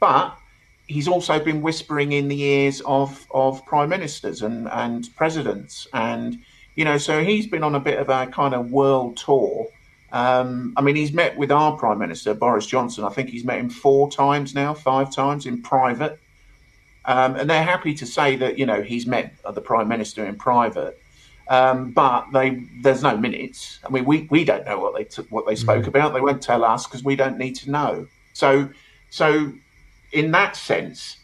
but 0.00 0.36
he's 0.88 1.06
also 1.06 1.38
been 1.38 1.62
whispering 1.62 2.12
in 2.12 2.28
the 2.28 2.42
ears 2.42 2.80
of 2.86 3.26
of 3.30 3.64
prime 3.66 3.88
ministers 3.88 4.42
and 4.42 4.68
and 4.68 5.08
presidents, 5.16 5.86
and 5.92 6.38
you 6.74 6.84
know, 6.84 6.98
so 6.98 7.22
he's 7.22 7.46
been 7.46 7.62
on 7.62 7.74
a 7.74 7.80
bit 7.80 7.98
of 7.98 8.08
a 8.08 8.26
kind 8.26 8.54
of 8.54 8.70
world 8.70 9.16
tour. 9.16 9.68
Um, 10.10 10.72
I 10.76 10.80
mean, 10.80 10.96
he's 10.96 11.12
met 11.12 11.36
with 11.36 11.52
our 11.52 11.76
prime 11.76 11.98
minister 11.98 12.34
Boris 12.34 12.66
Johnson. 12.66 13.04
I 13.04 13.10
think 13.10 13.28
he's 13.28 13.44
met 13.44 13.58
him 13.58 13.70
four 13.70 14.10
times 14.10 14.54
now, 14.54 14.74
five 14.74 15.14
times 15.14 15.46
in 15.46 15.62
private, 15.62 16.18
um, 17.04 17.36
and 17.36 17.48
they're 17.48 17.62
happy 17.62 17.94
to 17.94 18.06
say 18.06 18.36
that 18.36 18.58
you 18.58 18.66
know 18.66 18.82
he's 18.82 19.06
met 19.06 19.34
the 19.54 19.60
prime 19.60 19.88
minister 19.88 20.26
in 20.26 20.36
private 20.36 21.00
um, 21.48 21.92
but 21.92 22.26
they 22.32 22.62
there's 22.82 23.02
no 23.02 23.16
minutes. 23.16 23.80
I 23.84 23.90
mean, 23.90 24.04
we, 24.04 24.28
we 24.30 24.44
don't 24.44 24.66
know 24.66 24.78
what 24.78 24.94
they 24.94 25.04
t- 25.04 25.26
what 25.30 25.46
they 25.46 25.54
spoke 25.54 25.84
mm. 25.84 25.88
about. 25.88 26.12
They 26.12 26.20
won't 26.20 26.42
tell 26.42 26.64
us 26.64 26.86
because 26.86 27.02
we 27.02 27.16
don't 27.16 27.38
need 27.38 27.54
to 27.56 27.70
know. 27.70 28.06
So 28.34 28.68
so 29.10 29.52
in 30.12 30.30
that 30.32 30.56
sense, 30.56 31.18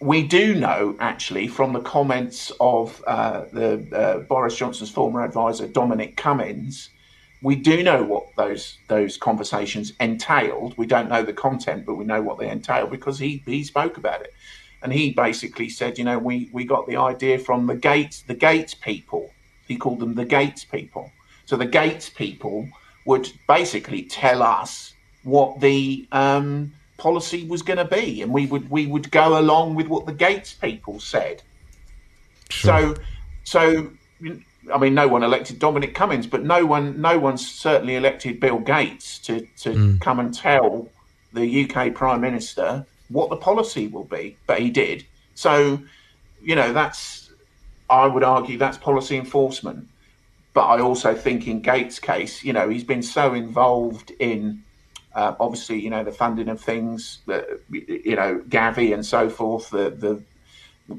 we 0.00 0.22
do 0.22 0.54
know 0.54 0.96
actually 1.00 1.48
from 1.48 1.72
the 1.72 1.80
comments 1.80 2.52
of 2.60 3.02
uh, 3.06 3.44
the 3.52 3.86
uh, 3.92 4.18
Boris 4.20 4.56
Johnson's 4.56 4.90
former 4.90 5.24
advisor 5.24 5.66
Dominic 5.66 6.16
Cummings. 6.16 6.90
We 7.42 7.56
do 7.56 7.82
know 7.82 8.02
what 8.02 8.26
those 8.36 8.78
those 8.88 9.16
conversations 9.16 9.92
entailed. 10.00 10.76
We 10.76 10.86
don't 10.86 11.08
know 11.08 11.22
the 11.22 11.32
content, 11.32 11.86
but 11.86 11.94
we 11.94 12.04
know 12.04 12.22
what 12.22 12.38
they 12.38 12.48
entailed 12.48 12.90
because 12.90 13.18
he 13.18 13.42
he 13.46 13.64
spoke 13.64 13.96
about 13.96 14.22
it 14.22 14.32
and 14.82 14.92
he 14.92 15.10
basically 15.12 15.68
said, 15.68 15.98
you 15.98 16.04
know, 16.04 16.18
we 16.18 16.48
we 16.52 16.64
got 16.64 16.86
the 16.86 16.96
idea 16.96 17.38
from 17.38 17.66
the 17.66 17.74
Gates 17.74 18.22
the 18.22 18.34
Gates 18.34 18.74
people. 18.74 19.32
He 19.66 19.76
called 19.76 19.98
them 19.98 20.14
the 20.14 20.24
Gates 20.24 20.64
people. 20.64 21.10
So 21.44 21.56
the 21.56 21.66
Gates 21.66 22.08
people 22.08 22.68
would 23.04 23.30
basically 23.48 24.02
tell 24.02 24.42
us 24.42 24.94
what 25.24 25.60
the 25.60 26.06
um, 26.12 26.72
policy 26.96 27.46
was 27.46 27.62
going 27.62 27.78
to 27.78 27.84
be, 27.84 28.22
and 28.22 28.32
we 28.32 28.46
would 28.46 28.70
we 28.70 28.86
would 28.86 29.10
go 29.10 29.38
along 29.38 29.74
with 29.74 29.88
what 29.88 30.06
the 30.06 30.12
Gates 30.12 30.54
people 30.54 31.00
said. 31.00 31.42
Sure. 32.50 32.94
So, 32.94 33.02
so 33.44 33.90
I 34.72 34.78
mean, 34.78 34.94
no 34.94 35.08
one 35.08 35.22
elected 35.22 35.58
Dominic 35.58 35.94
Cummings, 35.94 36.26
but 36.26 36.42
no 36.44 36.64
one 36.66 37.00
no 37.00 37.18
one 37.18 37.38
certainly 37.38 37.96
elected 37.96 38.40
Bill 38.40 38.58
Gates 38.58 39.18
to 39.20 39.46
to 39.58 39.70
mm. 39.70 40.00
come 40.00 40.20
and 40.20 40.34
tell 40.34 40.88
the 41.32 41.70
UK 41.70 41.94
Prime 41.94 42.20
Minister 42.20 42.86
what 43.08 43.30
the 43.30 43.36
policy 43.36 43.86
will 43.86 44.04
be, 44.04 44.36
but 44.46 44.60
he 44.60 44.70
did. 44.70 45.04
So, 45.34 45.80
you 46.42 46.56
know, 46.56 46.72
that's, 46.72 47.30
I 47.88 48.06
would 48.06 48.24
argue 48.24 48.58
that's 48.58 48.78
policy 48.78 49.16
enforcement. 49.16 49.88
But 50.54 50.66
I 50.66 50.80
also 50.80 51.14
think 51.14 51.46
in 51.46 51.60
Gates' 51.60 51.98
case, 51.98 52.42
you 52.42 52.52
know, 52.52 52.68
he's 52.68 52.84
been 52.84 53.02
so 53.02 53.34
involved 53.34 54.10
in, 54.18 54.62
uh, 55.16 55.34
obviously, 55.40 55.80
you 55.80 55.88
know, 55.88 56.04
the 56.04 56.12
funding 56.12 56.48
of 56.50 56.60
things, 56.60 57.20
the, 57.24 57.58
you 57.70 58.14
know, 58.14 58.42
Gavi 58.48 58.92
and 58.92 59.04
so 59.04 59.30
forth, 59.30 59.70
the, 59.70 59.88
the 59.88 60.22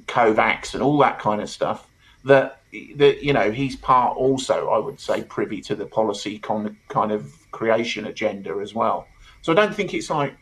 COVAX 0.07 0.73
and 0.73 0.81
all 0.81 0.97
that 0.97 1.19
kind 1.19 1.39
of 1.39 1.49
stuff, 1.49 1.87
that, 2.25 2.61
that, 2.95 3.23
you 3.23 3.31
know, 3.31 3.51
he's 3.51 3.75
part 3.75 4.17
also, 4.17 4.69
I 4.69 4.79
would 4.79 4.99
say, 4.99 5.21
privy 5.23 5.61
to 5.61 5.75
the 5.75 5.85
policy 5.85 6.39
con- 6.39 6.75
kind 6.89 7.11
of 7.11 7.31
creation 7.51 8.07
agenda 8.07 8.59
as 8.59 8.73
well. 8.73 9.07
So 9.43 9.51
I 9.51 9.55
don't 9.55 9.73
think 9.73 9.93
it's 9.93 10.09
like, 10.09 10.35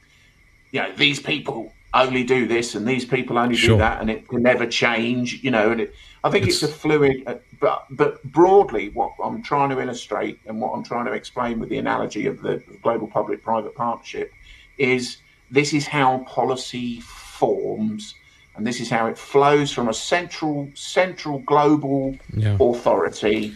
you 0.72 0.82
know, 0.82 0.92
these 0.94 1.20
people 1.20 1.74
only 1.96 2.24
do 2.24 2.48
this 2.48 2.76
and 2.76 2.88
these 2.88 3.06
people 3.06 3.38
only 3.38 3.56
sure. 3.56 3.76
do 3.76 3.78
that 3.80 4.02
and 4.02 4.10
it 4.10 4.28
can 4.28 4.44
never 4.44 4.68
change, 4.68 5.42
you 5.42 5.50
know. 5.50 5.72
And 5.72 5.82
it, 5.82 5.96
I 6.24 6.30
think 6.30 6.46
it's, 6.46 6.62
it's 6.62 6.72
a 6.72 6.76
fluid, 6.76 7.24
uh, 7.26 7.36
but 7.60 7.86
but 7.90 8.22
broadly, 8.24 8.90
what 8.90 9.14
I'm 9.24 9.42
trying 9.42 9.70
to 9.70 9.80
illustrate 9.80 10.40
and 10.46 10.60
what 10.60 10.72
I'm 10.74 10.84
trying 10.84 11.06
to 11.06 11.14
explain 11.14 11.60
with 11.60 11.70
the 11.70 11.78
analogy 11.78 12.28
of 12.28 12.42
the 12.42 12.62
global 12.84 13.08
public-private 13.08 13.74
partnership 13.76 14.32
is 14.78 15.18
this 15.50 15.74
is 15.74 15.88
how 15.88 16.20
policy 16.28 17.00
forms 17.02 18.16
and 18.56 18.66
this 18.66 18.80
is 18.80 18.90
how 18.90 19.08
it 19.08 19.18
flows 19.18 19.72
from 19.72 19.90
a 19.90 19.94
central 19.94 20.70
central 20.74 21.40
global 21.40 22.18
yeah. 22.36 22.58
authority 22.60 23.54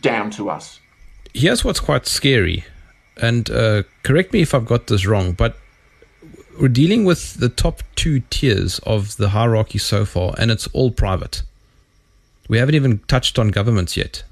down 0.00 0.30
to 0.30 0.50
us. 0.50 0.80
Here's 1.32 1.64
what's 1.64 1.80
quite 1.80 2.06
scary, 2.06 2.64
and 3.20 3.50
uh, 3.50 3.82
correct 4.02 4.32
me 4.32 4.40
if 4.40 4.54
I've 4.54 4.66
got 4.66 4.86
this 4.86 5.06
wrong, 5.06 5.32
but 5.32 5.56
we're 6.60 6.68
dealing 6.68 7.04
with 7.04 7.34
the 7.34 7.48
top 7.48 7.82
two 7.94 8.20
tiers 8.30 8.78
of 8.80 9.16
the 9.16 9.30
hierarchy 9.30 9.78
so 9.78 10.04
far, 10.04 10.34
and 10.38 10.50
it's 10.50 10.66
all 10.68 10.90
private. 10.90 11.42
We 12.48 12.58
haven't 12.58 12.74
even 12.74 12.98
touched 13.00 13.38
on 13.38 13.48
governments 13.48 13.96
yet. 13.96 14.22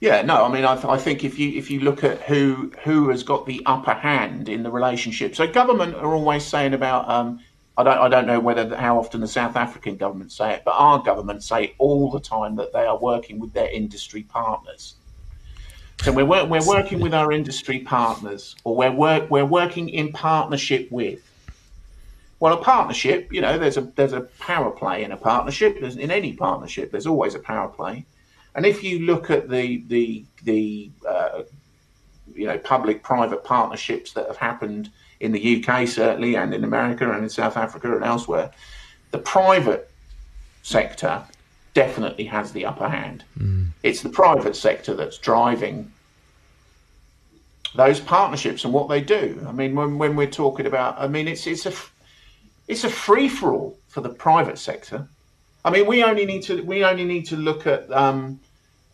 Yeah, 0.00 0.22
no, 0.22 0.44
I 0.44 0.52
mean, 0.52 0.64
I, 0.64 0.74
th- 0.76 0.86
I, 0.86 0.96
think 0.96 1.24
if 1.24 1.38
you 1.38 1.58
if 1.58 1.70
you 1.70 1.80
look 1.80 2.04
at 2.04 2.22
who 2.22 2.72
who 2.84 3.10
has 3.10 3.22
got 3.22 3.44
the 3.44 3.62
upper 3.66 3.92
hand 3.92 4.48
in 4.48 4.62
the 4.62 4.70
relationship, 4.70 5.36
so 5.36 5.46
government 5.46 5.94
are 5.96 6.14
always 6.14 6.44
saying 6.44 6.74
about. 6.74 7.08
Um, 7.08 7.40
I 7.76 7.82
don't 7.82 7.98
I 7.98 8.08
don't 8.08 8.26
know 8.26 8.40
whether 8.40 8.76
how 8.76 8.98
often 8.98 9.20
the 9.20 9.28
South 9.28 9.56
African 9.56 9.96
government 9.96 10.32
say 10.32 10.52
it, 10.52 10.62
but 10.64 10.72
our 10.72 11.02
government 11.02 11.42
say 11.42 11.74
all 11.78 12.10
the 12.10 12.20
time 12.20 12.56
that 12.56 12.72
they 12.72 12.84
are 12.84 12.98
working 12.98 13.38
with 13.38 13.52
their 13.52 13.70
industry 13.70 14.22
partners. 14.22 14.96
So 16.02 16.12
we're, 16.12 16.24
we're 16.24 16.66
working 16.66 16.98
with 17.00 17.12
our 17.12 17.30
industry 17.30 17.80
partners, 17.80 18.56
or 18.64 18.74
we're, 18.74 18.90
work, 18.90 19.30
we're 19.30 19.44
working 19.44 19.90
in 19.90 20.12
partnership 20.12 20.90
with. 20.90 21.20
Well, 22.38 22.54
a 22.54 22.64
partnership, 22.64 23.30
you 23.30 23.42
know, 23.42 23.58
there's 23.58 23.76
a 23.76 23.82
there's 23.82 24.14
a 24.14 24.22
power 24.38 24.70
play 24.70 25.04
in 25.04 25.12
a 25.12 25.16
partnership. 25.18 25.78
There's, 25.78 25.96
in 25.96 26.10
any 26.10 26.32
partnership, 26.32 26.90
there's 26.90 27.06
always 27.06 27.34
a 27.34 27.38
power 27.38 27.68
play. 27.68 28.06
And 28.54 28.64
if 28.64 28.82
you 28.82 29.00
look 29.00 29.28
at 29.28 29.50
the 29.50 29.84
the 29.88 30.24
the 30.44 30.90
uh, 31.06 31.42
you 32.34 32.46
know 32.46 32.56
public-private 32.56 33.44
partnerships 33.44 34.14
that 34.14 34.26
have 34.26 34.38
happened 34.38 34.90
in 35.20 35.32
the 35.32 35.62
UK 35.62 35.86
certainly, 35.86 36.34
and 36.34 36.54
in 36.54 36.64
America, 36.64 37.12
and 37.12 37.22
in 37.22 37.28
South 37.28 37.58
Africa, 37.58 37.94
and 37.94 38.04
elsewhere, 38.04 38.50
the 39.10 39.18
private 39.18 39.90
sector 40.62 41.22
definitely 41.74 42.24
has 42.24 42.52
the 42.52 42.66
upper 42.66 42.88
hand. 42.88 43.24
Mm. 43.38 43.68
It's 43.82 44.02
the 44.02 44.08
private 44.08 44.56
sector 44.56 44.94
that's 44.94 45.18
driving 45.18 45.90
those 47.74 48.00
partnerships 48.00 48.64
and 48.64 48.72
what 48.72 48.88
they 48.88 49.00
do. 49.00 49.44
I 49.46 49.52
mean, 49.52 49.74
when, 49.74 49.98
when 49.98 50.16
we're 50.16 50.30
talking 50.30 50.66
about, 50.66 50.98
I 50.98 51.06
mean, 51.06 51.28
it's 51.28 51.46
it's 51.46 51.66
a 51.66 51.72
it's 52.68 52.84
a 52.84 52.90
free 52.90 53.28
for 53.28 53.52
all 53.52 53.78
for 53.88 54.00
the 54.00 54.08
private 54.08 54.58
sector. 54.58 55.08
I 55.64 55.70
mean, 55.70 55.86
we 55.86 56.02
only 56.02 56.26
need 56.26 56.42
to 56.44 56.62
we 56.62 56.84
only 56.84 57.04
need 57.04 57.26
to 57.26 57.36
look 57.36 57.66
at 57.66 57.90
um, 57.92 58.40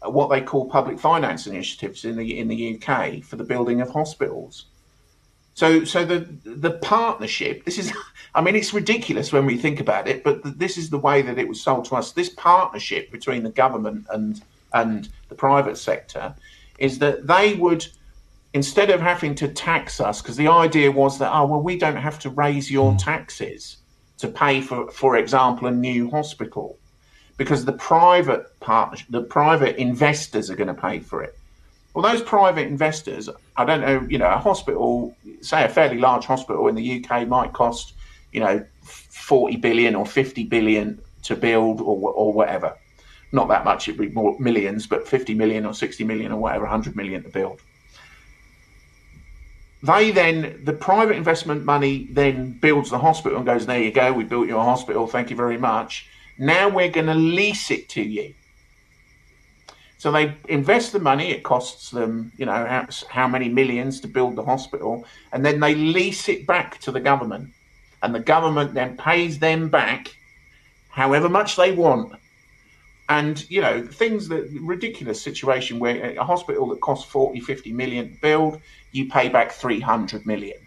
what 0.03 0.29
they 0.29 0.41
call 0.41 0.69
public 0.69 0.99
finance 0.99 1.47
initiatives 1.47 2.05
in 2.05 2.17
the 2.17 2.39
in 2.39 2.49
the 2.49 2.77
UK 2.77 3.23
for 3.23 3.37
the 3.37 3.45
building 3.45 3.81
of 3.81 3.91
hospitals. 3.91 4.67
So, 5.57 5.85
so 5.85 6.05
the 6.05 6.29
the 6.45 6.73
partnership. 6.73 7.65
This 7.65 7.79
is, 7.79 7.91
I 8.35 8.43
mean, 8.43 8.55
it's 8.55 8.75
ridiculous 8.75 9.33
when 9.33 9.47
we 9.47 9.57
think 9.57 9.81
about 9.81 10.07
it, 10.07 10.23
but 10.23 10.59
this 10.59 10.77
is 10.77 10.91
the 10.91 10.99
way 10.99 11.23
that 11.23 11.39
it 11.39 11.49
was 11.49 11.63
sold 11.63 11.87
to 11.87 11.97
us. 11.97 12.13
This 12.13 12.29
partnership 12.29 13.11
between 13.11 13.43
the 13.43 13.51
government 13.51 14.07
and 14.11 14.43
and 14.75 15.09
the 15.31 15.35
private 15.35 15.79
sector 15.79 16.35
is 16.79 16.99
that 16.99 17.27
they 17.27 17.55
would, 17.55 17.87
instead 18.53 18.91
of 18.91 19.01
having 19.01 19.35
to 19.37 19.49
tax 19.49 19.99
us, 19.99 20.21
because 20.21 20.37
the 20.37 20.49
idea 20.49 20.93
was 20.93 21.19
that 21.19 21.33
oh 21.33 21.47
well, 21.47 21.63
we 21.63 21.79
don't 21.79 21.97
have 21.97 22.19
to 22.19 22.29
raise 22.29 22.71
your 22.71 22.93
hmm. 22.93 22.99
taxes 22.99 23.79
to 24.19 24.29
pay 24.29 24.61
for, 24.61 24.91
for 24.91 25.17
example, 25.17 25.69
a 25.69 25.71
new 25.71 26.11
hospital, 26.11 26.79
because 27.39 27.65
the 27.65 27.73
private 27.73 28.45
part, 28.61 29.03
the 29.09 29.23
private 29.23 29.77
investors 29.77 30.51
are 30.51 30.57
going 30.57 30.75
to 30.77 30.83
pay 30.89 31.01
for 31.01 31.23
it. 31.23 31.39
Well, 31.97 32.13
those 32.13 32.21
private 32.21 32.67
investors, 32.67 33.31
I 33.57 33.65
don't 33.65 33.81
know, 33.81 34.07
you 34.07 34.19
know, 34.19 34.31
a 34.31 34.37
hospital, 34.37 35.17
say 35.41 35.65
a 35.65 35.69
fairly 35.71 35.97
large 35.97 36.27
hospital 36.27 36.69
in 36.69 36.75
the 36.75 37.03
UK 37.03 37.27
might 37.27 37.55
cost, 37.55 37.95
you 38.33 38.41
know, 38.41 38.63
40 38.83 39.57
billion 39.57 39.95
or 39.95 40.05
50 40.05 40.45
billion 40.45 41.01
to 41.23 41.35
build 41.35 41.81
or, 41.81 42.13
or 42.13 42.35
whatever. 42.35 42.77
Not 43.33 43.49
that 43.49 43.65
much, 43.65 43.89
it'd 43.89 43.99
be 43.99 44.11
more 44.11 44.39
millions, 44.39 44.87
but 44.87 45.09
50 45.09 45.33
million 45.33 45.65
or 45.65 45.73
60 45.73 46.05
million 46.05 46.33
or 46.33 46.39
whatever, 46.39 46.65
100 46.65 46.97
million 46.97 47.23
to 47.23 47.31
build. 47.31 47.63
They 49.83 50.11
then, 50.11 50.61
the 50.65 50.75
private 50.75 51.17
investment 51.17 51.65
money 51.65 52.09
then 52.11 52.59
builds 52.59 52.91
the 52.91 52.99
hospital 52.99 53.39
and 53.39 53.47
goes, 53.47 53.65
there 53.65 53.83
you 53.83 53.91
go, 53.91 54.13
we 54.13 54.25
built 54.25 54.49
your 54.49 54.63
hospital, 54.63 55.07
thank 55.07 55.31
you 55.31 55.37
very 55.37 55.57
much. 55.57 56.11
Now 56.37 56.69
we're 56.69 56.91
going 56.91 57.07
to 57.07 57.15
lease 57.15 57.71
it 57.71 57.89
to 57.91 58.03
you. 58.03 58.35
So 59.99 60.13
they 60.13 60.37
invest 60.49 60.93
the 60.93 60.99
money. 60.99 61.31
It 61.31 61.43
costs 61.43 61.91
them, 61.91 62.33
you 62.37 62.47
know, 62.47 62.53
how, 62.53 62.87
how, 63.09 63.29
many 63.29 63.49
millions 63.49 64.01
to 64.01 64.09
build 64.09 64.37
the 64.37 64.45
hospital, 64.45 65.05
and 65.33 65.45
then 65.45 65.59
they 65.61 65.75
lease 65.75 66.29
it 66.29 66.47
back 66.47 66.79
to 66.81 66.93
the 66.93 67.01
government, 67.01 67.51
and 68.03 68.15
the 68.15 68.21
government 68.21 68.75
then 68.75 68.97
pays 68.97 69.39
them 69.39 69.69
back, 69.69 70.15
however 70.91 71.29
much 71.29 71.57
they 71.57 71.73
want. 71.73 72.13
And 73.09 73.49
you 73.49 73.61
know, 73.61 73.87
things 73.87 74.29
that 74.29 74.51
ridiculous 74.61 75.23
situation 75.23 75.79
where 75.79 76.19
a 76.19 76.25
hospital 76.25 76.67
that 76.69 76.81
costs 76.81 77.11
40, 77.11 77.41
50 77.41 77.73
million 77.73 78.11
to 78.11 78.21
build, 78.21 78.61
you 78.93 79.09
pay 79.09 79.29
back 79.29 79.53
300 79.53 80.27
million. 80.27 80.59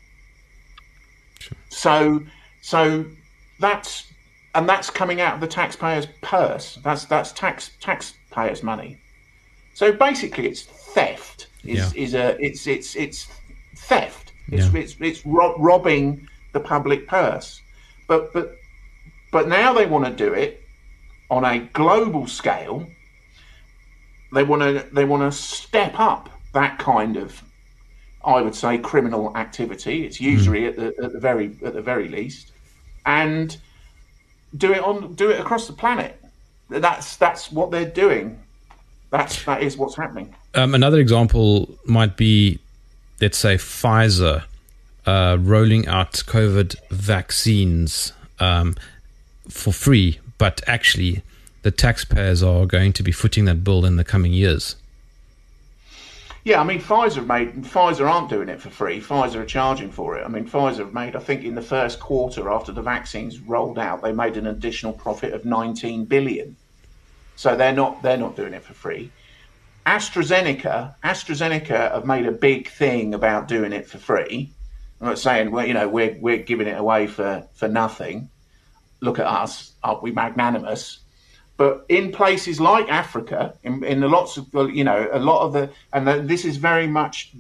Sure. 1.40 1.58
So, 1.70 2.24
so 2.62 3.06
that's 3.60 4.12
and 4.56 4.68
that's 4.68 4.90
coming 4.90 5.22
out 5.22 5.36
of 5.36 5.42
the 5.42 5.48
taxpayer's 5.48 6.08
purse. 6.22 6.80
That's 6.84 7.06
that's 7.06 7.32
tax 7.34 7.72
tax 7.80 8.16
pay 8.32 8.54
money. 8.64 8.98
So 9.80 9.94
basically, 9.94 10.46
it's 10.46 10.64
theft. 10.64 11.48
Is 11.64 11.78
Yeah. 11.78 12.04
is 12.04 12.14
a 12.14 12.38
it's 12.46 12.68
it's 12.68 12.98
it's 12.98 13.30
theft. 13.78 14.34
It's 14.52 14.68
Yeah. 14.68 14.82
it's 14.82 14.96
it's 15.00 15.26
ro- 15.26 15.56
robbing 15.58 16.28
the 16.52 16.60
public 16.60 17.08
purse. 17.08 17.62
But 18.06 18.34
but 18.34 18.58
but 19.32 19.48
now 19.48 19.72
they 19.72 19.86
want 19.86 20.04
to 20.04 20.12
do 20.12 20.34
it 20.34 20.62
on 21.30 21.46
a 21.46 21.60
global 21.72 22.28
scale. 22.28 22.88
They 24.34 24.44
want 24.44 24.64
to 24.64 24.86
they 24.92 25.06
want 25.06 25.24
to 25.24 25.32
step 25.32 25.98
up 25.98 26.30
that 26.52 26.78
kind 26.78 27.16
of, 27.16 27.42
I 28.26 28.42
would 28.42 28.56
say, 28.56 28.80
criminal 28.80 29.32
activity. 29.38 30.06
It's 30.06 30.18
hmm. 30.18 30.26
usury 30.26 30.66
at 30.68 30.76
the 30.76 30.88
at 31.02 31.14
the 31.14 31.22
very 31.22 31.58
at 31.64 31.74
the 31.74 31.82
very 31.82 32.10
least, 32.10 32.52
and 33.06 33.56
do 34.58 34.74
it 34.74 34.84
on 34.84 35.16
do 35.16 35.30
it 35.30 35.40
across 35.40 35.68
the 35.68 35.78
planet. 35.84 36.22
That's 36.70 37.16
that's 37.16 37.50
what 37.50 37.72
they're 37.72 37.96
doing. 38.06 38.40
That's 39.12 39.44
that 39.46 39.64
is 39.64 39.78
what's 39.78 39.96
happening. 39.96 40.36
Um, 40.56 40.76
another 40.76 41.00
example 41.00 41.70
might 41.86 42.16
be, 42.18 42.60
let's 43.22 43.38
say, 43.38 43.56
Pfizer 43.56 44.44
uh, 45.06 45.38
rolling 45.40 45.88
out 45.88 46.14
COVID 46.14 46.76
vaccines 46.92 48.14
um, 48.40 48.76
for 49.48 49.74
free, 49.74 50.20
but 50.38 50.62
actually, 50.68 51.24
the 51.64 51.72
taxpayers 51.72 52.44
are 52.44 52.66
going 52.66 52.94
to 52.94 53.04
be 53.04 53.12
footing 53.12 53.46
that 53.46 53.64
bill 53.64 53.86
in 53.86 53.96
the 53.96 54.04
coming 54.04 54.34
years. 54.34 54.76
Yeah, 56.46 56.62
I 56.62 56.64
mean 56.64 56.80
Pfizer 56.80 57.26
made 57.26 57.64
Pfizer 57.64 58.10
aren't 58.10 58.30
doing 58.30 58.50
it 58.50 58.62
for 58.62 58.70
free. 58.70 59.02
Pfizer 59.02 59.36
are 59.36 59.46
charging 59.46 59.92
for 59.92 60.18
it. 60.18 60.26
I 60.26 60.30
mean 60.30 60.48
Pfizer 60.48 60.80
have 60.80 60.94
made 60.94 61.16
I 61.16 61.20
think 61.20 61.44
in 61.44 61.56
the 61.56 61.62
first 61.62 62.00
quarter 62.00 62.50
after 62.50 62.72
the 62.72 62.82
vaccines 62.82 63.40
rolled 63.40 63.78
out, 63.78 64.02
they 64.02 64.14
made 64.14 64.38
an 64.38 64.48
additional 64.48 64.94
profit 64.94 65.34
of 65.34 65.46
19 65.46 66.06
billion. 66.06 66.56
So 67.40 67.56
they're 67.56 67.72
not 67.72 68.02
they're 68.02 68.18
not 68.18 68.36
doing 68.36 68.54
it 68.54 68.64
for 68.64 68.74
free. 68.74 69.12
AstraZeneca, 69.86 70.96
AstraZeneca 71.06 71.94
have 71.94 72.06
made 72.06 72.26
a 72.26 72.34
big 72.34 72.70
thing 72.70 73.14
about 73.14 73.48
doing 73.48 73.72
it 73.72 73.88
for 73.88 73.98
free. 73.98 74.52
I'm 75.00 75.08
not 75.08 75.20
saying 75.20 75.50
well, 75.50 75.66
you 75.66 75.74
know, 75.74 75.88
we're 75.88 76.18
we're 76.20 76.44
giving 76.44 76.68
it 76.68 76.78
away 76.78 77.08
for 77.08 77.48
for 77.54 77.70
nothing. 77.70 78.28
Look 79.00 79.20
at 79.20 79.26
us, 79.26 79.72
aren't 79.82 80.04
we 80.04 80.12
magnanimous? 80.12 81.00
But 81.56 81.86
in 81.88 82.12
places 82.12 82.60
like 82.60 82.90
Africa, 82.90 83.54
in, 83.64 83.86
in 83.86 84.02
the 84.02 84.10
lots 84.10 84.36
of 84.36 84.54
you 84.76 84.84
know, 84.84 85.08
a 85.10 85.20
lot 85.20 85.44
of 85.44 85.54
the, 85.54 85.70
and 85.94 86.06
the, 86.06 86.20
this 86.20 86.44
is 86.44 86.58
very 86.58 86.88
much, 86.88 87.32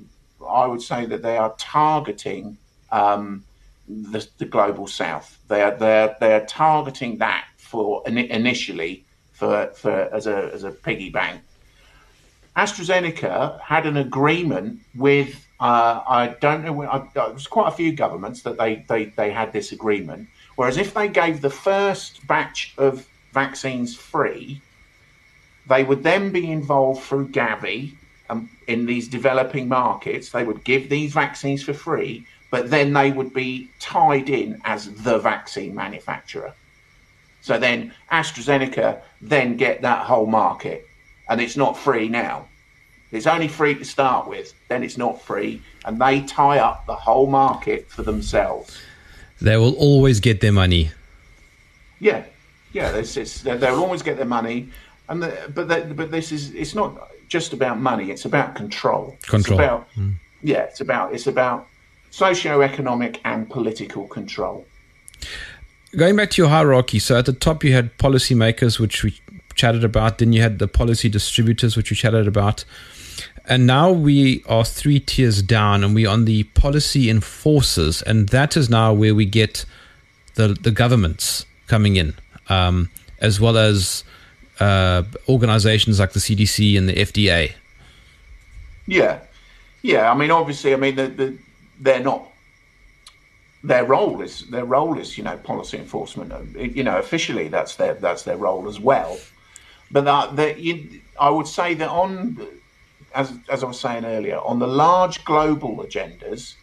I 0.48 0.66
would 0.66 0.82
say 0.82 1.08
that 1.08 1.24
they 1.24 1.36
are 1.36 1.54
targeting 1.58 2.58
um, 2.90 3.44
the, 3.90 4.26
the 4.38 4.46
global 4.46 4.88
south. 4.88 5.38
They 5.50 5.62
are 5.62 5.76
they're 5.76 6.16
they're 6.22 6.46
targeting 6.46 7.18
that 7.18 7.48
for 7.58 8.02
ini 8.06 8.30
initially 8.30 9.04
for 9.40 9.72
for 9.74 9.92
as 9.92 10.28
a 10.28 10.52
as 10.54 10.64
a 10.64 10.72
piggy 10.72 11.10
bank. 11.10 11.42
AstraZeneca 12.58 13.60
had 13.62 13.86
an 13.86 13.98
agreement 13.98 14.80
with 14.96 15.48
uh, 15.62 16.02
I 16.08 16.36
don't 16.42 16.64
know 16.66 16.84
I, 16.84 16.98
it 17.16 17.34
was 17.34 17.48
quite 17.48 17.70
a 17.70 17.76
few 17.76 17.94
governments 17.94 18.42
that 18.44 18.58
they, 18.58 18.86
they 18.90 19.06
they 19.06 19.32
had 19.32 19.54
this 19.54 19.72
agreement. 19.72 20.28
Whereas 20.58 20.78
if 20.78 20.94
they 20.94 21.08
gave 21.08 21.42
the 21.42 21.50
first 21.50 22.28
batch 22.28 22.74
of 22.78 23.08
vaccines 23.34 23.96
free, 23.96 24.62
they 25.70 25.84
would 25.86 26.04
then 26.04 26.32
be 26.32 26.52
involved 26.52 27.04
through 27.04 27.30
Gavi 27.30 27.94
um, 28.30 28.50
in 28.68 28.86
these 28.86 29.08
developing 29.08 29.70
markets. 29.70 30.32
They 30.32 30.44
would 30.44 30.66
give 30.66 30.90
these 30.90 31.14
vaccines 31.14 31.64
for 31.64 31.74
free, 31.74 32.26
but 32.52 32.70
then 32.70 32.92
they 32.92 33.12
would 33.12 33.34
be 33.34 33.70
tied 33.80 34.30
in 34.30 34.60
as 34.66 34.92
the 34.96 35.18
vaccine 35.20 35.74
manufacturer. 35.74 36.54
So 37.42 37.58
then 37.58 37.94
AstraZeneca 38.12 39.02
then 39.22 39.58
get 39.58 39.82
that 39.82 40.06
whole 40.06 40.26
market, 40.26 40.86
and 41.30 41.40
it's 41.42 41.58
not 41.58 41.78
free 41.78 42.10
now. 42.10 42.48
It's 43.12 43.26
only 43.26 43.48
free 43.48 43.76
to 43.76 43.86
start 43.86 44.28
with, 44.28 44.54
then 44.68 44.84
it's 44.84 44.98
not 44.98 45.22
free, 45.22 45.62
and 45.86 46.00
they 46.00 46.22
tie 46.22 46.60
up 46.60 46.86
the 46.86 46.96
whole 46.96 47.28
market 47.28 47.90
for 47.90 48.04
themselves. 48.04 48.78
They 49.42 49.58
will 49.58 49.74
always 49.76 50.20
get 50.20 50.42
their 50.42 50.52
money. 50.52 50.92
Yeah, 52.00 52.24
yeah. 52.72 52.96
It's, 52.96 53.18
it's, 53.18 53.42
they- 53.42 53.58
they'll 53.58 53.80
always 53.80 54.04
get 54.04 54.18
their 54.18 54.26
money, 54.26 54.70
and 55.08 55.24
the, 55.24 55.52
but 55.54 55.68
they, 55.68 55.82
but 55.82 56.12
this 56.12 56.32
is 56.32 56.54
it's 56.54 56.76
not 56.76 57.10
just 57.28 57.54
about 57.54 57.80
money. 57.80 58.12
It's 58.12 58.26
about 58.26 58.56
control. 58.56 59.18
Control. 59.24 59.40
It's 59.40 59.50
about 59.50 59.88
mm. 59.96 60.14
yeah. 60.44 60.64
It's 60.64 60.82
about 60.82 61.14
it's 61.14 61.28
about 61.28 61.68
socio-economic 62.12 63.22
and 63.26 63.50
political 63.50 64.08
control. 64.08 64.66
Going 65.96 66.16
back 66.16 66.30
to 66.32 66.42
your 66.42 66.50
hierarchy, 66.50 67.00
so 67.00 67.18
at 67.18 67.26
the 67.26 67.34
top 67.34 67.64
you 67.64 67.74
had 67.74 67.98
policymakers, 67.98 68.80
which 68.80 69.04
we 69.04 69.20
chatted 69.56 69.84
about. 69.84 70.20
Then 70.20 70.34
you 70.34 70.42
had 70.42 70.60
the 70.60 70.68
policy 70.68 71.10
distributors, 71.10 71.76
which 71.76 71.90
we 71.90 71.96
chatted 71.96 72.28
about. 72.28 72.64
And 73.46 73.66
now 73.66 73.92
we 73.92 74.44
are 74.48 74.64
three 74.64 75.00
tiers 75.00 75.42
down, 75.42 75.84
and 75.84 75.96
we're 75.96 76.10
on 76.10 76.26
the 76.26 76.44
policy 76.44 77.10
enforcers, 77.10 78.02
and 78.04 78.30
that 78.30 78.56
is 78.56 78.70
now 78.70 78.94
where 78.94 79.16
we 79.16 79.26
get 79.26 79.66
the 80.36 80.50
the 80.50 80.72
governments 80.72 81.46
coming 81.68 81.96
in, 81.96 82.14
um, 82.48 82.90
as 83.20 83.40
well 83.42 83.58
as 83.58 84.04
uh, 84.60 85.04
organizations 85.28 86.00
like 86.00 86.14
the 86.14 86.20
CDC 86.20 86.78
and 86.78 86.90
the 86.90 86.94
FDA. 86.94 87.54
Yeah, 88.86 89.20
yeah. 89.82 90.12
I 90.12 90.16
mean, 90.16 90.32
obviously, 90.32 90.74
I 90.74 90.78
mean, 90.78 90.96
the, 90.96 91.08
the, 91.08 91.38
they're 91.80 92.04
not. 92.04 92.28
Their 93.64 93.84
role 93.86 94.22
is 94.22 94.48
their 94.50 94.66
role 94.66 94.98
is 94.98 95.18
you 95.18 95.24
know 95.24 95.38
policy 95.38 95.78
enforcement. 95.78 96.34
You 96.56 96.84
know, 96.84 96.98
officially 96.98 97.50
that's 97.50 97.76
their 97.76 97.94
that's 97.96 98.24
their 98.24 98.38
role 98.38 98.68
as 98.70 98.80
well. 98.80 99.18
But 99.92 100.06
that, 100.06 100.36
that 100.36 100.60
you, 100.60 101.02
I 101.20 101.30
would 101.30 101.48
say 101.48 101.74
that 101.74 101.90
on, 101.90 102.38
as 103.14 103.34
as 103.50 103.64
I 103.64 103.68
was 103.68 103.80
saying 103.80 104.06
earlier, 104.06 104.38
on 104.38 104.60
the 104.60 104.68
large 104.68 105.26
global 105.26 105.78
agendas, 105.78 106.56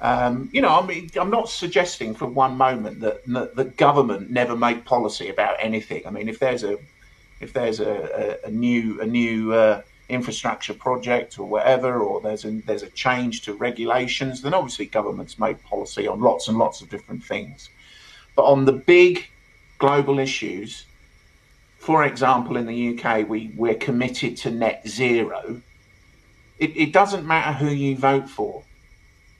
um, 0.00 0.50
you 0.52 0.60
know, 0.60 0.80
I 0.80 0.84
mean, 0.84 1.08
I'm 1.16 1.30
not 1.30 1.48
suggesting 1.48 2.14
for 2.14 2.26
one 2.26 2.56
moment 2.56 3.00
that 3.00 3.24
that 3.26 3.56
the 3.56 3.64
government 3.64 4.30
never 4.30 4.56
make 4.56 4.84
policy 4.84 5.28
about 5.28 5.56
anything. 5.60 6.06
I 6.06 6.10
mean, 6.10 6.28
if 6.28 6.38
there's 6.38 6.64
a 6.64 6.78
if 7.40 7.52
there's 7.52 7.80
a, 7.80 8.38
a, 8.44 8.48
a 8.48 8.50
new 8.50 9.00
a 9.00 9.06
new 9.06 9.52
uh, 9.52 9.82
infrastructure 10.08 10.74
project 10.74 11.38
or 11.38 11.46
whatever, 11.46 12.00
or 12.02 12.20
there's 12.20 12.44
a 12.44 12.50
there's 12.66 12.82
a 12.82 12.90
change 12.90 13.42
to 13.42 13.54
regulations, 13.54 14.42
then 14.42 14.54
obviously 14.54 14.86
governments 14.86 15.38
make 15.38 15.62
policy 15.64 16.06
on 16.06 16.20
lots 16.20 16.48
and 16.48 16.58
lots 16.58 16.80
of 16.80 16.90
different 16.90 17.24
things. 17.24 17.68
But 18.36 18.44
on 18.44 18.64
the 18.64 18.72
big 18.72 19.26
global 19.78 20.18
issues, 20.18 20.86
for 21.78 22.04
example, 22.04 22.56
in 22.56 22.66
the 22.66 22.98
UK, 22.98 23.28
we 23.28 23.52
we're 23.56 23.74
committed 23.74 24.36
to 24.38 24.50
net 24.50 24.86
zero. 24.86 25.60
It, 26.58 26.76
it 26.76 26.92
doesn't 26.92 27.26
matter 27.26 27.52
who 27.52 27.68
you 27.68 27.96
vote 27.96 28.28
for. 28.28 28.62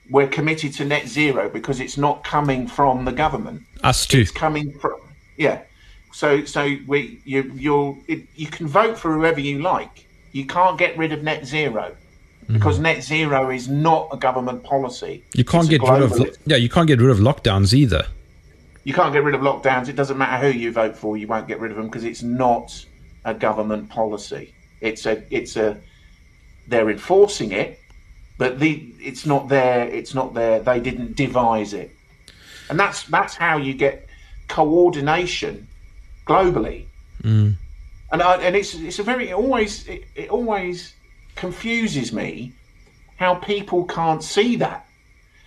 We're 0.09 0.27
committed 0.27 0.73
to 0.75 0.85
net 0.85 1.07
zero 1.07 1.49
because 1.49 1.79
it's 1.79 1.97
not 1.97 2.23
coming 2.23 2.67
from 2.67 3.05
the 3.05 3.11
government 3.11 3.63
Us 3.83 4.05
too. 4.05 4.19
it's 4.19 4.31
coming 4.31 4.71
from 4.79 4.99
yeah 5.37 5.61
so 6.13 6.45
so 6.45 6.77
we 6.85 7.19
you 7.25 7.51
you're 7.55 7.97
it, 8.07 8.27
you 8.35 8.45
can 8.47 8.67
vote 8.67 8.97
for 8.99 9.13
whoever 9.13 9.39
you 9.39 9.59
like 9.63 10.04
you 10.35 10.45
can't 10.45 10.77
get 10.77 10.97
rid 10.97 11.13
of 11.13 11.23
net 11.23 11.45
zero 11.45 11.95
because 12.51 12.75
mm-hmm. 12.75 12.83
net 12.83 13.01
zero 13.01 13.49
is 13.51 13.69
not 13.69 14.09
a 14.11 14.17
government 14.17 14.61
policy. 14.65 15.23
You 15.33 15.45
can't 15.45 15.69
get 15.69 15.81
rid 15.81 16.01
of 16.01 16.37
yeah. 16.45 16.57
You 16.57 16.67
can't 16.67 16.87
get 16.87 16.99
rid 16.99 17.09
of 17.09 17.19
lockdowns 17.19 17.73
either. 17.73 18.05
you 18.83 18.93
can't 18.93 19.13
get 19.13 19.23
rid 19.23 19.33
of 19.33 19.39
lockdowns. 19.39 19.87
It 19.87 19.95
doesn't 19.95 20.17
matter 20.17 20.51
who 20.51 20.57
you 20.57 20.73
vote 20.73 20.97
for 20.97 21.15
you 21.15 21.25
won't 21.25 21.47
get 21.47 21.61
rid 21.61 21.71
of 21.71 21.77
them 21.77 21.85
because 21.85 22.03
it's 22.03 22.21
not 22.21 22.85
a 23.23 23.33
government 23.33 23.89
policy. 23.89 24.53
It's 24.81 25.05
a 25.05 25.23
it's 25.33 25.55
a 25.55 25.79
they're 26.67 26.89
enforcing 26.89 27.53
it 27.53 27.79
but 28.37 28.59
the 28.59 28.93
it's 28.99 29.25
not 29.25 29.47
there 29.47 29.87
it's 29.87 30.13
not 30.13 30.33
there 30.33 30.59
they 30.59 30.81
didn't 30.81 31.15
devise 31.15 31.71
it. 31.73 31.91
And 32.69 32.77
that's 32.77 33.03
that's 33.03 33.35
how 33.35 33.55
you 33.55 33.73
get 33.73 34.09
coordination 34.49 35.65
globally 36.27 36.87
mm. 37.23 37.55
And 38.11 38.21
I, 38.21 38.37
and 38.37 38.55
it's 38.55 38.73
it's 38.75 38.99
a 38.99 39.03
very 39.03 39.29
it 39.29 39.33
always 39.33 39.87
it, 39.87 40.05
it 40.15 40.29
always 40.29 40.93
confuses 41.35 42.13
me 42.13 42.53
how 43.17 43.35
people 43.35 43.85
can't 43.85 44.23
see 44.23 44.55
that 44.57 44.85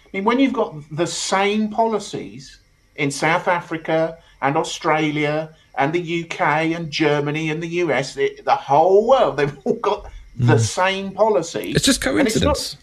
I 0.06 0.08
mean 0.12 0.24
when 0.24 0.38
you've 0.38 0.52
got 0.52 0.74
the 0.90 1.06
same 1.06 1.70
policies 1.70 2.58
in 2.96 3.10
South 3.10 3.48
Africa 3.48 4.18
and 4.42 4.56
Australia 4.56 5.54
and 5.76 5.92
the 5.92 6.24
UK 6.24 6.40
and 6.76 6.90
Germany 6.90 7.50
and 7.50 7.62
the 7.62 7.68
US 7.84 8.14
the, 8.14 8.38
the 8.44 8.54
whole 8.56 9.06
world 9.08 9.36
they've 9.36 9.56
all 9.64 9.74
got 9.74 10.10
the 10.36 10.54
hmm. 10.54 10.58
same 10.58 11.12
policies 11.12 11.76
It's 11.76 11.84
just 11.84 12.04
And 12.06 12.26
it's 12.26 12.36
not- 12.40 12.56
coincidence. 12.56 12.76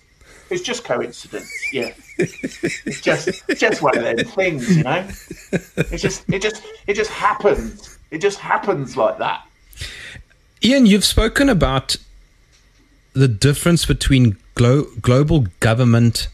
it's 0.50 0.62
just 0.62 0.84
coincidence, 0.84 1.52
yeah. 1.72 1.92
it's 2.18 3.02
just 3.02 3.30
just 3.58 3.82
one 3.82 3.98
of 3.98 4.04
those 4.04 4.32
things, 4.34 4.78
you 4.78 4.84
know. 4.84 5.08
It 5.92 5.98
just 5.98 6.24
it 6.30 6.42
just 6.42 6.64
it 6.88 6.94
just 6.94 7.12
happens. 7.12 7.98
It 8.12 8.20
just 8.20 8.40
happens 8.40 8.96
like 8.96 9.18
that. 9.18 9.46
Ian, 10.63 10.86
you've 10.86 11.06
spoken 11.06 11.50
about 11.50 11.98
the 13.13 13.28
difference 13.28 13.86
between 13.86 14.38
glo- 14.56 14.88
global 15.02 15.48
government 15.60 16.28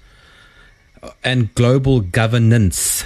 and 1.24 1.54
global 1.56 2.02
governance. 2.02 3.04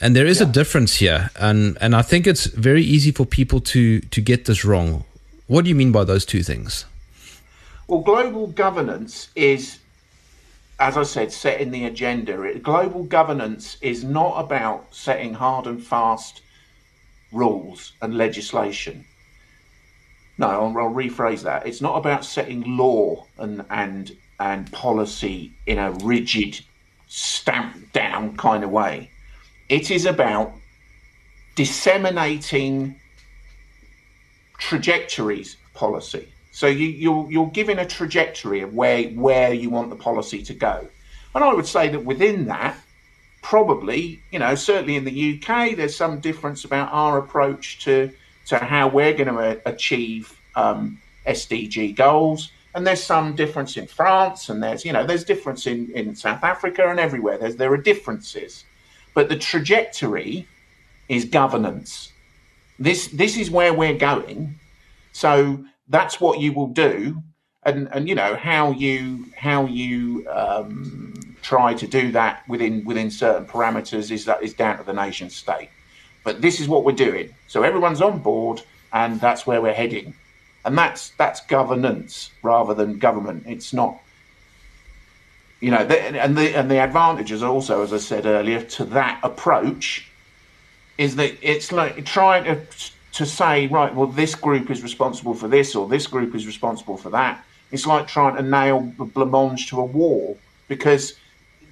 And 0.00 0.14
there 0.14 0.26
is 0.26 0.40
a 0.40 0.46
difference 0.46 0.96
here. 0.96 1.30
And, 1.38 1.76
and 1.80 1.94
I 1.94 2.02
think 2.02 2.26
it's 2.26 2.46
very 2.46 2.82
easy 2.82 3.10
for 3.10 3.24
people 3.24 3.60
to, 3.60 4.00
to 4.00 4.20
get 4.20 4.44
this 4.44 4.64
wrong. 4.64 5.04
What 5.46 5.64
do 5.64 5.68
you 5.68 5.74
mean 5.74 5.92
by 5.92 6.04
those 6.04 6.24
two 6.24 6.42
things? 6.42 6.86
Well, 7.86 8.00
global 8.00 8.46
governance 8.46 9.28
is, 9.34 9.78
as 10.80 10.96
I 10.96 11.02
said, 11.02 11.32
setting 11.32 11.70
the 11.70 11.84
agenda. 11.84 12.58
Global 12.58 13.04
governance 13.04 13.76
is 13.82 14.04
not 14.04 14.40
about 14.40 14.94
setting 14.94 15.34
hard 15.34 15.66
and 15.66 15.82
fast 15.82 16.40
rules 17.32 17.92
and 18.00 18.16
legislation. 18.16 19.04
No, 20.38 20.48
I'll, 20.48 20.78
I'll 20.78 20.94
rephrase 20.94 21.42
that. 21.42 21.66
It's 21.66 21.80
not 21.80 21.96
about 21.96 22.24
setting 22.24 22.76
law 22.76 23.26
and 23.38 23.64
and 23.70 24.16
and 24.40 24.70
policy 24.72 25.52
in 25.66 25.78
a 25.78 25.92
rigid, 25.92 26.60
stamped 27.06 27.92
down 27.92 28.36
kind 28.36 28.64
of 28.64 28.70
way. 28.70 29.10
It 29.68 29.90
is 29.90 30.06
about 30.06 30.52
disseminating 31.54 33.00
trajectories 34.58 35.54
of 35.54 35.74
policy. 35.74 36.28
So 36.50 36.66
you, 36.66 36.88
you're 36.88 37.30
you're 37.30 37.50
given 37.50 37.78
a 37.78 37.86
trajectory 37.86 38.60
of 38.60 38.74
where 38.74 39.04
where 39.10 39.52
you 39.52 39.70
want 39.70 39.90
the 39.90 39.96
policy 39.96 40.42
to 40.44 40.54
go, 40.54 40.86
and 41.34 41.44
I 41.44 41.52
would 41.52 41.66
say 41.66 41.88
that 41.88 42.04
within 42.04 42.46
that, 42.46 42.76
probably 43.42 44.20
you 44.30 44.38
know 44.38 44.54
certainly 44.54 44.96
in 44.96 45.04
the 45.04 45.42
UK, 45.42 45.76
there's 45.76 45.96
some 45.96 46.20
difference 46.20 46.64
about 46.64 46.92
our 46.92 47.18
approach 47.18 47.84
to 47.84 48.12
to 48.46 48.58
how 48.58 48.88
we're 48.88 49.14
going 49.14 49.34
to 49.34 49.60
achieve 49.66 50.38
um, 50.54 51.00
SDG 51.26 51.94
goals. 51.94 52.50
And 52.74 52.86
there's 52.86 53.02
some 53.02 53.36
difference 53.36 53.76
in 53.76 53.86
France, 53.86 54.48
and 54.48 54.62
there's 54.62 54.84
you 54.84 54.92
know 54.92 55.06
there's 55.06 55.24
difference 55.24 55.66
in, 55.68 55.90
in 55.92 56.16
South 56.16 56.42
Africa 56.42 56.88
and 56.88 56.98
everywhere. 56.98 57.38
There's 57.38 57.54
there 57.54 57.72
are 57.72 57.76
differences, 57.76 58.64
but 59.14 59.28
the 59.28 59.36
trajectory 59.36 60.48
is 61.08 61.24
governance. 61.24 62.12
This 62.80 63.06
this 63.08 63.36
is 63.36 63.48
where 63.48 63.72
we're 63.72 63.96
going. 63.96 64.58
So 65.12 65.64
that's 65.88 66.20
what 66.20 66.40
you 66.40 66.52
will 66.52 66.66
do, 66.66 67.22
and 67.62 67.88
and 67.92 68.08
you 68.08 68.16
know 68.16 68.34
how 68.34 68.72
you 68.72 69.26
how 69.36 69.66
you 69.66 70.26
um, 70.28 71.14
try 71.42 71.74
to 71.74 71.86
do 71.86 72.10
that 72.10 72.42
within 72.48 72.84
within 72.84 73.08
certain 73.08 73.46
parameters 73.46 74.10
is 74.10 74.24
that 74.24 74.42
is 74.42 74.54
down 74.54 74.78
to 74.78 74.82
the 74.82 74.92
nation 74.92 75.30
state. 75.30 75.70
But 76.24 76.40
this 76.40 76.58
is 76.60 76.68
what 76.68 76.84
we're 76.84 76.92
doing. 76.92 77.34
So 77.46 77.62
everyone's 77.62 78.00
on 78.00 78.18
board, 78.18 78.62
and 78.92 79.20
that's 79.20 79.46
where 79.46 79.60
we're 79.60 79.74
heading 79.74 80.14
and 80.64 80.76
that's 80.76 81.10
that's 81.10 81.40
governance 81.42 82.30
rather 82.42 82.74
than 82.74 82.98
government. 82.98 83.44
It's 83.46 83.72
not, 83.72 83.98
you 85.60 85.70
know, 85.70 85.84
the, 85.84 86.00
and 86.00 86.36
the 86.36 86.56
and 86.56 86.70
the 86.70 86.78
advantages 86.78 87.42
also, 87.42 87.82
as 87.82 87.92
I 87.92 87.98
said 87.98 88.26
earlier, 88.26 88.62
to 88.62 88.84
that 88.86 89.20
approach 89.22 90.10
is 90.96 91.16
that 91.16 91.34
it's 91.42 91.72
like 91.72 92.04
trying 92.04 92.44
to 92.44 92.60
to 93.12 93.26
say 93.26 93.66
right, 93.68 93.94
well, 93.94 94.06
this 94.06 94.34
group 94.34 94.70
is 94.70 94.82
responsible 94.82 95.34
for 95.34 95.48
this 95.48 95.74
or 95.74 95.86
this 95.86 96.06
group 96.06 96.34
is 96.34 96.46
responsible 96.46 96.96
for 96.96 97.10
that. 97.10 97.44
It's 97.70 97.86
like 97.86 98.08
trying 98.08 98.36
to 98.36 98.42
nail 98.42 98.92
the 98.98 99.04
blancmange 99.04 99.68
to 99.68 99.80
a 99.80 99.84
wall 99.84 100.38
because 100.68 101.14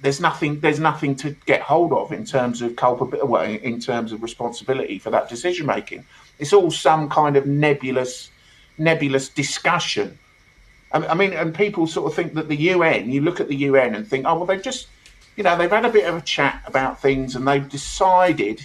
there's 0.03 0.19
nothing 0.21 0.59
there's 0.59 0.79
nothing 0.79 1.15
to 1.15 1.31
get 1.45 1.61
hold 1.61 1.91
of 1.91 2.11
in 2.11 2.23
terms 2.23 2.61
of 2.61 2.75
culpability 2.75 3.27
well, 3.27 3.43
in 3.43 3.79
terms 3.79 4.11
of 4.11 4.21
responsibility 4.21 4.99
for 4.99 5.09
that 5.09 5.27
decision 5.27 5.65
making 5.65 6.05
it's 6.39 6.53
all 6.53 6.69
some 6.69 7.09
kind 7.09 7.35
of 7.35 7.47
nebulous 7.47 8.29
nebulous 8.77 9.29
discussion. 9.29 10.17
I 10.91 11.15
mean, 11.15 11.33
and 11.33 11.55
people 11.55 11.87
sort 11.87 12.11
of 12.11 12.15
think 12.15 12.35
that 12.35 12.49
the 12.49 12.55
UN, 12.55 13.09
you 13.09 13.21
look 13.21 13.39
at 13.39 13.47
the 13.47 13.55
UN 13.55 13.95
and 13.95 14.07
think, 14.07 14.25
oh, 14.27 14.35
well, 14.35 14.45
they've 14.45 14.61
just, 14.61 14.87
you 15.35 15.43
know, 15.43 15.57
they've 15.57 15.69
had 15.69 15.85
a 15.85 15.89
bit 15.89 16.05
of 16.05 16.15
a 16.15 16.21
chat 16.21 16.61
about 16.67 17.01
things 17.01 17.35
and 17.35 17.47
they've 17.47 17.67
decided 17.67 18.63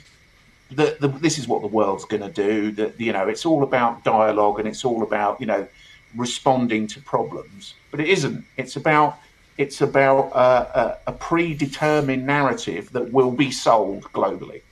that 0.73 1.01
the, 1.01 1.09
this 1.09 1.39
is 1.39 1.49
what 1.49 1.63
the 1.63 1.69
world's 1.69 2.05
going 2.05 2.23
to 2.23 2.31
do. 2.31 2.71
That, 2.73 3.01
you 3.01 3.15
know, 3.15 3.29
it's 3.29 3.47
all 3.47 3.63
about 3.63 4.05
dialogue 4.05 4.59
and 4.59 4.69
it's 4.69 4.85
all 4.85 5.03
about, 5.03 5.41
you 5.41 5.47
know, 5.47 5.67
responding 6.15 6.87
to 6.89 7.01
problems. 7.01 7.75
But 7.91 8.01
it 8.01 8.09
isn't. 8.09 8.45
It's 8.59 8.77
about 8.77 9.19
it's 9.59 9.81
about 9.81 10.31
uh, 10.35 10.97
a, 11.07 11.11
a 11.11 11.13
predetermined 11.13 12.27
narrative 12.27 12.93
that 12.93 13.13
will 13.13 13.33
be 13.33 13.51
sold 13.51 14.05
globally. 14.13 14.63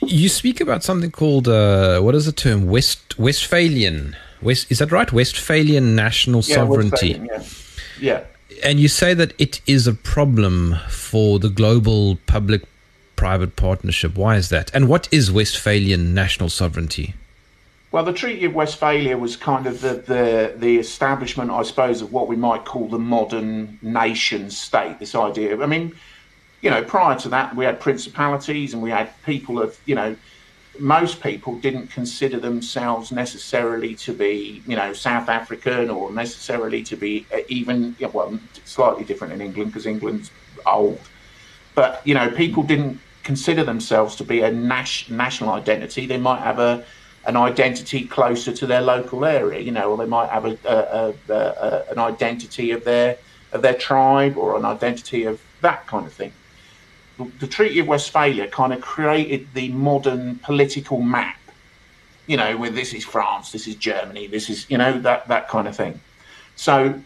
You 0.00 0.28
speak 0.28 0.60
about 0.60 0.82
something 0.82 1.12
called 1.12 1.46
uh, 1.46 2.00
what 2.00 2.16
is 2.16 2.26
the 2.26 2.32
term? 2.32 2.66
West 2.66 3.18
Westphalian. 3.18 4.16
West 4.42 4.70
is 4.70 4.80
that 4.80 4.90
right? 4.90 5.10
Westphalian 5.12 5.94
national 5.94 6.40
yeah, 6.40 6.54
sovereignty. 6.56 7.20
yeah. 7.24 7.42
yeah. 8.00 8.24
And 8.64 8.78
you 8.80 8.88
say 8.88 9.14
that 9.14 9.32
it 9.38 9.60
is 9.66 9.86
a 9.86 9.94
problem 9.94 10.76
for 10.88 11.38
the 11.38 11.48
global 11.48 12.16
public 12.26 12.62
private 13.14 13.54
partnership. 13.54 14.16
Why 14.16 14.36
is 14.36 14.48
that? 14.48 14.70
And 14.74 14.88
what 14.88 15.08
is 15.12 15.30
Westphalian 15.30 16.14
national 16.14 16.48
sovereignty 16.48 17.14
well, 17.92 18.04
the 18.04 18.12
Treaty 18.12 18.46
of 18.46 18.54
Westphalia 18.54 19.18
was 19.18 19.36
kind 19.36 19.66
of 19.66 19.82
the, 19.82 19.94
the, 19.94 20.54
the 20.56 20.78
establishment, 20.78 21.50
I 21.50 21.62
suppose, 21.62 22.00
of 22.00 22.10
what 22.10 22.26
we 22.26 22.36
might 22.36 22.64
call 22.64 22.88
the 22.88 22.98
modern 22.98 23.78
nation 23.82 24.50
state. 24.50 24.98
This 24.98 25.14
idea, 25.14 25.62
I 25.62 25.66
mean, 25.66 25.94
you 26.62 26.70
know, 26.70 26.82
prior 26.82 27.18
to 27.18 27.28
that, 27.28 27.54
we 27.54 27.66
had 27.66 27.80
principalities 27.80 28.72
and 28.72 28.82
we 28.82 28.88
had 28.88 29.10
people 29.24 29.60
of, 29.60 29.78
you 29.84 29.94
know, 29.94 30.16
most 30.78 31.22
people 31.22 31.58
didn't 31.58 31.88
consider 31.88 32.40
themselves 32.40 33.12
necessarily 33.12 33.94
to 33.96 34.14
be, 34.14 34.62
you 34.66 34.74
know, 34.74 34.94
South 34.94 35.28
African 35.28 35.90
or 35.90 36.10
necessarily 36.10 36.82
to 36.84 36.96
be 36.96 37.26
uh, 37.30 37.40
even, 37.48 37.94
well, 38.14 38.38
slightly 38.64 39.04
different 39.04 39.34
in 39.34 39.42
England 39.42 39.70
because 39.70 39.84
England's 39.84 40.30
old. 40.64 40.98
But, 41.74 42.00
you 42.06 42.14
know, 42.14 42.30
people 42.30 42.62
didn't 42.62 43.00
consider 43.22 43.64
themselves 43.64 44.16
to 44.16 44.24
be 44.24 44.40
a 44.40 44.50
nas- 44.50 45.10
national 45.10 45.50
identity. 45.50 46.06
They 46.06 46.16
might 46.16 46.40
have 46.40 46.58
a 46.58 46.86
an 47.24 47.36
identity 47.36 48.04
closer 48.04 48.52
to 48.52 48.66
their 48.66 48.80
local 48.80 49.24
area, 49.24 49.60
you 49.60 49.70
know, 49.70 49.90
or 49.90 49.96
they 49.96 50.06
might 50.06 50.28
have 50.30 50.44
a, 50.44 50.58
a, 50.64 51.14
a, 51.32 51.34
a 51.34 51.84
an 51.90 51.98
identity 51.98 52.70
of 52.72 52.84
their 52.84 53.18
of 53.52 53.62
their 53.62 53.74
tribe 53.74 54.36
or 54.36 54.56
an 54.56 54.64
identity 54.64 55.24
of 55.24 55.40
that 55.60 55.86
kind 55.86 56.06
of 56.06 56.12
thing 56.12 56.32
the 57.38 57.46
Treaty 57.46 57.78
of 57.78 57.86
Westphalia 57.86 58.48
kind 58.48 58.72
of 58.72 58.80
created 58.80 59.48
the 59.54 59.68
modern 59.70 60.36
political 60.36 61.00
map. 61.00 61.38
You 62.26 62.36
know, 62.36 62.56
where 62.56 62.70
this 62.70 62.94
is 62.94 63.04
France, 63.04 63.50
this 63.52 63.66
is 63.66 63.74
Germany, 63.74 64.26
this 64.26 64.48
is 64.48 64.70
you 64.70 64.78
know 64.78 64.98
that 65.00 65.26
that 65.28 65.48
kind 65.48 65.66
of 65.66 65.76
thing. 65.76 66.00
So 66.54 67.00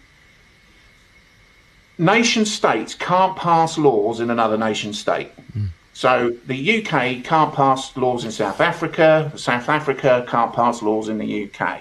nation 1.98 2.44
states 2.44 2.94
can't 2.94 3.34
pass 3.36 3.78
laws 3.78 4.20
in 4.20 4.30
another 4.30 4.58
nation 4.58 4.92
state. 4.92 5.32
Mm. 5.56 5.68
So 5.96 6.36
the 6.46 6.58
UK 6.78 7.24
can't 7.24 7.54
pass 7.54 7.96
laws 7.96 8.24
in 8.24 8.30
South 8.30 8.60
Africa. 8.60 9.32
South 9.36 9.68
Africa 9.68 10.26
can't 10.28 10.52
pass 10.52 10.82
laws 10.82 11.08
in 11.08 11.16
the 11.16 11.30
UK. 11.44 11.80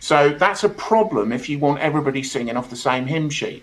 So 0.00 0.30
that's 0.30 0.64
a 0.64 0.68
problem 0.68 1.32
if 1.32 1.48
you 1.48 1.58
want 1.58 1.80
everybody 1.80 2.22
singing 2.22 2.56
off 2.56 2.70
the 2.70 2.76
same 2.76 3.06
hymn 3.06 3.28
sheet 3.28 3.62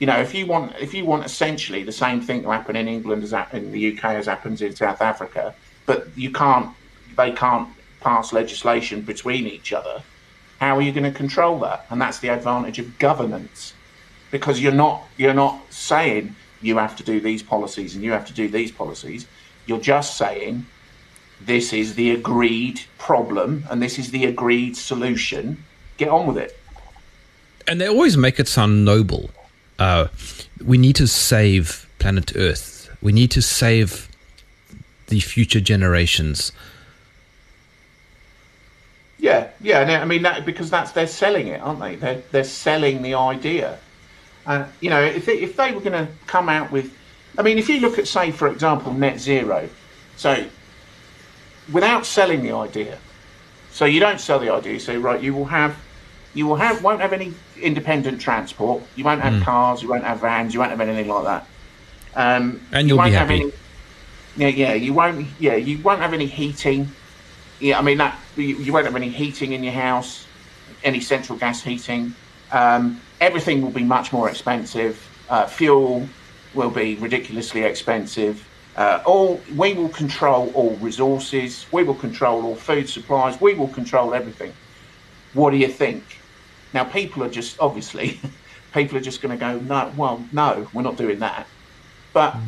you 0.00 0.06
know, 0.06 0.18
if 0.18 0.34
you 0.34 0.46
want 0.46 0.74
if 0.80 0.94
you 0.94 1.04
want 1.04 1.24
essentially 1.24 1.84
the 1.84 1.92
same 1.92 2.22
thing 2.22 2.42
to 2.42 2.50
happen 2.50 2.74
in 2.74 2.88
England 2.88 3.22
as 3.22 3.34
in 3.52 3.70
the 3.70 3.92
UK 3.92 4.04
as 4.04 4.26
happens 4.26 4.62
in 4.62 4.74
South 4.74 5.02
Africa, 5.02 5.54
but 5.86 6.08
you 6.16 6.32
can't 6.32 6.74
they 7.16 7.30
can't 7.30 7.68
pass 8.00 8.32
legislation 8.32 9.02
between 9.02 9.46
each 9.46 9.74
other, 9.74 10.02
how 10.58 10.74
are 10.76 10.80
you 10.80 10.90
going 10.90 11.04
to 11.04 11.16
control 11.16 11.58
that? 11.60 11.84
And 11.90 12.00
that's 12.00 12.18
the 12.18 12.28
advantage 12.28 12.78
of 12.78 12.98
governance. 12.98 13.74
Because 14.30 14.58
you're 14.58 14.72
not 14.72 15.06
you're 15.18 15.34
not 15.34 15.60
saying 15.70 16.34
you 16.60 16.76
have 16.76 16.96
to 16.96 17.02
do 17.02 17.20
these 17.20 17.42
policies 17.42 17.94
and 17.94 18.04
you 18.04 18.12
have 18.12 18.26
to 18.26 18.32
do 18.32 18.48
these 18.48 18.70
policies. 18.70 19.26
You're 19.66 19.80
just 19.80 20.16
saying 20.16 20.66
this 21.40 21.72
is 21.72 21.94
the 21.94 22.10
agreed 22.10 22.82
problem 22.98 23.64
and 23.70 23.82
this 23.82 23.98
is 23.98 24.10
the 24.10 24.26
agreed 24.26 24.76
solution. 24.76 25.64
Get 25.96 26.08
on 26.08 26.26
with 26.26 26.38
it. 26.38 26.58
And 27.66 27.80
they 27.80 27.88
always 27.88 28.16
make 28.16 28.40
it 28.40 28.48
sound 28.48 28.84
noble 28.84 29.30
uh, 29.80 30.08
we 30.64 30.78
need 30.78 30.94
to 30.96 31.08
save 31.08 31.88
planet 31.98 32.36
Earth. 32.36 32.94
We 33.02 33.12
need 33.12 33.30
to 33.32 33.42
save 33.42 34.08
the 35.06 35.20
future 35.20 35.60
generations. 35.60 36.52
Yeah, 39.18 39.48
yeah. 39.60 40.00
I 40.00 40.04
mean, 40.04 40.22
that, 40.22 40.44
because 40.44 40.70
that's 40.70 40.92
they're 40.92 41.06
selling 41.06 41.48
it, 41.48 41.60
aren't 41.60 41.80
they? 41.80 41.96
They're 41.96 42.22
they're 42.30 42.44
selling 42.44 43.02
the 43.02 43.14
idea. 43.14 43.78
Uh, 44.46 44.66
you 44.80 44.90
know, 44.90 45.02
if 45.02 45.26
they, 45.26 45.38
if 45.38 45.56
they 45.56 45.72
were 45.72 45.80
going 45.80 46.06
to 46.06 46.08
come 46.26 46.48
out 46.48 46.70
with, 46.70 46.96
I 47.38 47.42
mean, 47.42 47.58
if 47.58 47.68
you 47.68 47.80
look 47.80 47.98
at, 47.98 48.08
say, 48.08 48.30
for 48.30 48.48
example, 48.48 48.92
net 48.92 49.20
zero. 49.20 49.68
So, 50.16 50.46
without 51.72 52.04
selling 52.06 52.42
the 52.42 52.52
idea, 52.52 52.98
so 53.70 53.84
you 53.84 54.00
don't 54.00 54.20
sell 54.20 54.38
the 54.38 54.50
idea. 54.50 54.74
You 54.74 54.78
say, 54.78 54.96
right, 54.96 55.22
you 55.22 55.34
will 55.34 55.46
have 55.46 55.76
you 56.34 56.46
will 56.46 56.56
have 56.56 56.82
won't 56.82 57.00
have 57.00 57.12
any 57.12 57.34
independent 57.60 58.20
transport. 58.20 58.82
You 58.96 59.04
won't 59.04 59.20
have 59.20 59.34
mm. 59.34 59.42
cars. 59.42 59.82
You 59.82 59.88
won't 59.88 60.04
have 60.04 60.20
vans. 60.20 60.54
You 60.54 60.60
won't 60.60 60.70
have 60.70 60.80
anything 60.80 61.08
like 61.08 61.24
that. 61.24 61.46
Um, 62.14 62.60
and 62.72 62.88
you'll 62.88 62.98
you 62.98 63.04
be 63.04 63.10
happy. 63.10 63.40
Any, 63.40 63.52
yeah, 64.36 64.48
yeah. 64.48 64.74
You 64.74 64.94
won't. 64.94 65.26
Yeah, 65.38 65.56
you 65.56 65.78
won't 65.78 66.00
have 66.00 66.12
any 66.12 66.26
heating. 66.26 66.88
Yeah, 67.58 67.78
I 67.78 67.82
mean 67.82 67.98
that. 67.98 68.18
You, 68.36 68.56
you 68.56 68.72
won't 68.72 68.86
have 68.86 68.96
any 68.96 69.08
heating 69.08 69.52
in 69.52 69.64
your 69.64 69.72
house. 69.72 70.26
Any 70.84 71.00
central 71.00 71.36
gas 71.36 71.62
heating. 71.62 72.14
Um, 72.52 73.00
everything 73.20 73.62
will 73.62 73.70
be 73.70 73.84
much 73.84 74.12
more 74.12 74.28
expensive. 74.28 75.06
Uh, 75.28 75.46
fuel 75.46 76.08
will 76.54 76.70
be 76.70 76.96
ridiculously 76.96 77.62
expensive. 77.62 78.46
Uh, 78.76 79.02
all 79.04 79.40
we 79.56 79.74
will 79.74 79.88
control 79.88 80.50
all 80.54 80.74
resources. 80.76 81.66
We 81.72 81.82
will 81.82 81.94
control 81.94 82.44
all 82.44 82.56
food 82.56 82.88
supplies. 82.88 83.40
We 83.40 83.54
will 83.54 83.68
control 83.68 84.14
everything. 84.14 84.52
What 85.34 85.50
do 85.50 85.56
you 85.56 85.68
think? 85.68 86.02
Now, 86.72 86.84
people 86.84 87.24
are 87.24 87.28
just 87.28 87.58
obviously, 87.60 88.20
people 88.72 88.96
are 88.96 89.02
just 89.02 89.20
going 89.22 89.36
to 89.36 89.40
go, 89.40 89.58
no, 89.60 89.92
well, 89.96 90.24
no, 90.32 90.68
we're 90.72 90.82
not 90.82 90.96
doing 90.96 91.18
that. 91.20 91.46
But 92.12 92.32
mm. 92.32 92.44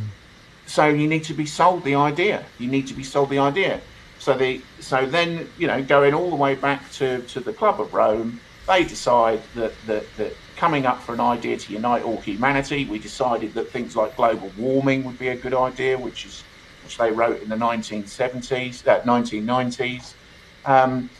so 0.66 0.86
you 0.86 1.08
need 1.08 1.24
to 1.24 1.34
be 1.34 1.46
sold 1.46 1.84
the 1.84 1.96
idea. 1.96 2.44
You 2.58 2.68
need 2.68 2.86
to 2.88 2.94
be 2.94 3.04
sold 3.04 3.30
the 3.30 3.38
idea. 3.38 3.80
So 4.18 4.34
the 4.34 4.60
so 4.78 5.04
then 5.04 5.48
you 5.58 5.66
know 5.66 5.82
going 5.82 6.14
all 6.14 6.30
the 6.30 6.36
way 6.36 6.54
back 6.54 6.88
to, 6.92 7.22
to 7.22 7.40
the 7.40 7.52
Club 7.52 7.80
of 7.80 7.92
Rome, 7.92 8.40
they 8.66 8.84
decide 8.84 9.42
that, 9.54 9.72
that 9.86 10.04
that 10.16 10.34
coming 10.56 10.86
up 10.86 11.02
for 11.02 11.12
an 11.12 11.20
idea 11.20 11.56
to 11.56 11.72
unite 11.72 12.02
all 12.02 12.20
humanity, 12.20 12.84
we 12.84 12.98
decided 12.98 13.54
that 13.54 13.68
things 13.70 13.96
like 13.96 14.16
global 14.16 14.50
warming 14.56 15.02
would 15.04 15.18
be 15.18 15.28
a 15.28 15.36
good 15.36 15.54
idea, 15.54 15.98
which 15.98 16.24
is 16.24 16.44
which 16.84 16.98
they 16.98 17.10
wrote 17.10 17.40
in 17.42 17.48
the 17.48 17.56
1970s, 17.56 18.86
uh, 18.86 19.00
1990s. 19.02 20.14
Um, 20.64 21.10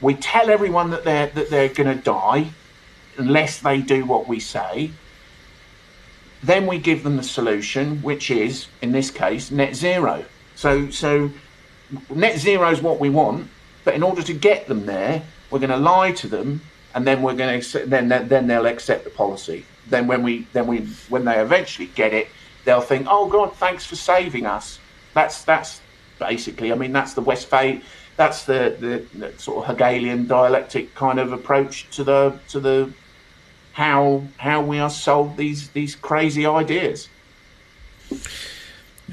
we 0.00 0.14
tell 0.14 0.48
everyone 0.50 0.90
that 0.90 1.04
they're 1.04 1.28
that 1.28 1.50
they're 1.50 1.68
going 1.68 1.96
to 1.96 2.02
die 2.02 2.50
unless 3.16 3.60
they 3.60 3.80
do 3.80 4.04
what 4.04 4.28
we 4.28 4.40
say. 4.40 4.90
Then 6.42 6.66
we 6.66 6.78
give 6.78 7.02
them 7.02 7.16
the 7.16 7.22
solution, 7.22 8.00
which 8.00 8.30
is 8.30 8.68
in 8.80 8.92
this 8.92 9.10
case 9.10 9.50
net 9.50 9.74
zero. 9.74 10.24
So 10.54 10.88
so 10.90 11.30
net 12.14 12.38
zero 12.38 12.70
is 12.70 12.80
what 12.80 13.00
we 13.00 13.10
want, 13.10 13.48
but 13.84 13.94
in 13.94 14.02
order 14.02 14.22
to 14.22 14.32
get 14.32 14.66
them 14.66 14.86
there, 14.86 15.22
we're 15.50 15.58
going 15.58 15.70
to 15.70 15.76
lie 15.76 16.12
to 16.12 16.28
them, 16.28 16.60
and 16.98 17.06
then 17.06 17.22
we're 17.22 17.34
going 17.34 17.60
to 17.60 17.86
then 17.86 18.08
then 18.08 18.48
they'll 18.48 18.66
accept 18.66 19.04
the 19.04 19.10
policy. 19.10 19.64
Then 19.86 20.08
when 20.08 20.24
we 20.24 20.48
then 20.52 20.66
we 20.66 20.78
when 21.08 21.24
they 21.24 21.38
eventually 21.38 21.86
get 21.94 22.12
it, 22.12 22.26
they'll 22.64 22.80
think, 22.80 23.06
oh 23.08 23.28
God, 23.28 23.54
thanks 23.54 23.86
for 23.86 23.94
saving 23.94 24.46
us. 24.46 24.80
That's 25.14 25.44
that's 25.44 25.80
basically. 26.18 26.72
I 26.72 26.74
mean, 26.74 26.92
that's 26.92 27.14
the 27.14 27.20
Westphal. 27.20 27.78
That's 28.16 28.46
the, 28.46 28.76
the, 28.80 29.18
the 29.18 29.38
sort 29.38 29.58
of 29.58 29.76
Hegelian 29.76 30.26
dialectic 30.26 30.92
kind 30.96 31.20
of 31.20 31.32
approach 31.32 31.88
to 31.94 32.02
the 32.02 32.40
to 32.48 32.58
the 32.58 32.92
how 33.74 34.24
how 34.38 34.60
we 34.60 34.80
are 34.80 34.90
sold 34.90 35.36
these 35.36 35.68
these 35.68 35.94
crazy 35.94 36.44
ideas. 36.46 37.08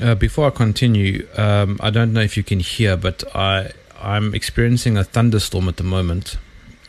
Uh, 0.02 0.16
before 0.16 0.48
I 0.48 0.50
continue, 0.50 1.28
um, 1.38 1.78
I 1.82 1.92
don't 1.92 2.14
know 2.14 2.22
if 2.22 2.36
you 2.36 2.42
can 2.42 2.62
hear, 2.62 2.98
but 2.98 3.24
I 3.36 3.74
I'm 4.02 4.34
experiencing 4.34 4.98
a 4.98 5.04
thunderstorm 5.04 5.70
at 5.70 5.78
the 5.78 5.84
moment, 5.84 6.38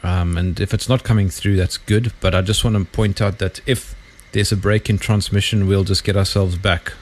um, 0.02 0.36
and 0.36 0.60
if 0.60 0.72
it's 0.74 0.88
not 0.88 1.04
coming 1.04 1.28
through, 1.28 1.56
that's 1.56 1.76
good. 1.76 2.12
But 2.20 2.34
I 2.34 2.42
just 2.42 2.64
want 2.64 2.76
to 2.76 2.84
point 2.84 3.20
out 3.20 3.38
that 3.38 3.60
if 3.66 3.94
there's 4.32 4.52
a 4.52 4.56
break 4.56 4.90
in 4.90 4.98
transmission, 4.98 5.66
we'll 5.66 5.84
just 5.84 6.04
get 6.04 6.16
ourselves 6.16 6.56
back. 6.56 6.92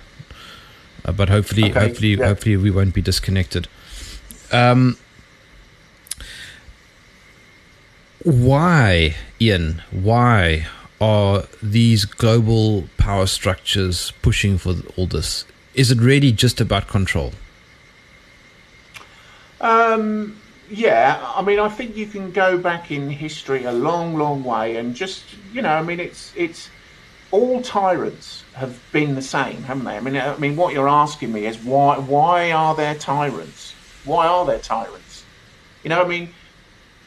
Uh, 1.05 1.13
but 1.13 1.29
hopefully, 1.29 1.71
okay, 1.71 1.89
hopefully, 1.89 2.15
yeah. 2.15 2.27
hopefully, 2.27 2.57
we 2.57 2.71
won't 2.71 2.95
be 2.95 3.03
disconnected. 3.03 3.69
Um, 4.53 4.97
why, 8.23 9.17
Ian? 9.41 9.83
Why 9.91 10.67
are 11.01 11.45
these 11.63 12.05
global 12.05 12.89
power 12.97 13.27
structures 13.27 14.13
pushing 14.23 14.57
for 14.57 14.75
all 14.97 15.07
this? 15.07 15.45
is 15.75 15.91
it 15.91 15.99
really 15.99 16.33
just 16.33 16.61
about 16.61 16.89
control? 16.89 17.33
Um, 19.61 20.41
yeah, 20.77 21.33
I 21.35 21.43
mean, 21.43 21.59
I 21.59 21.69
think 21.69 21.97
you 21.97 22.07
can 22.07 22.33
go 22.33 22.59
back 22.59 22.91
in 22.91 23.09
history 23.09 23.65
a 23.65 23.73
long, 23.73 24.17
long 24.17 24.43
way, 24.43 24.77
and 24.77 24.95
just 24.95 25.25
you 25.53 25.63
know, 25.63 25.71
I 25.73 25.83
mean, 25.83 26.01
it's 26.01 26.33
it's 26.37 26.69
all 27.31 27.63
tyrants 27.63 28.45
have 28.55 28.81
been 28.93 29.15
the 29.15 29.23
same, 29.23 29.63
haven't 29.63 29.85
they? 29.85 29.97
I 29.97 30.01
mean, 30.01 30.17
I 30.17 30.37
mean, 30.37 30.57
what 30.57 30.73
you're 30.75 30.89
asking 30.89 31.33
me 31.33 31.47
is 31.47 31.59
why 31.59 31.99
why 31.99 32.53
are 32.53 32.75
there 32.75 32.95
tyrants? 32.95 33.75
Why 34.05 34.27
are 34.27 34.45
there 34.45 34.59
tyrants? 34.59 35.25
You 35.83 35.91
know, 35.91 36.03
I 36.03 36.09
mean, 36.09 36.35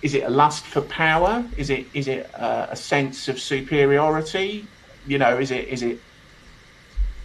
is 0.02 0.14
it 0.14 0.24
a 0.24 0.30
lust 0.30 0.66
for 0.66 0.82
power? 0.82 1.44
Is 1.58 1.70
it 1.70 1.88
is 1.94 2.08
it 2.08 2.30
a, 2.34 2.72
a 2.72 2.76
sense 2.76 3.28
of 3.28 3.40
superiority? 3.40 4.66
You 5.06 5.18
know, 5.18 5.38
is 5.38 5.52
it 5.52 5.68
is 5.68 5.84
it 5.84 6.00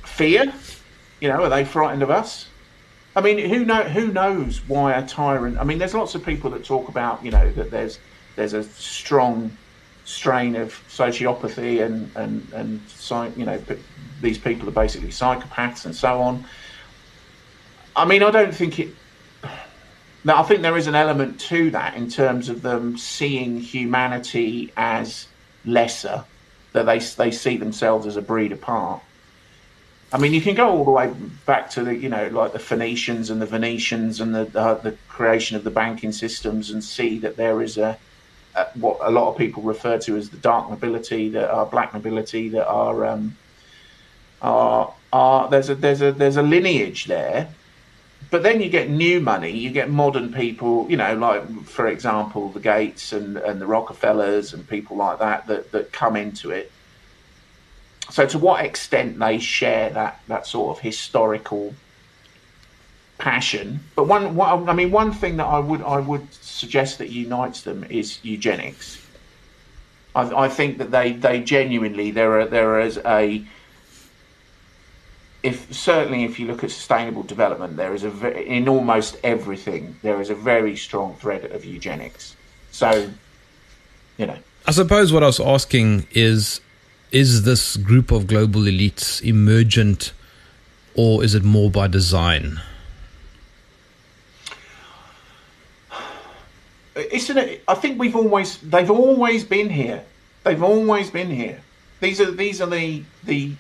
fear? 0.04 0.52
You 1.20 1.28
know, 1.28 1.44
are 1.44 1.48
they 1.48 1.64
frightened 1.64 2.02
of 2.02 2.10
us? 2.10 2.48
I 3.14 3.20
mean, 3.20 3.38
who 3.38 3.64
know 3.64 3.82
who 3.82 4.08
knows 4.08 4.66
why 4.66 4.94
a 4.94 5.06
tyrant? 5.06 5.58
I 5.58 5.64
mean, 5.64 5.78
there's 5.78 5.94
lots 5.94 6.14
of 6.14 6.24
people 6.24 6.50
that 6.50 6.64
talk 6.64 6.88
about 6.88 7.24
you 7.24 7.30
know 7.30 7.50
that 7.52 7.70
there's 7.70 7.98
there's 8.36 8.54
a 8.54 8.64
strong 8.64 9.56
strain 10.04 10.56
of 10.56 10.72
sociopathy 10.88 11.84
and 11.84 12.10
and 12.16 12.52
and 12.52 13.36
you 13.36 13.44
know 13.44 13.62
these 14.20 14.38
people 14.38 14.68
are 14.68 14.72
basically 14.72 15.08
psychopaths 15.08 15.84
and 15.84 15.94
so 15.94 16.20
on. 16.20 16.44
I 17.94 18.06
mean, 18.06 18.22
I 18.22 18.30
don't 18.30 18.54
think 18.54 18.78
it. 18.78 18.88
Now, 20.24 20.40
I 20.40 20.44
think 20.44 20.62
there 20.62 20.76
is 20.76 20.86
an 20.86 20.94
element 20.94 21.40
to 21.40 21.70
that 21.72 21.94
in 21.94 22.08
terms 22.08 22.48
of 22.48 22.62
them 22.62 22.96
seeing 22.96 23.60
humanity 23.60 24.72
as 24.76 25.26
lesser, 25.66 26.24
that 26.72 26.86
they 26.86 26.98
they 26.98 27.30
see 27.30 27.58
themselves 27.58 28.06
as 28.06 28.16
a 28.16 28.22
breed 28.22 28.52
apart. 28.52 29.02
I 30.12 30.18
mean, 30.18 30.34
you 30.34 30.42
can 30.42 30.54
go 30.54 30.68
all 30.68 30.84
the 30.84 30.90
way 30.90 31.10
back 31.46 31.70
to 31.70 31.84
the, 31.84 31.96
you 31.96 32.10
know, 32.10 32.28
like 32.28 32.52
the 32.52 32.58
Phoenicians 32.58 33.30
and 33.30 33.40
the 33.40 33.46
Venetians 33.46 34.20
and 34.20 34.34
the 34.34 34.44
the 34.44 34.96
creation 35.08 35.56
of 35.56 35.64
the 35.64 35.70
banking 35.70 36.12
systems, 36.12 36.70
and 36.70 36.84
see 36.84 37.18
that 37.20 37.36
there 37.36 37.62
is 37.62 37.78
a, 37.78 37.98
a, 38.54 38.66
what 38.74 38.98
a 39.00 39.10
lot 39.10 39.30
of 39.30 39.38
people 39.38 39.62
refer 39.62 39.98
to 39.98 40.16
as 40.16 40.28
the 40.28 40.36
dark 40.36 40.68
nobility, 40.68 41.30
that 41.30 41.50
are 41.50 41.64
black 41.64 41.94
nobility, 41.94 42.50
that 42.50 42.66
are 42.66 43.06
um, 43.06 43.36
are 44.42 44.92
are 45.14 45.48
there's 45.48 45.70
a 45.70 45.74
there's 45.74 46.02
a 46.02 46.12
there's 46.12 46.36
a 46.36 46.42
lineage 46.42 47.06
there. 47.06 47.48
But 48.30 48.42
then 48.42 48.62
you 48.62 48.70
get 48.70 48.88
new 48.88 49.20
money, 49.20 49.50
you 49.50 49.70
get 49.70 49.90
modern 49.90 50.32
people, 50.32 50.86
you 50.90 50.96
know, 50.96 51.14
like 51.14 51.64
for 51.64 51.86
example, 51.86 52.48
the 52.50 52.60
Gates 52.60 53.12
and, 53.12 53.36
and 53.36 53.60
the 53.60 53.66
Rockefellers 53.66 54.54
and 54.54 54.66
people 54.66 54.96
like 54.96 55.18
that 55.18 55.46
that, 55.46 55.72
that 55.72 55.92
come 55.92 56.16
into 56.16 56.50
it 56.50 56.70
so 58.12 58.26
to 58.26 58.38
what 58.38 58.62
extent 58.62 59.18
they 59.18 59.38
share 59.38 59.88
that 59.88 60.20
that 60.28 60.46
sort 60.46 60.76
of 60.76 60.82
historical 60.82 61.74
passion. 63.16 63.80
But 63.96 64.04
one, 64.04 64.36
one 64.36 64.68
i 64.68 64.74
mean 64.74 64.90
one 64.90 65.12
thing 65.12 65.38
that 65.38 65.46
i 65.46 65.58
would 65.58 65.80
i 65.82 65.98
would 65.98 66.32
suggest 66.34 66.98
that 66.98 67.08
unites 67.08 67.62
them 67.62 67.84
is 67.84 68.22
eugenics. 68.22 69.00
I, 70.14 70.44
I 70.44 70.48
think 70.50 70.76
that 70.78 70.90
they 70.90 71.12
they 71.12 71.40
genuinely 71.40 72.10
there 72.10 72.40
are 72.40 72.46
there 72.46 72.80
is 72.80 72.98
a 72.98 73.42
if 75.42 75.72
certainly 75.72 76.24
if 76.24 76.38
you 76.38 76.46
look 76.46 76.62
at 76.62 76.70
sustainable 76.70 77.22
development 77.22 77.78
there 77.78 77.94
is 77.94 78.04
a 78.04 78.42
in 78.42 78.68
almost 78.68 79.16
everything 79.24 79.96
there 80.02 80.20
is 80.20 80.28
a 80.28 80.34
very 80.34 80.76
strong 80.76 81.14
thread 81.16 81.46
of 81.46 81.64
eugenics. 81.64 82.36
So 82.72 83.08
you 84.18 84.26
know. 84.26 84.36
I 84.66 84.70
suppose 84.70 85.12
what 85.14 85.22
i 85.22 85.26
was 85.26 85.40
asking 85.40 86.06
is 86.12 86.60
is 87.12 87.42
this 87.42 87.76
group 87.76 88.10
of 88.10 88.26
global 88.26 88.62
elites 88.62 89.22
emergent 89.22 90.14
or 90.94 91.22
is 91.22 91.34
it 91.34 91.44
more 91.44 91.70
by 91.70 91.86
design? 91.86 92.60
Isn't 96.96 97.38
it? 97.38 97.62
I 97.68 97.74
think 97.74 97.98
we've 97.98 98.16
always 98.16 98.58
they've 98.58 98.90
always 98.90 99.44
been 99.44 99.68
here. 99.70 100.04
They've 100.44 100.62
always 100.62 101.10
been 101.10 101.30
here. 101.30 101.60
These 102.00 102.20
are 102.20 102.30
these 102.30 102.60
are 102.60 102.66
the 102.66 103.04
the 103.24 103.52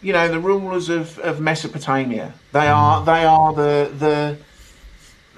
you 0.00 0.12
know 0.12 0.28
the 0.28 0.38
rulers 0.38 0.88
of, 0.88 1.18
of 1.18 1.40
Mesopotamia. 1.40 2.32
They 2.52 2.60
mm. 2.60 2.76
are 2.76 3.04
they 3.04 3.24
are 3.24 3.52
the 3.52 3.90
the 3.98 4.38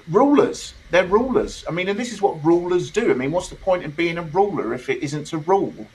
rulers. 0.09 0.73
They're 0.89 1.05
rulers. 1.05 1.65
I 1.67 1.71
mean, 1.71 1.87
and 1.89 1.99
this 1.99 2.13
is 2.13 2.21
what 2.21 2.43
rulers 2.43 2.91
do. 2.91 3.11
I 3.11 3.13
mean, 3.13 3.31
what's 3.31 3.49
the 3.49 3.55
point 3.55 3.85
of 3.85 3.95
being 3.95 4.17
a 4.17 4.23
ruler 4.23 4.73
if 4.73 4.89
it 4.89 5.01
isn't 5.03 5.25
to 5.27 5.37
rule? 5.37 5.87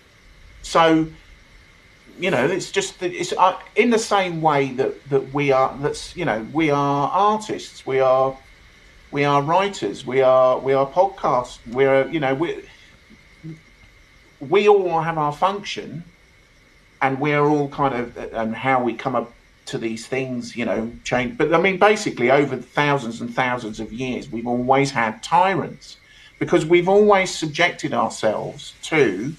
So 0.62 1.06
you 2.18 2.30
know, 2.30 2.44
it's 2.46 2.70
just 2.70 3.02
it's 3.02 3.32
uh, 3.32 3.58
in 3.74 3.90
the 3.90 3.98
same 3.98 4.40
way 4.40 4.72
that 4.72 5.08
that 5.10 5.32
we 5.34 5.52
are. 5.52 5.76
That's 5.80 6.16
you 6.16 6.24
know, 6.24 6.46
we 6.52 6.70
are 6.70 7.08
artists. 7.08 7.86
We 7.86 8.00
are 8.00 8.36
we 9.10 9.24
are 9.24 9.42
writers. 9.42 10.06
We 10.06 10.22
are 10.22 10.58
we 10.58 10.72
are 10.72 10.86
podcasts. 10.86 11.58
We're 11.66 12.08
you 12.08 12.20
know 12.20 12.34
we 12.34 12.64
we 14.40 14.68
all 14.68 15.00
have 15.00 15.18
our 15.18 15.32
function, 15.32 16.04
and 17.02 17.20
we're 17.20 17.44
all 17.44 17.68
kind 17.68 17.94
of 17.94 18.16
and 18.16 18.54
how 18.54 18.82
we 18.82 18.94
come 18.94 19.14
up 19.14 19.32
to 19.66 19.78
these 19.78 20.06
things, 20.06 20.56
you 20.56 20.64
know, 20.64 20.92
change. 21.04 21.36
But 21.36 21.52
I 21.52 21.60
mean, 21.60 21.78
basically, 21.78 22.30
over 22.30 22.56
thousands 22.56 23.20
and 23.20 23.34
thousands 23.34 23.80
of 23.80 23.92
years, 23.92 24.30
we've 24.30 24.46
always 24.46 24.90
had 24.92 25.22
tyrants 25.22 25.96
because 26.38 26.64
we've 26.64 26.88
always 26.88 27.34
subjected 27.34 27.92
ourselves 27.92 28.74
to 28.82 29.34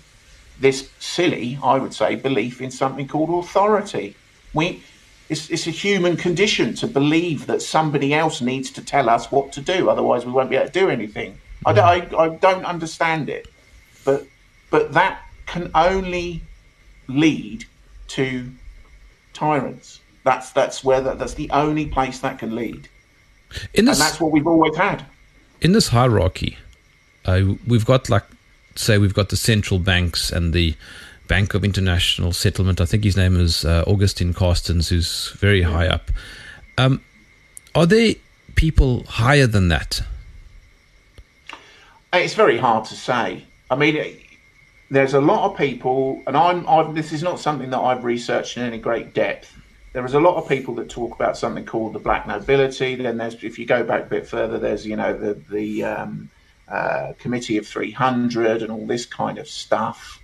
this 0.59 0.89
silly, 0.99 1.59
I 1.63 1.77
would 1.77 1.93
say, 1.93 2.15
belief 2.15 2.61
in 2.61 2.71
something 2.71 3.07
called 3.07 3.43
authority. 3.43 4.15
We, 4.53 4.83
it's, 5.29 5.49
it's, 5.49 5.67
a 5.67 5.71
human 5.71 6.17
condition 6.17 6.73
to 6.75 6.87
believe 6.87 7.47
that 7.47 7.61
somebody 7.61 8.13
else 8.13 8.41
needs 8.41 8.71
to 8.71 8.83
tell 8.83 9.09
us 9.09 9.31
what 9.31 9.51
to 9.53 9.61
do, 9.61 9.89
otherwise 9.89 10.25
we 10.25 10.31
won't 10.31 10.49
be 10.49 10.55
able 10.55 10.67
to 10.67 10.71
do 10.71 10.89
anything. 10.89 11.37
I, 11.65 11.71
I, 11.71 12.23
I 12.23 12.29
don't 12.29 12.65
understand 12.65 13.29
it, 13.29 13.47
but 14.05 14.25
but 14.69 14.93
that 14.93 15.21
can 15.45 15.71
only 15.75 16.43
lead 17.07 17.65
to 18.09 18.49
tyrants. 19.33 19.99
That's 20.23 20.51
that's 20.51 20.83
where 20.83 21.01
that, 21.01 21.19
that's 21.19 21.33
the 21.33 21.49
only 21.51 21.87
place 21.87 22.19
that 22.19 22.39
can 22.39 22.55
lead. 22.55 22.89
In 23.73 23.85
this, 23.85 23.99
and 23.99 24.07
that's 24.07 24.19
what 24.19 24.31
we've 24.31 24.47
always 24.47 24.75
had. 24.75 25.05
In 25.61 25.71
this 25.71 25.89
hierarchy, 25.89 26.57
uh, 27.25 27.41
we've 27.65 27.85
got 27.85 28.09
like 28.09 28.23
say 28.79 28.97
we've 28.97 29.13
got 29.13 29.29
the 29.29 29.37
central 29.37 29.79
banks 29.79 30.31
and 30.31 30.53
the 30.53 30.75
Bank 31.27 31.53
of 31.53 31.63
International 31.63 32.31
Settlement. 32.31 32.79
I 32.79 32.85
think 32.85 33.03
his 33.03 33.17
name 33.17 33.39
is 33.39 33.65
uh, 33.65 33.83
Augustine 33.85 34.33
Carstens, 34.33 34.89
who's 34.89 35.31
very 35.39 35.61
high 35.61 35.87
up. 35.87 36.09
Um, 36.77 37.01
are 37.75 37.85
there 37.85 38.15
people 38.55 39.03
higher 39.03 39.47
than 39.47 39.67
that? 39.67 40.01
It's 42.13 42.33
very 42.33 42.57
hard 42.57 42.85
to 42.85 42.95
say. 42.95 43.43
I 43.69 43.75
mean, 43.75 44.17
there's 44.89 45.13
a 45.13 45.21
lot 45.21 45.51
of 45.51 45.57
people, 45.57 46.21
and 46.25 46.37
I'm, 46.37 46.67
I've, 46.67 46.95
this 46.95 47.11
is 47.11 47.21
not 47.21 47.39
something 47.39 47.69
that 47.71 47.79
I've 47.79 48.03
researched 48.03 48.57
in 48.57 48.63
any 48.63 48.77
great 48.77 49.13
depth. 49.13 49.53
There 49.93 50.05
is 50.05 50.13
a 50.13 50.19
lot 50.19 50.35
of 50.35 50.47
people 50.47 50.75
that 50.75 50.89
talk 50.89 51.15
about 51.15 51.37
something 51.37 51.65
called 51.65 51.93
the 51.93 51.99
black 51.99 52.27
nobility. 52.27 52.95
Then 52.95 53.17
there's, 53.17 53.43
if 53.43 53.59
you 53.59 53.65
go 53.65 53.83
back 53.83 54.03
a 54.03 54.09
bit 54.09 54.27
further, 54.27 54.57
there's 54.57 54.85
you 54.85 54.95
know 54.95 55.17
the 55.17 55.33
the 55.49 55.83
um, 55.83 56.29
uh, 56.69 57.13
Committee 57.19 57.57
of 57.57 57.67
300 57.67 58.61
and 58.61 58.71
all 58.71 58.85
this 58.85 59.05
kind 59.05 59.37
of 59.37 59.47
stuff. 59.47 60.21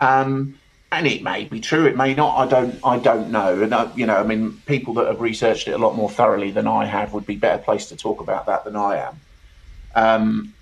Um, 0.00 0.58
and 0.90 1.06
it 1.06 1.22
may 1.22 1.44
be 1.44 1.60
true, 1.60 1.86
it 1.86 1.96
may 1.96 2.14
not. 2.14 2.36
I 2.38 2.48
don't, 2.48 2.78
I 2.84 2.98
don't 2.98 3.30
know. 3.30 3.62
And 3.62 3.98
you 3.98 4.06
know, 4.06 4.16
I 4.16 4.22
mean, 4.22 4.62
people 4.66 4.94
that 4.94 5.06
have 5.06 5.20
researched 5.20 5.68
it 5.68 5.72
a 5.72 5.78
lot 5.78 5.94
more 5.94 6.08
thoroughly 6.08 6.50
than 6.50 6.66
I 6.66 6.86
have 6.86 7.12
would 7.12 7.26
be 7.26 7.36
better 7.36 7.62
placed 7.62 7.90
to 7.90 7.96
talk 7.96 8.20
about 8.20 8.46
that 8.46 8.64
than 8.64 8.74
I 8.74 8.96
am. 8.96 9.20
Um, 9.94 10.54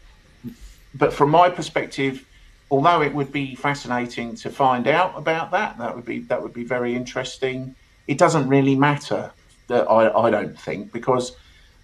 but 0.95 1.13
from 1.13 1.31
my 1.31 1.49
perspective, 1.51 2.27
although 2.71 3.03
it 3.03 3.15
would 3.15 3.31
be 3.31 3.55
fascinating 3.55 4.35
to 4.37 4.51
find 4.51 4.89
out 4.89 5.13
about 5.17 5.53
that, 5.53 5.79
that 5.79 5.95
would 5.95 6.05
be 6.05 6.21
that 6.21 6.43
would 6.43 6.55
be 6.55 6.65
very 6.65 6.95
interesting. 6.97 7.77
It 8.09 8.19
doesn't 8.19 8.49
really 8.49 8.75
matter 8.75 9.31
that 9.69 9.89
I, 9.89 10.27
I 10.27 10.31
don't 10.31 10.59
think 10.59 10.93
because 10.93 11.37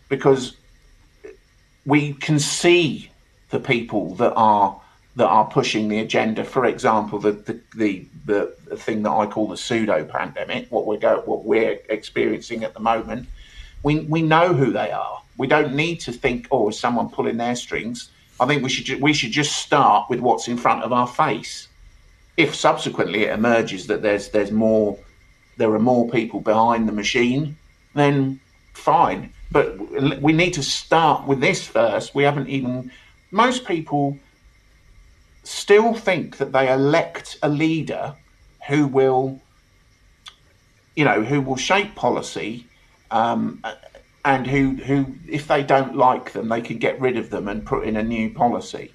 because 0.09 0.57
we 1.87 2.15
can 2.15 2.39
see 2.39 3.12
the 3.53 3.61
people 3.61 4.15
that 4.17 4.33
are 4.35 4.81
that 5.15 5.27
are 5.29 5.45
pushing 5.45 5.89
the 5.89 5.99
agenda. 6.01 6.43
For 6.43 6.65
example, 6.65 7.21
the 7.21 7.33
the 7.77 8.07
the, 8.25 8.55
the 8.67 8.77
thing 8.77 9.03
that 9.05 9.11
I 9.11 9.27
call 9.27 9.47
the 9.47 9.57
pseudo 9.57 10.05
pandemic, 10.05 10.73
what 10.73 10.87
we're 10.87 10.99
go, 10.99 11.23
what 11.25 11.45
we're 11.45 11.79
experiencing 11.89 12.65
at 12.65 12.75
the 12.75 12.81
moment. 12.81 13.29
We 13.85 14.01
we 14.01 14.23
know 14.23 14.55
who 14.55 14.73
they 14.73 14.91
are. 14.91 15.23
We 15.37 15.47
don't 15.47 15.75
need 15.75 15.97
to 16.01 16.13
think, 16.13 16.49
oh, 16.51 16.71
is 16.71 16.79
someone 16.79 17.09
pulling 17.09 17.37
their 17.37 17.57
strings? 17.57 18.11
I 18.41 18.47
think 18.47 18.63
we 18.63 18.71
should 18.71 18.87
ju- 18.87 18.99
we 18.99 19.13
should 19.13 19.33
just 19.33 19.57
start 19.59 20.09
with 20.11 20.21
what's 20.21 20.49
in 20.49 20.57
front 20.57 20.83
of 20.83 20.93
our 20.93 21.07
face. 21.07 21.69
If 22.37 22.55
subsequently 22.55 23.25
it 23.25 23.31
emerges 23.31 23.87
that 23.89 24.01
there's 24.03 24.31
there's 24.31 24.51
more, 24.51 24.99
there 25.59 25.73
are 25.75 25.79
more 25.79 26.09
people 26.09 26.41
behind 26.41 26.89
the 26.89 26.93
machine, 26.93 27.57
then 27.95 28.41
fine. 28.73 29.33
But 29.51 29.67
we 30.23 30.33
need 30.33 30.55
to 30.55 30.63
start 30.63 31.27
with 31.27 31.41
this 31.41 31.67
first. 31.67 32.15
We 32.15 32.23
haven't 32.23 32.49
even. 32.49 32.91
Most 33.33 33.65
people 33.65 34.19
still 35.43 35.95
think 35.95 36.37
that 36.37 36.53
they 36.53 36.71
elect 36.71 37.39
a 37.43 37.49
leader 37.49 38.15
who 38.69 38.87
will, 38.87 39.41
you 40.95 41.05
know, 41.05 41.23
who 41.23 41.41
will 41.41 41.57
shape 41.57 41.95
policy 41.95 42.67
um, 43.11 43.65
and 44.25 44.47
who, 44.47 44.77
who, 44.77 45.15
if 45.27 45.49
they 45.49 45.63
don't 45.63 45.97
like 45.97 46.33
them, 46.33 46.51
they 46.51 46.61
can 46.61 46.77
get 46.77 47.01
rid 47.01 47.17
of 47.17 47.31
them 47.31 47.49
and 47.49 47.65
put 47.65 47.85
in 47.85 47.97
a 47.97 48.03
new 48.03 48.31
policy. 48.31 48.93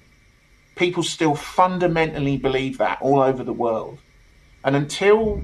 People 0.76 1.02
still 1.02 1.34
fundamentally 1.34 2.36
believe 2.36 2.78
that 2.78 3.02
all 3.02 3.20
over 3.20 3.42
the 3.42 3.52
world. 3.52 3.98
And 4.64 4.76
until 4.76 5.42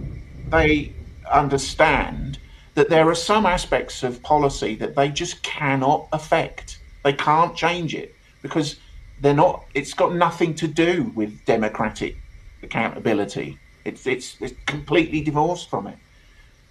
they 0.50 0.92
understand 1.30 2.38
that 2.74 2.90
there 2.90 3.08
are 3.08 3.14
some 3.16 3.44
aspects 3.44 4.04
of 4.04 4.22
policy 4.22 4.76
that 4.76 4.94
they 4.94 5.08
just 5.08 5.42
cannot 5.42 6.06
affect, 6.12 6.78
they 7.02 7.12
can't 7.12 7.56
change 7.56 7.92
it 7.94 8.14
because 8.40 8.76
they're 9.20 9.34
not, 9.34 9.64
it's 9.74 9.94
got 9.94 10.14
nothing 10.14 10.54
to 10.56 10.68
do 10.68 11.12
with 11.14 11.44
democratic 11.44 12.16
accountability. 12.62 13.58
It's, 13.84 14.06
it's, 14.06 14.36
it's 14.40 14.54
completely 14.66 15.20
divorced 15.20 15.70
from 15.70 15.86
it 15.86 15.98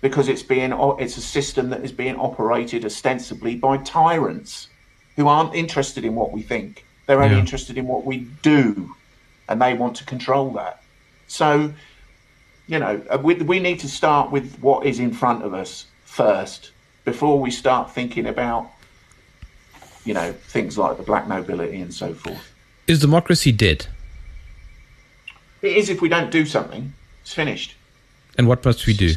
because 0.04 0.28
it's 0.28 0.44
being 0.44 0.74
it's 1.00 1.16
a 1.16 1.22
system 1.22 1.70
that 1.70 1.84
is 1.84 1.94
being 1.94 2.18
operated 2.18 2.84
ostensibly 2.84 3.56
by 3.56 3.78
tyrants 3.78 4.68
who 5.16 5.30
aren't 5.30 5.56
interested 5.56 6.04
in 6.04 6.14
what 6.14 6.34
we 6.34 6.42
think. 6.42 6.86
They're 7.06 7.24
only 7.24 7.36
yeah. 7.36 7.42
interested 7.42 7.78
in 7.78 7.88
what 7.88 8.06
we 8.06 8.28
do, 8.42 8.96
and 9.48 9.62
they 9.62 9.74
want 9.74 9.96
to 9.98 10.06
control 10.06 10.52
that. 10.52 10.84
So, 11.28 11.74
you 12.68 12.80
know, 12.80 13.02
uh, 13.10 13.18
we, 13.24 13.36
we 13.36 13.60
need 13.60 13.80
to 13.80 13.88
start 13.88 14.30
with 14.30 14.58
what 14.60 14.86
is 14.86 15.00
in 15.00 15.14
front 15.14 15.42
of 15.44 15.54
us 15.54 15.86
first 16.04 16.72
before 17.06 17.40
we 17.40 17.50
start 17.50 17.90
thinking 17.90 18.28
about, 18.28 18.70
you 20.06 20.14
know, 20.14 20.34
things 20.34 20.78
like 20.78 20.98
the 20.98 21.04
black 21.04 21.28
nobility 21.28 21.80
and 21.80 21.94
so 21.94 22.14
forth. 22.14 22.54
Is 22.88 23.00
democracy 23.00 23.52
dead? 23.52 23.88
It 25.62 25.78
is 25.78 25.90
if 25.90 26.02
we 26.02 26.10
don't 26.10 26.30
do 26.30 26.46
something. 26.46 26.94
It's 27.22 27.34
finished. 27.34 27.76
And 28.38 28.48
what 28.48 28.66
must 28.66 28.86
we 28.86 28.94
do? 28.94 29.14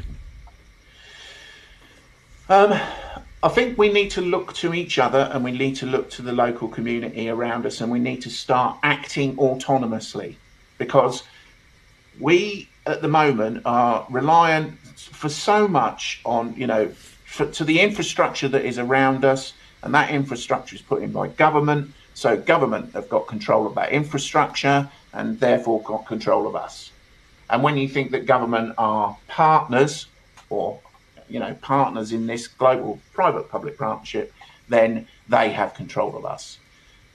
Um, 2.48 2.78
I 3.42 3.48
think 3.48 3.76
we 3.76 3.92
need 3.92 4.10
to 4.12 4.20
look 4.20 4.54
to 4.54 4.72
each 4.72 4.98
other 4.98 5.28
and 5.32 5.42
we 5.42 5.50
need 5.50 5.76
to 5.76 5.86
look 5.86 6.10
to 6.10 6.22
the 6.22 6.32
local 6.32 6.68
community 6.68 7.28
around 7.28 7.66
us 7.66 7.80
and 7.80 7.90
we 7.90 7.98
need 7.98 8.22
to 8.22 8.30
start 8.30 8.78
acting 8.82 9.36
autonomously 9.36 10.36
because 10.78 11.24
we 12.20 12.68
at 12.86 13.02
the 13.02 13.08
moment 13.08 13.62
are 13.64 14.06
reliant 14.08 14.78
for 14.96 15.28
so 15.28 15.66
much 15.66 16.20
on, 16.24 16.54
you 16.56 16.66
know, 16.66 16.88
for, 17.24 17.46
to 17.46 17.64
the 17.64 17.80
infrastructure 17.80 18.48
that 18.48 18.64
is 18.64 18.78
around 18.78 19.24
us 19.24 19.52
and 19.82 19.94
that 19.94 20.10
infrastructure 20.10 20.74
is 20.74 20.82
put 20.82 21.02
in 21.02 21.12
by 21.12 21.28
government. 21.28 21.92
So 22.14 22.36
government 22.36 22.92
have 22.94 23.08
got 23.08 23.26
control 23.26 23.66
of 23.66 23.74
that 23.74 23.92
infrastructure 23.92 24.88
and 25.12 25.38
therefore 25.38 25.82
got 25.82 26.06
control 26.06 26.46
of 26.46 26.56
us. 26.56 26.90
And 27.50 27.62
when 27.62 27.76
you 27.76 27.88
think 27.88 28.10
that 28.10 28.26
government 28.26 28.74
are 28.78 29.16
partners 29.28 30.06
or 30.50 30.80
you 31.28 31.40
know 31.40 31.54
partners 31.60 32.12
in 32.12 32.26
this 32.26 32.46
global 32.46 33.00
private 33.12 33.48
public 33.50 33.78
partnership, 33.78 34.32
then 34.68 35.06
they 35.28 35.50
have 35.50 35.74
control 35.74 36.16
of 36.16 36.24
us 36.24 36.58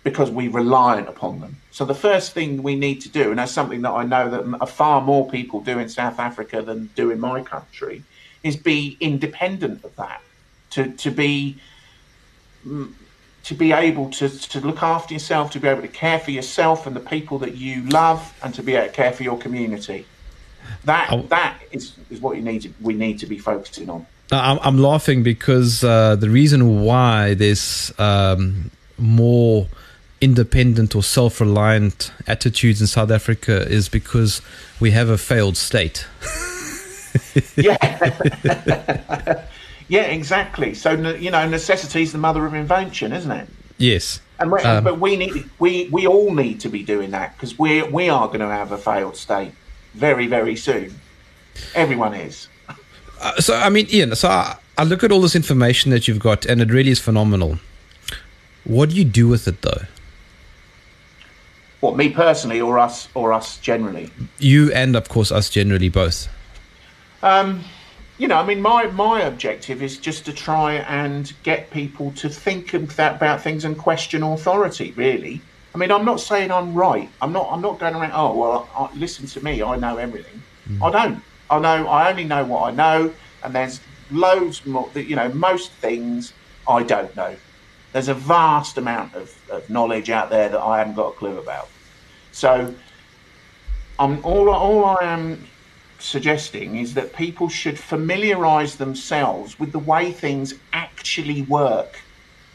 because 0.03 0.31
we 0.31 0.47
reliant 0.47 1.07
upon 1.07 1.39
them. 1.39 1.57
So 1.69 1.85
the 1.85 1.95
first 1.95 2.33
thing 2.33 2.63
we 2.63 2.75
need 2.75 3.01
to 3.01 3.09
do, 3.09 3.29
and 3.29 3.37
that's 3.37 3.51
something 3.51 3.81
that 3.83 3.91
I 3.91 4.03
know 4.03 4.29
that 4.29 4.69
far 4.69 5.01
more 5.01 5.29
people 5.29 5.61
do 5.61 5.77
in 5.77 5.89
South 5.89 6.19
Africa 6.19 6.61
than 6.61 6.89
do 6.95 7.11
in 7.11 7.19
my 7.19 7.41
country, 7.41 8.03
is 8.43 8.55
be 8.55 8.97
independent 8.99 9.83
of 9.83 9.95
that. 9.97 10.21
To 10.71 10.89
to 10.89 11.11
be 11.11 11.57
to 12.63 13.55
be 13.55 13.71
able 13.71 14.09
to, 14.11 14.29
to 14.29 14.59
look 14.61 14.83
after 14.83 15.13
yourself, 15.13 15.51
to 15.51 15.59
be 15.59 15.67
able 15.67 15.81
to 15.81 15.87
care 15.87 16.19
for 16.19 16.31
yourself 16.31 16.85
and 16.85 16.95
the 16.95 16.99
people 17.01 17.39
that 17.39 17.55
you 17.55 17.83
love, 17.89 18.33
and 18.43 18.53
to 18.53 18.63
be 18.63 18.75
able 18.75 18.87
to 18.87 18.93
care 18.93 19.11
for 19.11 19.23
your 19.23 19.37
community. 19.37 20.05
That 20.85 21.29
that 21.29 21.59
is, 21.71 21.93
is 22.09 22.21
what 22.21 22.37
you 22.37 22.43
need 22.43 22.61
to, 22.63 22.73
we 22.79 22.93
need 22.93 23.19
to 23.19 23.25
be 23.25 23.39
focusing 23.39 23.89
on. 23.89 24.05
I'm, 24.31 24.59
I'm 24.61 24.77
laughing 24.77 25.23
because 25.23 25.83
uh, 25.83 26.15
the 26.15 26.29
reason 26.29 26.83
why 26.83 27.33
there's 27.33 27.91
um, 27.99 28.71
more 28.97 29.67
independent 30.21 30.95
or 30.95 31.03
self-reliant 31.03 32.11
attitudes 32.27 32.79
in 32.79 32.87
South 32.87 33.11
Africa 33.11 33.67
is 33.67 33.89
because 33.89 34.41
we 34.79 34.91
have 34.91 35.09
a 35.09 35.17
failed 35.17 35.57
state. 35.57 36.05
yeah, 37.55 37.75
yeah, 39.91 40.03
exactly. 40.03 40.73
So 40.73 40.91
you 40.93 41.29
know, 41.29 41.45
necessity 41.49 42.01
is 42.01 42.13
the 42.13 42.17
mother 42.17 42.45
of 42.45 42.53
invention, 42.53 43.11
isn't 43.11 43.29
it? 43.29 43.49
Yes. 43.77 44.21
And 44.39 44.53
um, 44.53 44.85
but 44.85 45.01
we 45.01 45.17
need 45.17 45.49
we 45.59 45.89
we 45.91 46.07
all 46.07 46.33
need 46.33 46.61
to 46.61 46.69
be 46.69 46.81
doing 46.81 47.11
that 47.11 47.35
because 47.35 47.59
we 47.59 47.83
we 47.83 48.07
are 48.07 48.27
going 48.27 48.39
to 48.39 48.47
have 48.47 48.71
a 48.71 48.77
failed 48.77 49.17
state 49.17 49.51
very, 49.93 50.27
very 50.27 50.55
soon. 50.55 50.95
Everyone 51.75 52.13
is. 52.13 52.47
Uh, 53.19 53.35
so, 53.41 53.53
I 53.53 53.67
mean, 53.67 53.85
Ian, 53.91 54.15
so 54.15 54.29
I, 54.29 54.55
I 54.77 54.85
look 54.85 55.03
at 55.03 55.11
all 55.11 55.19
this 55.19 55.35
information 55.35 55.91
that 55.91 56.07
you've 56.07 56.19
got, 56.19 56.45
and 56.45 56.61
it 56.61 56.71
really 56.71 56.91
is 56.91 56.99
phenomenal. 56.99 57.59
What 58.63 58.91
do 58.91 58.95
you 58.95 59.03
do 59.03 59.27
with 59.27 59.45
it, 59.45 59.61
though? 59.61 59.83
What 61.81 61.97
me 61.97 62.09
personally, 62.09 62.61
or 62.61 62.79
us, 62.79 63.09
or 63.13 63.33
us 63.33 63.57
generally? 63.57 64.09
You 64.39 64.71
and, 64.71 64.95
of 64.95 65.09
course, 65.09 65.33
us 65.33 65.49
generally, 65.49 65.89
both. 65.89 66.29
Um, 67.21 67.65
you 68.21 68.27
know, 68.27 68.37
I 68.37 68.45
mean, 68.45 68.61
my 68.61 68.85
my 68.85 69.23
objective 69.23 69.81
is 69.81 69.97
just 69.97 70.25
to 70.25 70.31
try 70.31 70.75
and 70.75 71.33
get 71.41 71.71
people 71.71 72.11
to 72.11 72.29
think 72.29 72.71
about 72.75 73.41
things 73.41 73.65
and 73.65 73.75
question 73.75 74.21
authority. 74.21 74.93
Really, 74.95 75.41
I 75.73 75.79
mean, 75.79 75.91
I'm 75.91 76.05
not 76.05 76.19
saying 76.19 76.51
I'm 76.51 76.75
right. 76.75 77.09
I'm 77.19 77.33
not. 77.33 77.49
I'm 77.51 77.61
not 77.61 77.79
going 77.79 77.95
around. 77.95 78.11
Oh 78.13 78.37
well, 78.37 78.69
I, 78.77 78.95
listen 78.95 79.25
to 79.25 79.43
me. 79.43 79.63
I 79.63 79.75
know 79.75 79.97
everything. 79.97 80.43
Mm. 80.69 80.87
I 80.87 80.91
don't. 80.91 81.23
I 81.49 81.57
know. 81.57 81.87
I 81.87 82.11
only 82.11 82.23
know 82.23 82.45
what 82.45 82.71
I 82.71 82.75
know, 82.75 83.11
and 83.41 83.55
there's 83.55 83.81
loads 84.11 84.63
more. 84.67 84.91
You 84.93 85.15
know, 85.15 85.29
most 85.29 85.71
things 85.71 86.31
I 86.67 86.83
don't 86.83 87.15
know. 87.15 87.35
There's 87.91 88.07
a 88.07 88.13
vast 88.13 88.77
amount 88.77 89.15
of, 89.15 89.33
of 89.49 89.67
knowledge 89.67 90.11
out 90.11 90.29
there 90.29 90.47
that 90.47 90.61
I 90.61 90.77
haven't 90.77 90.93
got 90.93 91.07
a 91.07 91.13
clue 91.13 91.39
about. 91.39 91.69
So, 92.33 92.75
I'm 93.97 94.23
all. 94.23 94.47
All 94.47 94.85
I 94.85 95.05
am 95.05 95.47
suggesting 96.01 96.77
is 96.77 96.93
that 96.95 97.13
people 97.13 97.47
should 97.47 97.77
familiarize 97.77 98.75
themselves 98.75 99.59
with 99.59 99.71
the 99.71 99.79
way 99.79 100.11
things 100.11 100.55
actually 100.73 101.43
work, 101.43 101.99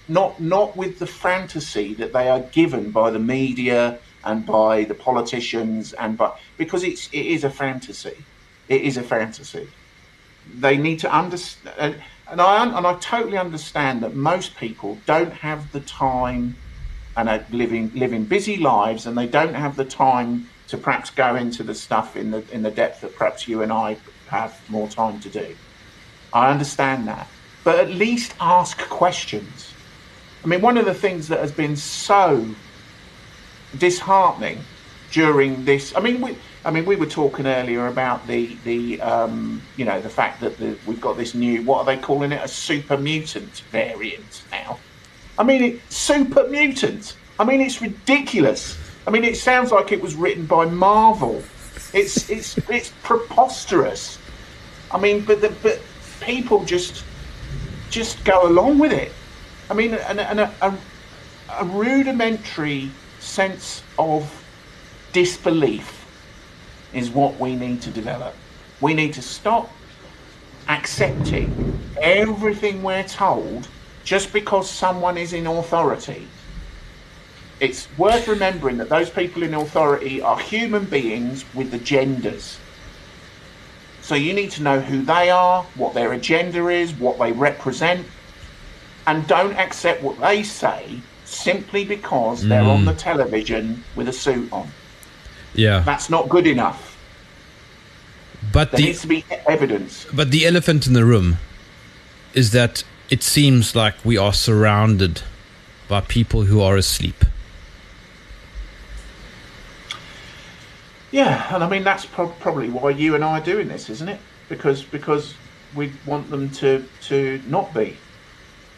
not 0.09 0.41
not 0.41 0.77
with 0.77 0.99
the 0.99 1.07
fantasy 1.07 1.95
that 1.95 2.13
they 2.13 2.29
are 2.29 2.41
given 2.41 2.91
by 2.91 3.11
the 3.11 3.19
media 3.19 3.99
and 4.25 4.45
by 4.45 4.85
the 4.85 4.95
politicians 4.95 5.93
and 5.95 6.19
by 6.19 6.33
because 6.57 6.83
it's 6.83 7.09
it 7.13 7.27
is 7.27 7.45
a 7.45 7.51
fantasy. 7.51 8.17
It 8.69 8.83
is 8.83 8.97
a 8.97 9.03
fantasy. 9.03 9.69
They 10.59 10.77
need 10.77 10.99
to 11.01 11.13
understand, 11.13 12.03
and 12.29 12.41
I 12.41 12.65
and 12.65 12.87
I 12.87 12.95
totally 12.95 13.39
understand 13.39 14.03
that 14.03 14.15
most 14.15 14.57
people 14.57 14.99
don't 15.07 15.33
have 15.33 15.73
the 15.73 15.81
time 15.81 16.57
and 17.17 17.29
are 17.29 17.45
living 17.51 17.91
living 17.95 18.25
busy 18.25 18.57
lives, 18.57 19.07
and 19.07 19.17
they 19.17 19.27
don't 19.27 19.55
have 19.55 19.77
the 19.77 19.85
time 19.85 20.49
to 20.69 20.77
perhaps 20.77 21.11
go 21.11 21.37
into 21.37 21.63
the 21.63 21.75
stuff 21.75 22.17
in 22.17 22.31
the 22.31 22.45
in 22.53 22.63
the 22.63 22.71
depth 22.71 23.01
that 23.03 23.15
perhaps 23.17 23.47
you 23.47 23.63
and 23.63 23.73
I 23.73 23.97
have 24.29 24.61
more 24.69 24.89
time 24.89 25.21
to 25.21 25.29
do. 25.29 25.55
I 26.33 26.51
understand 26.51 27.07
that, 27.09 27.29
but 27.65 27.79
at 27.79 27.91
least 27.91 28.35
ask 28.41 28.79
questions. 28.89 29.73
I 30.45 30.49
mean, 30.49 30.61
one 30.61 30.77
of 30.77 30.85
the 30.85 30.95
things 30.95 31.29
that 31.29 31.41
has 31.41 31.53
been 31.53 31.77
so 31.77 32.47
disheartening 33.79 34.61
during 35.13 35.65
this. 35.65 35.95
I 35.97 36.01
mean, 36.01 36.21
we. 36.21 36.37
I 36.65 36.71
mean, 36.73 36.85
we 36.85 36.97
were 36.97 37.07
talking 37.07 37.47
earlier 37.47 37.87
about 37.87 38.27
the 38.27 38.57
the 38.65 39.01
um, 39.01 39.63
you 39.77 39.85
know 39.85 40.01
the 40.01 40.09
fact 40.09 40.41
that 40.41 40.59
the, 40.59 40.77
we've 40.87 41.01
got 41.01 41.17
this 41.17 41.35
new 41.35 41.63
what 41.63 41.79
are 41.79 41.85
they 41.85 41.97
calling 41.97 42.33
it 42.33 42.43
a 42.43 42.49
super 42.49 42.97
mutant 42.97 43.63
variant 43.71 44.43
now. 44.51 44.79
I 45.39 45.45
mean, 45.45 45.63
it, 45.63 45.93
super 45.93 46.49
mutant. 46.49 47.17
I 47.39 47.45
mean, 47.45 47.61
it's 47.61 47.81
ridiculous. 47.81 48.77
I 49.07 49.11
mean, 49.11 49.25
it 49.25 49.37
sounds 49.37 49.71
like 49.71 49.93
it 49.93 50.01
was 50.01 50.17
written 50.17 50.47
by 50.47 50.67
Marvel. 50.67 51.43
It's 51.93 52.29
it's 52.29 52.59
it's 52.69 52.93
preposterous. 53.03 54.19
I 54.91 54.99
mean, 54.99 55.25
but 55.25 55.41
the, 55.41 55.51
but 55.63 55.81
people 56.21 56.65
just 56.65 57.05
just 57.89 58.25
go 58.25 58.49
along 58.49 58.79
with 58.79 58.93
it. 58.93 59.13
I 59.71 59.75
mean, 59.75 59.95
and, 59.95 60.21
and 60.21 60.41
a, 60.41 60.55
a, 60.61 60.75
a 61.61 61.65
rudimentary 61.65 62.91
sense 63.21 63.83
of 63.99 64.31
disbelief 65.13 66.05
is 66.93 67.11
what 67.11 67.39
we 67.39 67.55
need 67.55 67.83
to 67.83 67.91
develop. 67.91 68.35
We 68.81 68.93
need 68.93 69.15
to 69.15 69.23
stop 69.23 69.71
accepting 70.69 71.79
everything 72.01 72.83
we're 72.83 73.05
told 73.05 73.69
just 74.05 74.33
because 74.33 74.69
someone 74.69 75.17
is 75.17 75.33
in 75.33 75.47
authority 75.47 76.27
it's 77.61 77.89
worth 77.97 78.29
remembering 78.29 78.77
that 78.79 78.89
those 78.89 79.11
people 79.11 79.43
in 79.43 79.55
authority 79.55 80.21
are 80.21 80.39
human 80.39 80.85
beings 80.85 81.45
with 81.55 81.73
agendas. 81.73 82.59
So 84.03 84.15
you 84.15 84.35
need 84.35 84.51
to 84.53 84.63
know 84.63 84.81
who 84.81 85.03
they 85.03 85.31
are, 85.31 85.65
what 85.75 85.95
their 85.95 86.13
agenda 86.13 86.69
is, 86.69 86.93
what 86.93 87.19
they 87.19 87.33
represent, 87.33 88.07
and 89.07 89.27
don't 89.27 89.55
accept 89.55 90.03
what 90.03 90.21
they 90.21 90.43
say 90.43 91.01
simply 91.25 91.85
because 91.85 92.45
mm. 92.45 92.49
they're 92.49 92.63
on 92.63 92.85
the 92.85 92.93
mm. 92.93 92.99
television 92.99 93.83
with 93.97 94.09
a 94.09 94.13
suit 94.13 94.53
on. 94.53 94.69
Yeah. 95.55 95.81
That's 95.81 96.11
not 96.11 96.29
good 96.29 96.47
enough. 96.47 96.97
But 98.53 98.71
there 98.71 98.79
the, 98.79 98.87
needs 98.87 99.01
to 99.01 99.09
be 99.09 99.25
evidence. 99.49 100.07
But 100.13 100.31
the 100.31 100.47
elephant 100.47 100.87
in 100.87 100.93
the 100.93 101.05
room 101.05 101.39
is 102.35 102.53
that 102.53 102.85
it 103.11 103.23
seems 103.23 103.75
like 103.75 103.95
we 104.05 104.17
are 104.17 104.33
surrounded 104.33 105.23
by 105.89 106.01
people 106.01 106.43
who 106.43 106.61
are 106.61 106.77
asleep. 106.77 107.25
Yeah, 111.17 111.55
and 111.55 111.65
I 111.65 111.69
mean 111.71 111.83
that's 111.83 112.05
pro- 112.05 112.29
probably 112.29 112.69
why 112.69 112.91
you 112.91 113.15
and 113.15 113.25
I 113.25 113.39
are 113.39 113.43
doing 113.43 113.69
this, 113.69 113.89
isn't 113.89 114.07
it? 114.11 114.21
Because 114.51 114.83
because 114.83 115.33
we 115.75 115.91
want 116.05 116.29
them 116.29 116.51
to 116.61 116.87
to 117.09 117.41
not 117.47 117.73
be. 117.73 117.97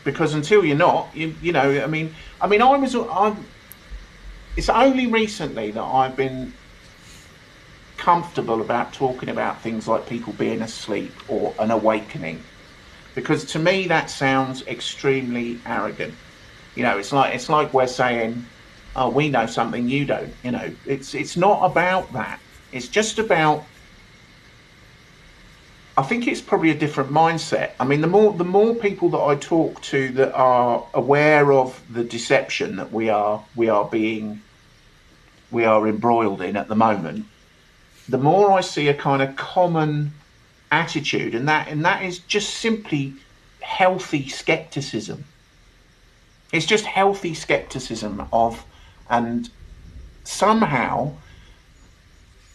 Because 0.04 0.34
until 0.34 0.64
you're 0.64 0.76
not, 0.76 1.08
you 1.16 1.34
you 1.42 1.50
know, 1.50 1.82
I 1.82 1.88
mean, 1.88 2.14
I 2.40 2.46
mean, 2.46 2.62
I 2.62 2.76
was 2.76 2.94
I'm. 2.94 3.44
It's 4.56 4.68
only 4.68 5.08
recently 5.08 5.72
that 5.72 5.82
I've 5.82 6.14
been 6.14 6.52
comfortable 7.96 8.60
about 8.60 8.92
talking 8.92 9.30
about 9.30 9.60
things 9.60 9.88
like 9.88 10.06
people 10.06 10.32
being 10.34 10.62
asleep 10.62 11.12
or 11.26 11.52
an 11.58 11.72
awakening, 11.72 12.40
because 13.16 13.44
to 13.46 13.58
me 13.58 13.88
that 13.88 14.10
sounds 14.10 14.64
extremely 14.68 15.58
arrogant. 15.66 16.14
You 16.76 16.84
know, 16.84 16.98
it's 16.98 17.12
like 17.12 17.34
it's 17.34 17.48
like 17.48 17.74
we're 17.74 17.88
saying 17.88 18.46
oh, 18.96 19.10
we 19.10 19.28
know 19.28 19.46
something 19.46 19.88
you 19.88 20.04
don't. 20.04 20.32
You 20.42 20.52
know, 20.52 20.70
it's 20.86 21.14
it's 21.14 21.36
not 21.36 21.64
about 21.70 22.12
that. 22.12 22.40
It's 22.72 22.88
just 22.88 23.18
about. 23.18 23.64
I 25.96 26.02
think 26.02 26.28
it's 26.28 26.40
probably 26.40 26.70
a 26.70 26.78
different 26.78 27.10
mindset. 27.10 27.72
I 27.80 27.84
mean, 27.84 28.00
the 28.00 28.06
more 28.06 28.32
the 28.32 28.44
more 28.44 28.74
people 28.74 29.08
that 29.10 29.20
I 29.20 29.36
talk 29.36 29.80
to 29.82 30.08
that 30.10 30.32
are 30.32 30.84
aware 30.94 31.52
of 31.52 31.80
the 31.90 32.04
deception 32.04 32.76
that 32.76 32.92
we 32.92 33.08
are 33.08 33.42
we 33.56 33.68
are 33.68 33.84
being 33.84 34.42
we 35.50 35.64
are 35.64 35.88
embroiled 35.88 36.42
in 36.42 36.56
at 36.56 36.68
the 36.68 36.76
moment, 36.76 37.26
the 38.08 38.18
more 38.18 38.52
I 38.52 38.60
see 38.60 38.88
a 38.88 38.94
kind 38.94 39.22
of 39.22 39.36
common 39.36 40.12
attitude, 40.70 41.34
and 41.34 41.48
that 41.48 41.68
and 41.68 41.84
that 41.84 42.02
is 42.02 42.18
just 42.20 42.54
simply 42.54 43.14
healthy 43.60 44.28
skepticism. 44.28 45.24
It's 46.52 46.66
just 46.66 46.86
healthy 46.86 47.34
skepticism 47.34 48.26
of 48.32 48.64
and 49.08 49.50
somehow 50.24 51.12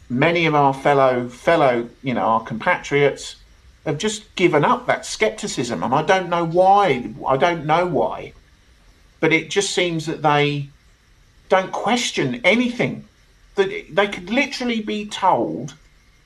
many 0.09 0.45
of 0.45 0.53
our 0.53 0.73
fellow 0.73 1.27
fellow 1.27 1.89
you 2.03 2.13
know 2.13 2.21
our 2.21 2.43
compatriots 2.43 3.37
have 3.85 3.97
just 3.97 4.33
given 4.35 4.63
up 4.63 4.85
that 4.85 5.05
skepticism. 5.05 5.83
And 5.83 5.93
i 5.93 6.03
don't 6.03 6.29
know 6.29 6.45
why 6.45 7.13
i 7.27 7.37
don't 7.37 7.65
know 7.65 7.85
why 7.85 8.33
but 9.23 9.31
it 9.31 9.49
just 9.49 9.71
seems 9.71 10.05
that 10.05 10.21
they 10.21 10.69
don't 11.47 11.71
question 11.71 12.41
anything. 12.43 13.05
That 13.55 13.69
they 13.89 14.07
could 14.07 14.29
literally 14.29 14.81
be 14.81 15.05
told 15.05 15.75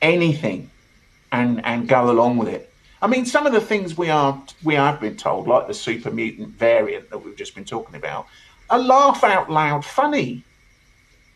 anything 0.01 0.71
and 1.31 1.63
and 1.63 1.87
go 1.87 2.09
along 2.09 2.37
with 2.37 2.47
it. 2.47 2.73
I 3.03 3.05
mean 3.05 3.25
some 3.27 3.45
of 3.45 3.53
the 3.53 3.61
things 3.61 3.97
we 3.97 4.09
are 4.09 4.41
we 4.63 4.73
have 4.73 4.99
been 4.99 5.15
told 5.15 5.47
like 5.47 5.67
the 5.67 5.75
super 5.75 6.09
mutant 6.09 6.49
variant 6.49 7.11
that 7.11 7.19
we've 7.19 7.35
just 7.35 7.53
been 7.53 7.65
talking 7.65 7.95
about 7.95 8.25
a 8.69 8.77
laugh 8.77 9.23
out 9.23 9.49
loud 9.49 9.85
funny. 9.85 10.43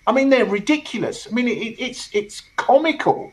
I 0.07 0.11
mean, 0.11 0.29
they're 0.29 0.45
ridiculous. 0.45 1.27
I 1.29 1.33
mean, 1.33 1.47
it, 1.47 1.75
it's 1.79 2.09
it's 2.13 2.41
comical. 2.55 3.31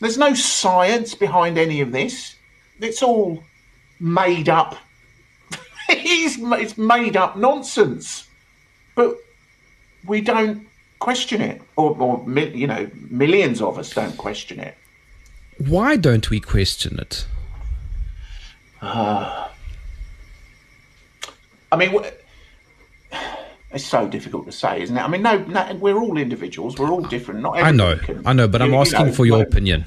There's 0.00 0.18
no 0.18 0.34
science 0.34 1.14
behind 1.14 1.58
any 1.58 1.80
of 1.80 1.92
this. 1.92 2.36
It's 2.80 3.02
all 3.02 3.42
made 4.00 4.48
up. 4.48 4.76
it's, 5.88 6.36
it's 6.38 6.78
made 6.78 7.16
up 7.16 7.36
nonsense. 7.36 8.28
But 8.94 9.16
we 10.06 10.20
don't 10.20 10.66
question 10.98 11.40
it, 11.40 11.62
or, 11.76 11.96
or 11.98 12.40
you 12.40 12.66
know, 12.66 12.90
millions 13.10 13.60
of 13.60 13.78
us 13.78 13.92
don't 13.92 14.16
question 14.16 14.60
it. 14.60 14.76
Why 15.58 15.96
don't 15.96 16.30
we 16.30 16.40
question 16.40 16.98
it? 16.98 17.26
Uh, 18.80 19.48
I 21.72 21.76
mean, 21.76 21.92
it's 23.74 23.84
so 23.84 24.08
difficult 24.08 24.46
to 24.46 24.52
say, 24.52 24.82
isn't 24.82 24.96
it? 24.96 25.00
I 25.00 25.08
mean, 25.08 25.22
no, 25.22 25.38
no 25.38 25.74
we're 25.74 25.98
all 25.98 26.16
individuals. 26.16 26.78
We're 26.78 26.90
all 26.90 27.02
different. 27.02 27.40
Not 27.40 27.56
I 27.56 27.72
know, 27.72 27.96
can, 27.96 28.26
I 28.26 28.32
know, 28.32 28.46
but 28.46 28.60
you, 28.60 28.68
I'm 28.68 28.74
asking 28.74 29.00
you 29.00 29.06
know, 29.06 29.12
for 29.12 29.26
your 29.26 29.42
opinion. 29.42 29.86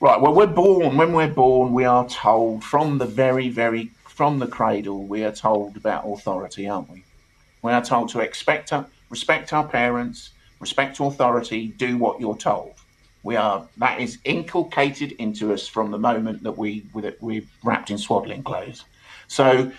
Right. 0.00 0.20
Well, 0.20 0.34
we're 0.34 0.46
born. 0.46 0.96
When 0.96 1.12
we're 1.12 1.28
born, 1.28 1.72
we 1.72 1.84
are 1.84 2.06
told 2.08 2.62
from 2.62 2.98
the 2.98 3.06
very, 3.06 3.48
very 3.48 3.90
from 4.04 4.38
the 4.38 4.46
cradle. 4.46 5.04
We 5.04 5.24
are 5.24 5.32
told 5.32 5.76
about 5.76 6.04
authority, 6.06 6.68
aren't 6.68 6.90
we? 6.90 7.04
We 7.62 7.72
are 7.72 7.82
told 7.82 8.10
to 8.10 8.20
expect, 8.20 8.72
respect 9.08 9.52
our 9.52 9.66
parents, 9.66 10.30
respect 10.60 11.00
authority, 11.00 11.68
do 11.68 11.96
what 11.96 12.20
you're 12.20 12.36
told. 12.36 12.74
We 13.22 13.36
are 13.36 13.66
that 13.78 14.00
is 14.00 14.18
inculcated 14.24 15.12
into 15.12 15.52
us 15.52 15.68
from 15.68 15.90
the 15.90 15.98
moment 15.98 16.42
that 16.42 16.58
we 16.58 16.84
we're 16.92 17.42
wrapped 17.62 17.90
in 17.90 17.98
swaddling 17.98 18.42
clothes. 18.42 18.84
So 19.28 19.72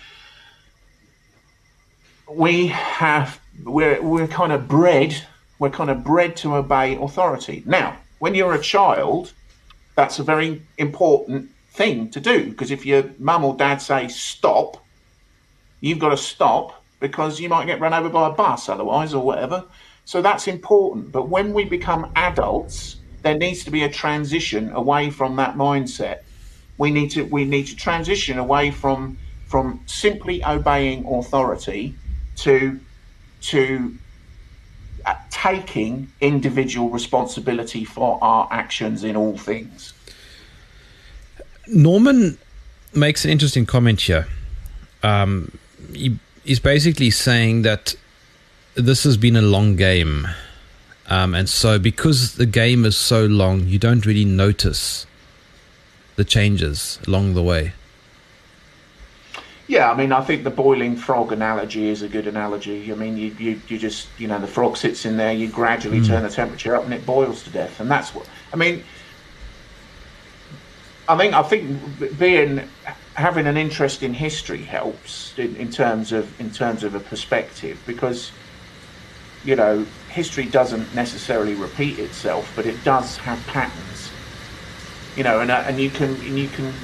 we 2.28 2.68
have 2.68 3.40
we're 3.64 4.00
we're 4.02 4.26
kind 4.26 4.52
of 4.52 4.66
bred 4.66 5.14
we're 5.58 5.70
kind 5.70 5.90
of 5.90 6.02
bred 6.02 6.36
to 6.36 6.56
obey 6.56 6.96
authority. 6.96 7.62
Now, 7.64 7.96
when 8.18 8.34
you're 8.34 8.54
a 8.54 8.60
child, 8.60 9.32
that's 9.94 10.18
a 10.18 10.22
very 10.22 10.62
important 10.78 11.50
thing 11.70 12.10
to 12.10 12.20
do 12.20 12.50
because 12.50 12.70
if 12.70 12.84
your 12.84 13.04
mum 13.18 13.44
or 13.44 13.56
dad 13.56 13.78
say 13.78 14.08
stop, 14.08 14.84
you've 15.80 15.98
got 15.98 16.10
to 16.10 16.16
stop 16.16 16.82
because 17.00 17.40
you 17.40 17.48
might 17.48 17.66
get 17.66 17.80
run 17.80 17.94
over 17.94 18.08
by 18.08 18.28
a 18.28 18.32
bus 18.32 18.68
otherwise 18.68 19.14
or 19.14 19.24
whatever. 19.24 19.64
So 20.04 20.20
that's 20.22 20.48
important. 20.48 21.12
But 21.12 21.28
when 21.28 21.52
we 21.54 21.64
become 21.64 22.10
adults, 22.16 22.96
there 23.22 23.36
needs 23.36 23.64
to 23.64 23.70
be 23.70 23.84
a 23.84 23.88
transition 23.88 24.72
away 24.72 25.10
from 25.10 25.36
that 25.36 25.54
mindset. 25.54 26.20
We 26.78 26.90
need 26.90 27.10
to 27.12 27.24
we 27.24 27.44
need 27.44 27.68
to 27.68 27.76
transition 27.76 28.38
away 28.38 28.70
from 28.70 29.18
from 29.46 29.80
simply 29.86 30.44
obeying 30.44 31.06
authority 31.06 31.94
to 32.36 32.80
to 33.42 33.94
uh, 35.06 35.14
taking 35.30 36.10
individual 36.20 36.88
responsibility 36.88 37.84
for 37.84 38.18
our 38.22 38.48
actions 38.50 39.04
in 39.04 39.16
all 39.16 39.36
things. 39.36 39.92
Norman 41.66 42.38
makes 42.94 43.24
an 43.24 43.30
interesting 43.30 43.66
comment 43.66 44.00
here. 44.00 44.26
Um, 45.02 45.58
he, 45.92 46.18
he's 46.44 46.60
basically 46.60 47.10
saying 47.10 47.62
that 47.62 47.94
this 48.74 49.04
has 49.04 49.16
been 49.16 49.36
a 49.36 49.42
long 49.42 49.76
game. 49.76 50.26
Um, 51.06 51.34
and 51.34 51.48
so, 51.48 51.78
because 51.78 52.36
the 52.36 52.46
game 52.46 52.84
is 52.84 52.96
so 52.96 53.26
long, 53.26 53.66
you 53.66 53.78
don't 53.78 54.06
really 54.06 54.24
notice 54.24 55.06
the 56.16 56.24
changes 56.24 56.98
along 57.06 57.34
the 57.34 57.42
way. 57.42 57.72
Yeah, 59.66 59.90
I 59.90 59.96
mean, 59.96 60.12
I 60.12 60.20
think 60.20 60.44
the 60.44 60.50
boiling 60.50 60.94
frog 60.94 61.32
analogy 61.32 61.88
is 61.88 62.02
a 62.02 62.08
good 62.08 62.26
analogy. 62.26 62.92
I 62.92 62.94
mean, 62.94 63.16
you, 63.16 63.34
you, 63.38 63.60
you 63.66 63.78
just, 63.78 64.08
you 64.18 64.28
know, 64.28 64.38
the 64.38 64.46
frog 64.46 64.76
sits 64.76 65.06
in 65.06 65.16
there, 65.16 65.32
you 65.32 65.48
gradually 65.48 66.00
mm. 66.00 66.06
turn 66.06 66.22
the 66.22 66.28
temperature 66.28 66.76
up 66.76 66.84
and 66.84 66.92
it 66.92 67.06
boils 67.06 67.42
to 67.44 67.50
death. 67.50 67.80
And 67.80 67.90
that's 67.90 68.14
what, 68.14 68.28
I 68.52 68.56
mean, 68.56 68.84
I 71.08 71.16
think, 71.16 71.34
I 71.34 71.42
think 71.42 72.18
being, 72.18 72.68
having 73.14 73.46
an 73.46 73.56
interest 73.56 74.02
in 74.02 74.12
history 74.12 74.62
helps 74.62 75.38
in, 75.38 75.56
in 75.56 75.70
terms 75.70 76.12
of, 76.12 76.38
in 76.38 76.50
terms 76.50 76.84
of 76.84 76.94
a 76.94 77.00
perspective 77.00 77.80
because, 77.86 78.32
you 79.44 79.56
know, 79.56 79.86
history 80.10 80.44
doesn't 80.44 80.94
necessarily 80.94 81.54
repeat 81.54 81.98
itself, 81.98 82.52
but 82.54 82.66
it 82.66 82.82
does 82.84 83.16
have 83.16 83.44
patterns. 83.46 84.10
You 85.16 85.22
know, 85.22 85.40
and, 85.40 85.50
uh, 85.50 85.64
and 85.66 85.80
you 85.80 85.88
can, 85.88 86.16
and 86.16 86.38
you 86.38 86.48
can, 86.48 86.74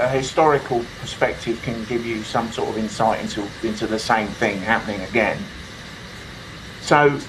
a 0.00 0.08
historical 0.08 0.84
perspective 1.00 1.60
can 1.62 1.84
give 1.84 2.04
you 2.04 2.22
some 2.22 2.50
sort 2.50 2.70
of 2.70 2.78
insight 2.78 3.20
into 3.20 3.46
into 3.62 3.86
the 3.86 3.98
same 3.98 4.28
thing 4.28 4.58
happening 4.58 5.00
again. 5.02 5.38
So, 6.80 7.20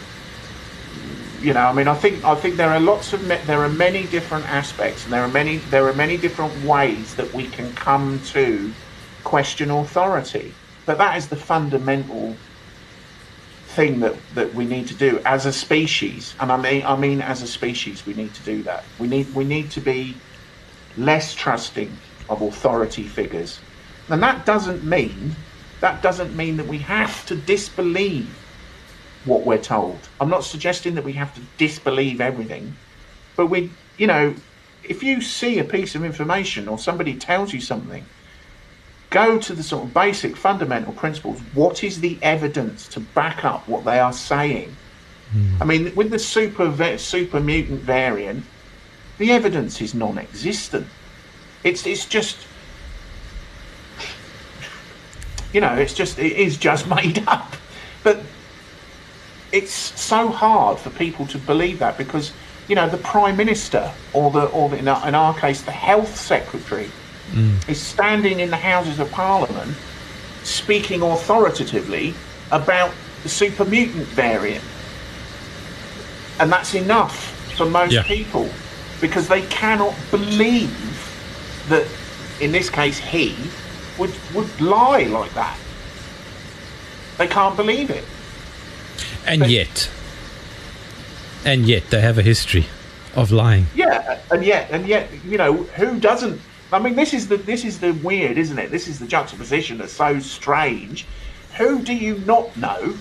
you 1.42 1.54
know, 1.54 1.62
I 1.62 1.74
mean, 1.74 1.88
I 1.88 1.96
think 1.96 2.24
I 2.24 2.36
think 2.36 2.56
there 2.56 2.70
are 2.70 2.80
lots 2.80 3.14
of 3.14 3.28
there 3.28 3.64
are 3.64 3.70
many 3.70 4.06
different 4.08 4.48
aspects, 4.50 5.04
and 5.04 5.14
there 5.14 5.22
are 5.22 5.28
many 5.28 5.58
there 5.58 5.88
are 5.88 5.94
many 5.94 6.18
different 6.18 6.64
ways 6.64 7.16
that 7.16 7.32
we 7.34 7.48
can 7.48 7.74
come 7.74 8.22
to 8.28 8.72
question 9.24 9.70
authority. 9.70 10.54
But 10.86 10.98
that 10.98 11.18
is 11.18 11.28
the 11.28 11.36
fundamental 11.36 12.36
thing 13.68 14.00
that, 14.02 14.16
that 14.36 14.54
we 14.54 14.66
need 14.66 14.88
to 14.88 14.96
do 14.96 15.20
as 15.26 15.46
a 15.46 15.54
species, 15.54 16.36
and 16.40 16.52
I 16.52 16.58
mean 16.58 16.86
I 16.86 16.96
mean 16.96 17.22
as 17.22 17.42
a 17.42 17.48
species 17.48 18.06
we 18.06 18.14
need 18.14 18.34
to 18.34 18.44
do 18.44 18.64
that. 18.64 18.84
We 18.98 19.08
need 19.08 19.34
we 19.36 19.44
need 19.44 19.72
to 19.72 19.82
be 19.82 20.16
less 20.98 21.34
trusting 21.34 21.98
of 22.32 22.42
authority 22.42 23.04
figures. 23.04 23.60
And 24.10 24.24
that 24.24 24.46
doesn't 24.46 24.84
mean 24.84 25.36
that 25.82 26.02
doesn't 26.04 26.36
mean 26.36 26.58
that 26.58 26.68
we 26.68 26.78
have 26.78 27.26
to 27.26 27.36
disbelieve 27.36 28.30
what 29.26 29.46
we're 29.46 29.58
told. 29.58 30.00
I'm 30.20 30.30
not 30.30 30.44
suggesting 30.44 30.96
that 30.96 31.04
we 31.04 31.14
have 31.14 31.34
to 31.36 31.42
disbelieve 31.58 32.22
everything, 32.22 32.76
but 33.36 33.48
we, 33.48 33.72
you 33.98 34.08
know, 34.08 34.36
if 34.84 35.04
you 35.04 35.22
see 35.22 35.60
a 35.60 35.64
piece 35.64 35.96
of 35.96 36.06
information 36.06 36.68
or 36.68 36.78
somebody 36.78 37.16
tells 37.16 37.52
you 37.52 37.62
something, 37.62 38.06
go 39.10 39.40
to 39.40 39.54
the 39.54 39.64
sort 39.64 39.86
of 39.86 39.94
basic 39.94 40.38
fundamental 40.38 40.94
principles. 40.94 41.40
What 41.54 41.84
is 41.84 42.00
the 42.00 42.18
evidence 42.22 42.88
to 42.90 43.00
back 43.00 43.44
up 43.44 43.68
what 43.68 43.84
they 43.84 44.00
are 44.00 44.14
saying? 44.14 44.76
Mm. 45.36 45.62
I 45.62 45.66
mean, 45.66 45.96
with 45.96 46.12
the 46.12 46.20
super 46.20 46.98
super 46.98 47.40
mutant 47.40 47.82
variant, 47.82 48.44
the 49.18 49.32
evidence 49.32 49.82
is 49.82 49.94
non-existent. 49.94 50.88
It's 51.64 51.86
it's 51.86 52.06
just 52.06 52.38
you 55.54 55.62
know, 55.62 55.74
it's 55.76 55.94
just 55.94 56.20
it 56.20 56.34
is 56.34 56.58
just 56.58 56.88
made 56.96 57.24
up. 57.28 57.56
But 58.04 58.22
it's 59.52 59.74
so 60.00 60.30
hard 60.30 60.80
for 60.80 60.90
people 60.92 61.28
to 61.28 61.38
believe 61.38 61.80
that 61.80 61.98
because 61.98 62.32
you 62.68 62.76
know 62.76 62.88
the 62.88 62.98
prime 62.98 63.36
minister 63.36 63.92
or 64.14 64.32
the 64.32 64.46
or 64.48 64.70
the, 64.70 64.78
in, 64.78 64.88
our, 64.88 65.08
in 65.08 65.16
our 65.16 65.34
case 65.34 65.62
the 65.62 65.72
health 65.72 66.16
secretary 66.16 66.90
mm. 67.32 67.70
is 67.70 67.82
standing 67.82 68.40
in 68.40 68.50
the 68.50 68.58
houses 68.58 69.00
of 69.00 69.12
parliament 69.12 69.76
speaking 70.44 71.02
authoritatively 71.02 72.14
about 72.52 72.94
the 73.24 73.30
super 73.30 73.66
mutant 73.66 74.08
variant 74.08 74.64
and 76.40 76.50
that's 76.50 76.74
enough 76.74 77.36
for 77.58 77.66
most 77.66 77.92
yeah. 77.92 78.04
people 78.04 78.50
because 79.02 79.28
they 79.28 79.42
cannot 79.48 79.94
believe 80.10 80.91
that 81.72 81.88
in 82.40 82.52
this 82.52 82.70
case 82.70 82.98
he 82.98 83.36
would 83.98 84.14
would 84.34 84.62
lie 84.62 85.04
like 85.04 85.34
that. 85.34 85.58
They 87.18 87.28
can't 87.28 87.56
believe 87.56 87.90
it. 87.90 88.04
And 89.26 89.48
yet 89.48 89.90
and 91.46 91.66
yet 91.66 91.90
they 91.90 92.02
have 92.02 92.18
a 92.18 92.22
history 92.22 92.66
of 93.16 93.32
lying. 93.32 93.68
Yeah, 93.76 94.20
and 94.32 94.46
yet 94.46 94.70
and 94.72 94.88
yet, 94.88 95.10
you 95.26 95.38
know, 95.38 95.54
who 95.54 96.00
doesn't 96.00 96.40
I 96.72 96.80
mean 96.80 96.96
this 96.96 97.14
is 97.14 97.28
the 97.28 97.38
this 97.38 97.66
is 97.66 97.80
the 97.80 97.92
weird, 97.94 98.38
isn't 98.38 98.58
it? 98.58 98.72
This 98.72 98.88
is 98.88 99.00
the 99.00 99.08
juxtaposition 99.08 99.78
that's 99.78 99.94
so 99.94 100.20
strange. 100.20 101.06
Who 101.58 101.82
do 101.82 101.94
you 101.94 102.18
not 102.20 102.56
know? 102.58 102.96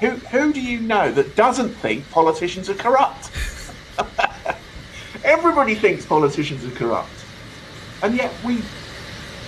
Who 0.00 0.10
who 0.10 0.52
do 0.52 0.60
you 0.60 0.80
know 0.80 1.12
that 1.12 1.36
doesn't 1.36 1.70
think 1.70 2.08
politicians 2.10 2.70
are 2.70 2.74
corrupt? 2.74 3.30
Everybody 5.24 5.74
thinks 5.74 6.06
politicians 6.06 6.64
are 6.64 6.76
corrupt 6.76 7.25
and 8.06 8.14
yet 8.14 8.32
we 8.44 8.62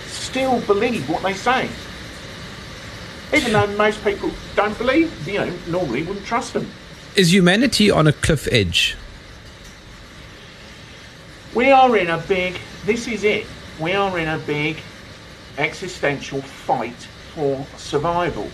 still 0.07 0.59
believe 0.61 1.07
what 1.09 1.23
they 1.23 1.33
say. 1.33 1.69
Even 3.33 3.53
though 3.53 3.67
most 3.77 4.03
people 4.03 4.31
don't 4.53 4.77
believe, 4.77 5.09
you 5.25 5.35
know, 5.35 5.53
normally 5.67 6.03
wouldn't 6.03 6.25
trust 6.25 6.53
them. 6.53 6.69
Is 7.15 7.33
humanity 7.33 7.89
on 7.89 8.05
a 8.05 8.11
cliff 8.11 8.49
edge? 8.51 8.97
We 11.55 11.71
are 11.71 11.95
in 11.95 12.09
a 12.09 12.17
big, 12.17 12.59
this 12.85 13.07
is 13.07 13.23
it, 13.23 13.45
we 13.79 13.93
are 13.93 14.19
in 14.19 14.27
a 14.27 14.39
big 14.39 14.77
existential 15.57 16.41
fight 16.41 17.07
for 17.33 17.65
survival. 17.77 18.49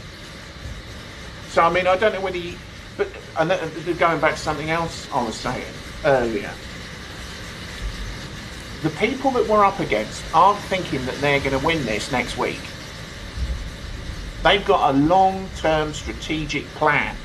So, 1.50 1.64
I 1.64 1.72
mean, 1.72 1.88
I 1.88 1.98
don't 1.98 2.14
know 2.14 2.22
whether 2.22 2.38
you, 2.38 2.58
but 2.96 3.08
and 3.40 3.52
uh, 3.52 3.68
going 3.98 4.22
back 4.22 4.36
to 4.36 4.40
something 4.40 4.70
else 4.70 5.08
I 5.12 5.24
was 5.24 5.36
saying 5.36 5.66
earlier, 6.04 6.52
the 8.86 8.92
people 8.92 9.32
that 9.32 9.48
we're 9.48 9.66
up 9.66 9.80
against 9.80 10.24
aren't 10.32 10.60
thinking 10.66 11.04
that 11.08 11.16
they're 11.16 11.40
going 11.40 11.60
to 11.60 11.66
win 11.66 11.84
this 11.86 12.12
next 12.12 12.38
week. 12.38 12.62
They've 14.44 14.64
got 14.64 14.94
a 14.94 14.98
long 15.00 15.50
term 15.58 15.92
strategic 15.92 16.66
plan. 16.76 17.16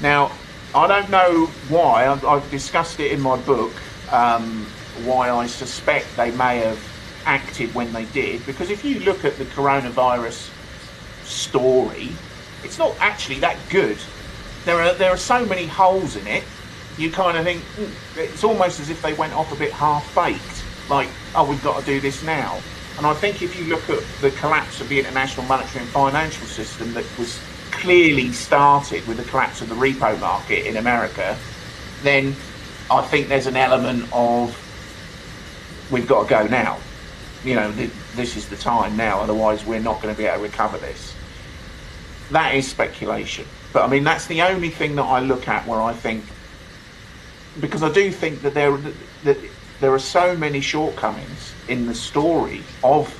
Now, 0.00 0.32
I 0.74 0.86
don't 0.86 1.10
know 1.10 1.46
why, 1.68 2.06
I've, 2.06 2.24
I've 2.24 2.50
discussed 2.50 2.98
it 2.98 3.12
in 3.12 3.20
my 3.20 3.36
book, 3.36 3.74
um, 4.10 4.64
why 5.04 5.28
I 5.28 5.46
suspect 5.46 6.06
they 6.16 6.30
may 6.30 6.60
have 6.60 6.82
acted 7.26 7.74
when 7.74 7.92
they 7.92 8.06
did, 8.06 8.44
because 8.46 8.70
if 8.70 8.86
you 8.86 9.00
look 9.00 9.22
at 9.26 9.36
the 9.36 9.44
coronavirus 9.44 10.50
story, 11.24 12.08
it's 12.62 12.78
not 12.78 12.96
actually 13.00 13.40
that 13.40 13.58
good. 13.68 13.98
There 14.64 14.80
are, 14.80 14.94
there 14.94 15.10
are 15.10 15.18
so 15.18 15.44
many 15.44 15.66
holes 15.66 16.16
in 16.16 16.26
it 16.26 16.44
you 16.98 17.10
kind 17.10 17.36
of 17.36 17.44
think 17.44 17.62
mm, 17.76 17.90
it's 18.16 18.44
almost 18.44 18.80
as 18.80 18.90
if 18.90 19.02
they 19.02 19.14
went 19.14 19.32
off 19.32 19.52
a 19.52 19.56
bit 19.56 19.72
half 19.72 20.14
baked, 20.14 20.64
like, 20.88 21.08
oh, 21.34 21.48
we've 21.48 21.62
got 21.62 21.80
to 21.80 21.86
do 21.86 22.00
this 22.00 22.22
now. 22.22 22.58
And 22.96 23.06
I 23.06 23.14
think 23.14 23.42
if 23.42 23.58
you 23.58 23.66
look 23.66 23.88
at 23.90 24.02
the 24.20 24.30
collapse 24.32 24.80
of 24.80 24.88
the 24.88 24.98
international 24.98 25.46
monetary 25.46 25.82
and 25.84 25.92
financial 25.92 26.46
system 26.46 26.92
that 26.94 27.04
was 27.18 27.40
clearly 27.72 28.32
started 28.32 29.06
with 29.08 29.16
the 29.16 29.24
collapse 29.24 29.60
of 29.60 29.68
the 29.68 29.74
repo 29.74 30.18
market 30.20 30.66
in 30.66 30.76
America, 30.76 31.36
then 32.02 32.36
I 32.90 33.02
think 33.02 33.28
there's 33.28 33.46
an 33.46 33.56
element 33.56 34.08
of 34.12 34.56
we've 35.90 36.06
got 36.06 36.24
to 36.24 36.28
go 36.28 36.46
now. 36.46 36.78
You 37.42 37.56
know, 37.56 37.72
th- 37.72 37.90
this 38.14 38.36
is 38.36 38.48
the 38.48 38.56
time 38.56 38.96
now, 38.96 39.20
otherwise, 39.20 39.66
we're 39.66 39.80
not 39.80 40.00
going 40.00 40.14
to 40.14 40.18
be 40.18 40.26
able 40.26 40.38
to 40.38 40.42
recover 40.44 40.78
this. 40.78 41.14
That 42.30 42.54
is 42.54 42.68
speculation. 42.68 43.46
But 43.72 43.82
I 43.84 43.88
mean, 43.88 44.04
that's 44.04 44.26
the 44.26 44.42
only 44.42 44.70
thing 44.70 44.94
that 44.96 45.02
I 45.02 45.20
look 45.20 45.48
at 45.48 45.66
where 45.66 45.82
I 45.82 45.92
think 45.92 46.24
because 47.60 47.82
I 47.82 47.92
do 47.92 48.10
think 48.10 48.42
that 48.42 48.54
there 48.54 48.76
that 49.24 49.38
there 49.80 49.92
are 49.92 49.98
so 49.98 50.36
many 50.36 50.60
shortcomings 50.60 51.52
in 51.68 51.86
the 51.86 51.94
story 51.94 52.62
of 52.82 53.12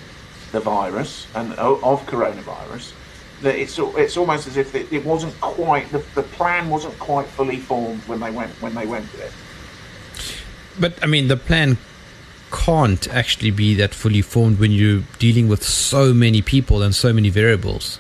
the 0.53 0.61
virus 0.61 1.27
and 1.35 1.53
of 1.55 2.07
coronavirus 2.07 2.93
that 3.43 3.57
it's 3.57 3.79
it's 3.79 4.17
almost 4.17 4.47
as 4.47 4.57
if 4.57 4.75
it, 4.75 4.93
it 4.93 5.05
wasn't 5.05 5.39
quite 5.41 5.91
the, 5.91 5.99
the 6.15 6.23
plan 6.23 6.71
wasn't 6.71 6.99
quite 6.99 7.27
fully 7.27 7.59
formed 7.59 8.01
when 8.03 8.21
they 8.21 8.31
went 8.31 8.51
when 8.63 8.75
they 8.75 8.87
went 8.87 9.11
with 9.13 9.21
it. 9.21 9.33
But 10.81 11.03
I 11.03 11.07
mean, 11.07 11.29
the 11.29 11.37
plan 11.37 11.79
can't 12.51 13.09
actually 13.09 13.51
be 13.51 13.75
that 13.75 13.93
fully 13.95 14.23
formed 14.23 14.59
when 14.59 14.71
you're 14.71 15.03
dealing 15.19 15.49
with 15.49 15.65
so 15.65 16.15
many 16.15 16.41
people 16.41 16.83
and 16.83 16.95
so 16.95 17.13
many 17.13 17.29
variables. 17.29 17.99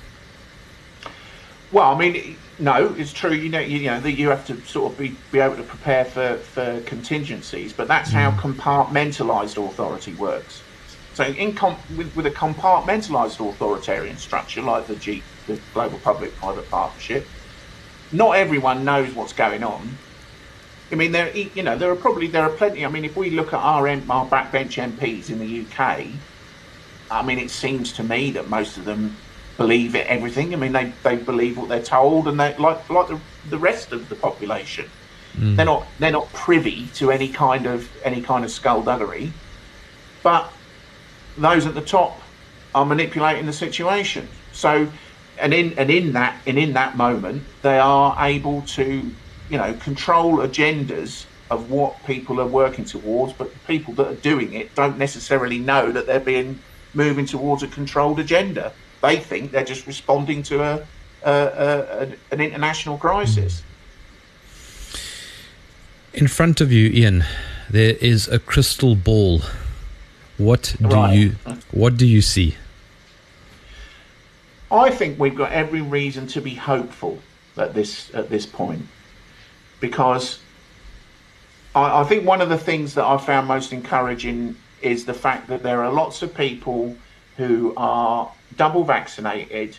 Well, 1.73 1.93
I 1.93 1.99
mean, 1.99 2.37
no, 2.65 2.95
it's 2.95 3.13
true. 3.13 3.33
You 3.33 3.51
know, 3.51 3.61
you, 3.61 3.79
you, 3.79 3.91
know 3.91 4.01
that 4.01 4.13
you 4.13 4.31
have 4.31 4.47
to 4.47 4.59
sort 4.63 4.93
of 4.93 4.99
be, 4.99 5.15
be 5.31 5.39
able 5.39 5.57
to 5.57 5.63
prepare 5.63 6.07
for, 6.07 6.37
for 6.37 6.81
contingencies, 6.87 7.75
but 7.75 7.89
that's 7.89 8.11
mm. 8.11 8.15
how 8.15 8.31
compartmentalized 8.31 9.63
authority 9.63 10.15
works. 10.15 10.63
So, 11.13 11.25
in 11.25 11.55
com- 11.55 11.77
with, 11.95 12.17
with 12.17 12.25
a 12.25 12.31
compartmentalized 12.31 13.47
authoritarian 13.47 14.17
structure 14.17 14.63
like 14.63 14.87
the 14.87 14.97
G, 14.97 15.23
the 15.47 15.61
Global 15.75 15.99
Public-Private 15.99 16.71
Partnership, 16.71 17.27
not 18.13 18.37
everyone 18.37 18.83
knows 18.83 19.15
what's 19.15 19.35
going 19.35 19.63
on. 19.63 19.99
I 20.91 20.95
mean, 20.95 21.13
there 21.13 21.37
you 21.37 21.63
know 21.63 21.77
there 21.77 21.91
are 21.91 21.97
probably 21.97 22.29
there 22.29 22.45
are 22.45 22.51
plenty. 22.51 22.87
I 22.87 22.89
mean, 22.89 23.05
if 23.05 23.15
we 23.15 23.29
look 23.29 23.49
at 23.49 23.61
our 23.61 23.87
our 23.89 24.27
backbench 24.27 24.81
MPs 24.81 25.29
in 25.29 25.39
the 25.39 25.67
UK, 25.67 26.07
I 27.11 27.23
mean, 27.23 27.39
it 27.39 27.51
seems 27.51 27.93
to 27.95 28.03
me 28.03 28.31
that 28.31 28.49
most 28.49 28.79
of 28.79 28.87
them 28.87 29.17
believe 29.57 29.95
it, 29.95 30.07
everything. 30.07 30.53
I 30.53 30.57
mean, 30.57 30.73
they, 30.73 30.93
they 31.03 31.17
believe 31.17 31.57
what 31.57 31.69
they're 31.69 31.83
told, 31.83 32.29
and 32.29 32.39
they 32.39 32.57
like 32.57 32.89
like 32.91 33.09
the, 33.09 33.21
the 33.51 33.59
rest 33.59 33.93
of 33.93 34.09
the 34.09 34.15
population. 34.15 34.91
Mm. 35.37 35.57
They're 35.57 35.67
not 35.67 35.87
they're 35.99 36.13
not 36.13 36.33
privy 36.33 36.87
to 36.95 37.11
any 37.11 37.29
kind 37.29 37.67
of 37.67 37.89
any 38.05 38.23
kind 38.23 38.45
of 38.45 38.51
skullduggery, 38.51 39.33
but 40.23 40.53
those 41.37 41.67
at 41.67 41.75
the 41.75 41.83
top 41.83 42.21
are 42.75 42.87
manipulating 42.87 43.47
the 43.47 43.53
situation. 43.53 44.29
So, 44.53 44.89
and 45.39 45.53
in 45.53 45.79
and 45.79 45.91
in 45.91 46.13
that 46.13 46.41
and 46.47 46.59
in 46.59 46.73
that 46.75 46.97
moment, 46.97 47.43
they 47.63 47.79
are 47.79 48.17
able 48.19 48.63
to, 48.63 49.11
you 49.51 49.59
know, 49.59 49.75
control 49.75 50.39
agendas 50.39 51.27
of 51.51 51.71
what 51.71 52.05
people 52.07 52.41
are 52.41 52.47
working 52.47 52.85
towards. 52.85 53.33
But 53.33 53.53
the 53.53 53.59
people 53.61 53.95
that 53.95 54.07
are 54.07 54.15
doing 54.15 54.55
it 54.55 54.75
don't 54.75 54.99
necessarily 54.99 55.59
know 55.59 55.93
that 55.93 56.07
they're 56.07 56.21
being 56.21 56.59
moving 56.95 57.27
towards 57.27 57.63
a 57.63 57.69
controlled 57.69 58.21
agenda. 58.21 58.73
They 59.05 59.17
think 59.19 59.51
they're 59.51 59.65
just 59.65 59.87
responding 59.87 60.43
to 60.45 60.63
a, 60.63 60.87
a, 61.23 61.33
a 61.33 62.09
an 62.31 62.41
international 62.41 62.97
crisis. 62.97 63.63
In 66.15 66.27
front 66.27 66.63
of 66.63 66.73
you, 66.73 66.89
Ian, 66.89 67.25
there 67.69 67.97
is 68.01 68.29
a 68.29 68.39
crystal 68.39 68.95
ball. 68.95 69.43
What 70.39 70.75
do 70.81 70.89
right. 70.89 71.15
you 71.15 71.37
what 71.71 71.99
do 71.99 72.07
you 72.07 72.23
see? 72.23 72.57
I 74.71 74.89
think 74.91 75.19
we've 75.19 75.37
got 75.37 75.53
every 75.53 75.83
reason 75.83 76.27
to 76.29 76.41
be 76.41 76.55
hopeful 76.55 77.19
at 77.59 77.75
this 77.75 78.11
at 78.15 78.31
this 78.31 78.47
point, 78.47 78.87
because 79.81 80.39
I, 81.75 82.01
I 82.01 82.05
think 82.05 82.27
one 82.27 82.41
of 82.41 82.49
the 82.49 82.59
things 82.59 82.95
that 82.95 83.05
I 83.05 83.19
found 83.19 83.49
most 83.49 83.71
encouraging 83.73 84.57
is 84.81 85.05
the 85.05 85.15
fact 85.15 85.49
that 85.49 85.63
there 85.63 85.85
are 85.85 85.93
lots 85.93 86.23
of 86.23 86.35
people 86.35 86.97
who 87.37 87.75
are 87.77 88.33
double 88.57 88.85
vaccinated 88.85 89.77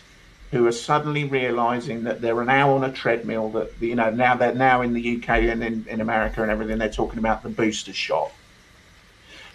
who 0.52 0.66
are 0.66 0.72
suddenly 0.72 1.24
realizing 1.24 2.04
that 2.04 2.20
they're 2.20 2.44
now 2.44 2.74
on 2.74 2.84
a 2.84 2.92
treadmill 2.92 3.50
that 3.50 3.72
you 3.80 3.94
know 3.94 4.10
now 4.10 4.36
they're 4.36 4.54
now 4.54 4.80
in 4.82 4.92
the 4.92 5.16
UK 5.16 5.28
and 5.28 5.62
in, 5.62 5.84
in 5.88 6.00
America 6.00 6.42
and 6.42 6.50
everything 6.50 6.78
they're 6.78 6.88
talking 6.88 7.18
about 7.18 7.42
the 7.42 7.48
booster 7.48 7.92
shot. 7.92 8.32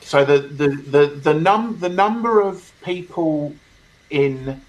So 0.01 0.26
the 0.26 0.39
the 0.39 0.67
the 0.67 1.07
the 1.07 1.34
num 1.34 1.80
the 1.80 1.89
number 1.89 2.41
of 2.41 2.72
people 2.84 3.55
in 4.09 4.61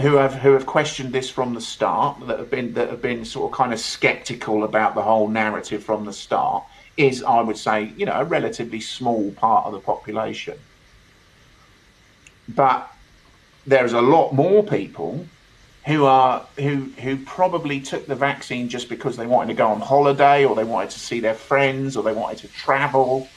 who 0.00 0.16
have 0.16 0.34
who 0.34 0.52
have 0.52 0.64
questioned 0.64 1.12
this 1.12 1.28
from 1.28 1.54
the 1.54 1.60
start 1.60 2.26
that 2.26 2.38
have 2.38 2.50
been 2.50 2.72
that 2.74 2.88
have 2.88 3.02
been 3.02 3.24
sort 3.24 3.52
of 3.52 3.56
kind 3.56 3.72
of 3.72 3.80
skeptical 3.80 4.64
about 4.64 4.94
the 4.94 5.02
whole 5.02 5.28
narrative 5.28 5.82
from 5.82 6.04
the 6.04 6.12
start 6.12 6.64
is 6.96 7.22
I 7.22 7.40
would 7.40 7.58
say 7.58 7.92
you 7.96 8.06
know 8.06 8.14
a 8.14 8.24
relatively 8.24 8.80
small 8.80 9.32
part 9.32 9.66
of 9.66 9.72
the 9.72 9.80
population. 9.80 10.58
But 12.48 12.90
there's 13.68 13.92
a 13.92 14.00
lot 14.00 14.32
more 14.32 14.62
people 14.62 15.26
who 15.86 16.04
are 16.04 16.46
who 16.56 16.90
who 17.02 17.16
probably 17.24 17.80
took 17.80 18.06
the 18.06 18.14
vaccine 18.14 18.68
just 18.68 18.88
because 18.88 19.16
they 19.16 19.26
wanted 19.26 19.48
to 19.48 19.54
go 19.54 19.68
on 19.68 19.80
holiday 19.80 20.44
or 20.44 20.54
they 20.54 20.64
wanted 20.64 20.90
to 20.90 20.98
see 20.98 21.20
their 21.20 21.34
friends 21.34 21.96
or 21.96 22.02
they 22.02 22.12
wanted 22.12 22.38
to 22.38 22.48
travel 22.48 23.28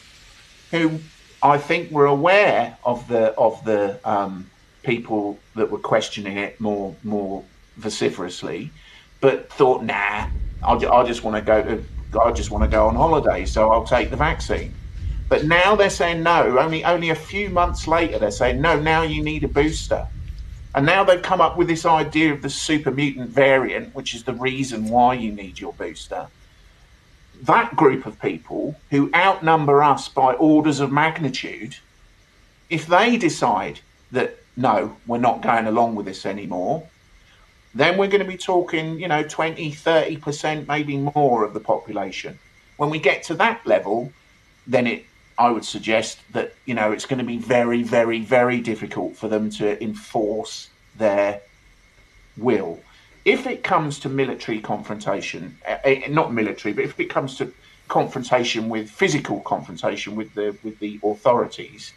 who 0.71 0.99
I 1.43 1.57
think 1.57 1.91
were 1.91 2.05
aware 2.05 2.77
of 2.83 3.07
the 3.07 3.33
of 3.33 3.63
the 3.65 3.99
um, 4.09 4.49
people 4.83 5.37
that 5.55 5.69
were 5.71 5.79
questioning 5.79 6.37
it 6.37 6.59
more 6.59 6.95
more 7.03 7.43
vociferously, 7.77 8.71
but 9.19 9.51
thought, 9.51 9.83
nah, 9.83 10.27
I'll, 10.63 10.93
I 10.93 11.03
just 11.03 11.23
want 11.23 11.35
to 11.37 11.41
go 11.41 11.63
to 11.63 11.83
I 12.19 12.31
just 12.31 12.51
want 12.51 12.63
to 12.63 12.69
go 12.69 12.87
on 12.87 12.95
holiday, 12.95 13.45
so 13.45 13.71
I'll 13.71 13.85
take 13.85 14.09
the 14.09 14.17
vaccine. 14.17 14.73
But 15.29 15.45
now 15.45 15.75
they're 15.75 15.89
saying 15.89 16.23
no. 16.23 16.59
Only 16.59 16.83
only 16.83 17.09
a 17.09 17.15
few 17.15 17.49
months 17.49 17.87
later, 17.87 18.19
they're 18.19 18.31
saying 18.31 18.61
no. 18.61 18.79
Now 18.79 19.01
you 19.01 19.23
need 19.23 19.43
a 19.43 19.47
booster, 19.47 20.07
and 20.73 20.85
now 20.85 21.03
they've 21.03 21.21
come 21.21 21.41
up 21.41 21.57
with 21.57 21.67
this 21.67 21.85
idea 21.85 22.33
of 22.33 22.41
the 22.41 22.49
super 22.49 22.91
mutant 22.91 23.29
variant, 23.29 23.93
which 23.93 24.15
is 24.15 24.23
the 24.23 24.33
reason 24.33 24.87
why 24.87 25.15
you 25.15 25.31
need 25.31 25.59
your 25.59 25.73
booster. 25.73 26.27
That 27.43 27.75
group 27.75 28.05
of 28.05 28.19
people 28.19 28.79
who 28.89 29.11
outnumber 29.13 29.83
us 29.83 30.07
by 30.07 30.33
orders 30.33 30.79
of 30.79 30.91
magnitude, 30.91 31.77
if 32.69 32.87
they 32.87 33.17
decide 33.17 33.81
that 34.11 34.37
no, 34.55 34.95
we're 35.07 35.17
not 35.17 35.41
going 35.41 35.67
along 35.67 35.95
with 35.95 36.05
this 36.05 36.25
anymore, 36.25 36.87
then 37.73 37.97
we're 37.97 38.07
going 38.07 38.23
to 38.23 38.29
be 38.29 38.37
talking, 38.37 38.99
you 38.99 39.07
know, 39.07 39.23
20, 39.23 39.71
30%, 39.71 40.67
maybe 40.67 40.97
more 40.97 41.43
of 41.43 41.53
the 41.53 41.59
population. 41.59 42.37
When 42.77 42.89
we 42.89 42.99
get 42.99 43.23
to 43.23 43.33
that 43.35 43.65
level, 43.65 44.11
then 44.67 44.87
it, 44.87 45.05
I 45.37 45.49
would 45.49 45.65
suggest 45.65 46.19
that, 46.33 46.53
you 46.65 46.73
know, 46.73 46.91
it's 46.91 47.05
going 47.05 47.19
to 47.19 47.25
be 47.25 47.37
very, 47.37 47.83
very, 47.83 48.21
very 48.21 48.59
difficult 48.61 49.15
for 49.15 49.27
them 49.27 49.49
to 49.51 49.81
enforce 49.83 50.69
their 50.97 51.41
will. 52.37 52.79
If 53.25 53.45
it 53.47 53.63
comes 53.63 53.99
to 53.99 54.09
military 54.09 54.59
confrontation, 54.59 55.57
uh, 55.67 55.77
not 56.09 56.33
military, 56.33 56.73
but 56.73 56.83
if 56.83 56.99
it 56.99 57.05
comes 57.05 57.37
to 57.37 57.53
confrontation 57.87 58.69
with 58.69 58.89
physical 58.89 59.41
confrontation 59.41 60.15
with 60.15 60.33
the 60.33 60.55
with 60.63 60.79
the 60.79 60.99
authorities, 61.03 61.93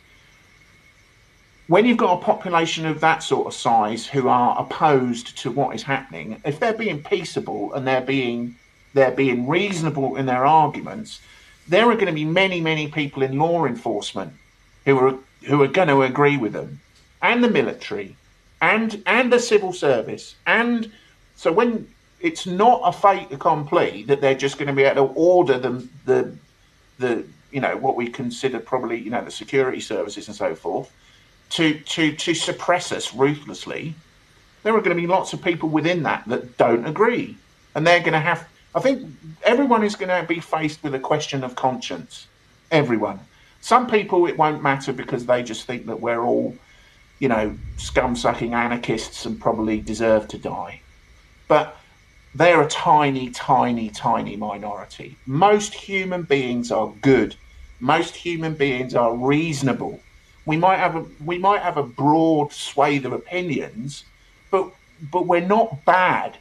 when 1.67 1.87
you've 1.87 1.97
got 1.97 2.19
a 2.21 2.23
population 2.23 2.85
of 2.85 3.01
that 3.01 3.23
sort 3.23 3.47
of 3.47 3.55
size 3.55 4.07
who 4.07 4.29
are 4.29 4.59
opposed 4.59 5.39
to 5.39 5.51
what 5.51 5.75
is 5.75 5.83
happening, 5.83 6.41
if 6.45 6.61
they're 6.61 6.75
being 6.75 7.03
peaceable 7.03 7.73
and 7.73 7.87
they're 7.87 8.03
being 8.03 8.57
they're 8.93 9.11
being 9.11 9.49
reasonable 9.49 10.17
in 10.17 10.27
their 10.27 10.47
arguments, 10.47 11.21
there 11.69 11.91
are 11.91 11.95
going 11.95 12.07
to 12.07 12.13
be 12.13 12.25
many, 12.25 12.61
many 12.61 12.89
people 12.89 13.23
in 13.23 13.39
law 13.39 13.65
enforcement 13.65 14.33
who 14.85 14.99
are 14.99 15.19
who 15.45 15.63
are 15.63 15.69
going 15.69 15.89
to 15.89 16.03
agree 16.03 16.37
with 16.37 16.53
them, 16.53 16.81
and 17.23 17.43
the 17.45 17.51
military, 17.51 18.17
and 18.61 19.03
and 19.07 19.33
the 19.33 19.41
civil 19.41 19.73
service, 19.73 20.35
and 20.47 20.91
so 21.37 21.53
when 21.53 21.89
it's 22.21 22.47
not 22.47 22.81
a 22.85 22.93
fait 22.93 23.31
accompli 23.33 24.05
that 24.05 24.21
they're 24.21 24.35
just 24.35 24.57
going 24.57 24.69
to 24.69 24.73
be 24.73 24.85
able 24.85 25.07
to 25.07 25.13
order 25.15 25.59
them 25.59 25.91
the 26.07 26.35
the 26.99 27.25
you 27.51 27.61
know 27.61 27.77
what 27.77 27.97
we 27.97 28.09
consider 28.09 28.59
probably 28.59 28.99
you 28.99 29.11
know 29.11 29.25
the 29.25 29.31
security 29.31 29.81
services 29.81 30.29
and 30.29 30.37
so 30.37 30.55
forth 30.55 30.91
to 31.51 31.79
to 31.81 32.13
to 32.17 32.35
suppress 32.35 32.93
us 32.93 33.15
ruthlessly, 33.15 33.95
there 34.63 34.75
are 34.75 34.81
going 34.81 34.97
to 34.97 35.01
be 35.01 35.07
lots 35.07 35.33
of 35.33 35.43
people 35.43 35.69
within 35.69 36.03
that 36.03 36.25
that 36.27 36.57
don't 36.57 36.87
agree, 36.87 37.37
and 37.75 37.87
they're 37.87 38.01
going 38.01 38.13
to 38.13 38.21
have. 38.21 38.49
I 38.75 38.81
think 38.81 39.09
everyone 39.45 39.85
is 39.85 39.95
going 39.95 40.09
to 40.09 40.27
be 40.27 40.41
faced 40.41 40.83
with 40.83 40.95
a 40.95 40.99
question 40.99 41.45
of 41.45 41.55
conscience. 41.55 42.27
Everyone. 42.71 43.21
Some 43.61 43.87
people 43.87 44.27
it 44.27 44.37
won't 44.37 44.63
matter 44.63 44.93
because 44.93 45.27
they 45.27 45.43
just 45.43 45.67
think 45.67 45.87
that 45.87 46.01
we're 46.01 46.23
all, 46.23 46.57
you 47.19 47.29
know, 47.29 47.57
scum 47.77 48.17
sucking 48.17 48.53
anarchists 48.53 49.25
and 49.27 49.41
probably 49.41 49.81
deserve 49.81 50.29
to 50.29 50.39
die. 50.39 50.81
But 51.49 51.77
they're 52.35 52.63
a 52.63 52.69
tiny, 52.69 53.31
tiny, 53.31 53.91
tiny 53.91 54.37
minority. 54.37 55.17
Most 55.25 55.73
human 55.73 56.23
beings 56.23 56.73
are 56.73 56.93
good. 57.01 57.37
Most 57.81 58.17
human 58.17 58.55
beings 58.55 58.95
are 58.95 59.17
reasonable 59.17 60.01
we 60.47 60.57
might 60.57 60.79
have 60.79 60.97
a 60.97 61.05
we 61.25 61.39
might 61.39 61.63
have 61.63 61.77
a 61.77 61.83
broad 61.83 62.53
swathe 62.53 63.07
of 63.07 63.13
opinions, 63.13 64.05
but 64.51 64.71
but 65.11 65.27
we're 65.27 65.41
not 65.41 65.85
bad. 65.85 66.37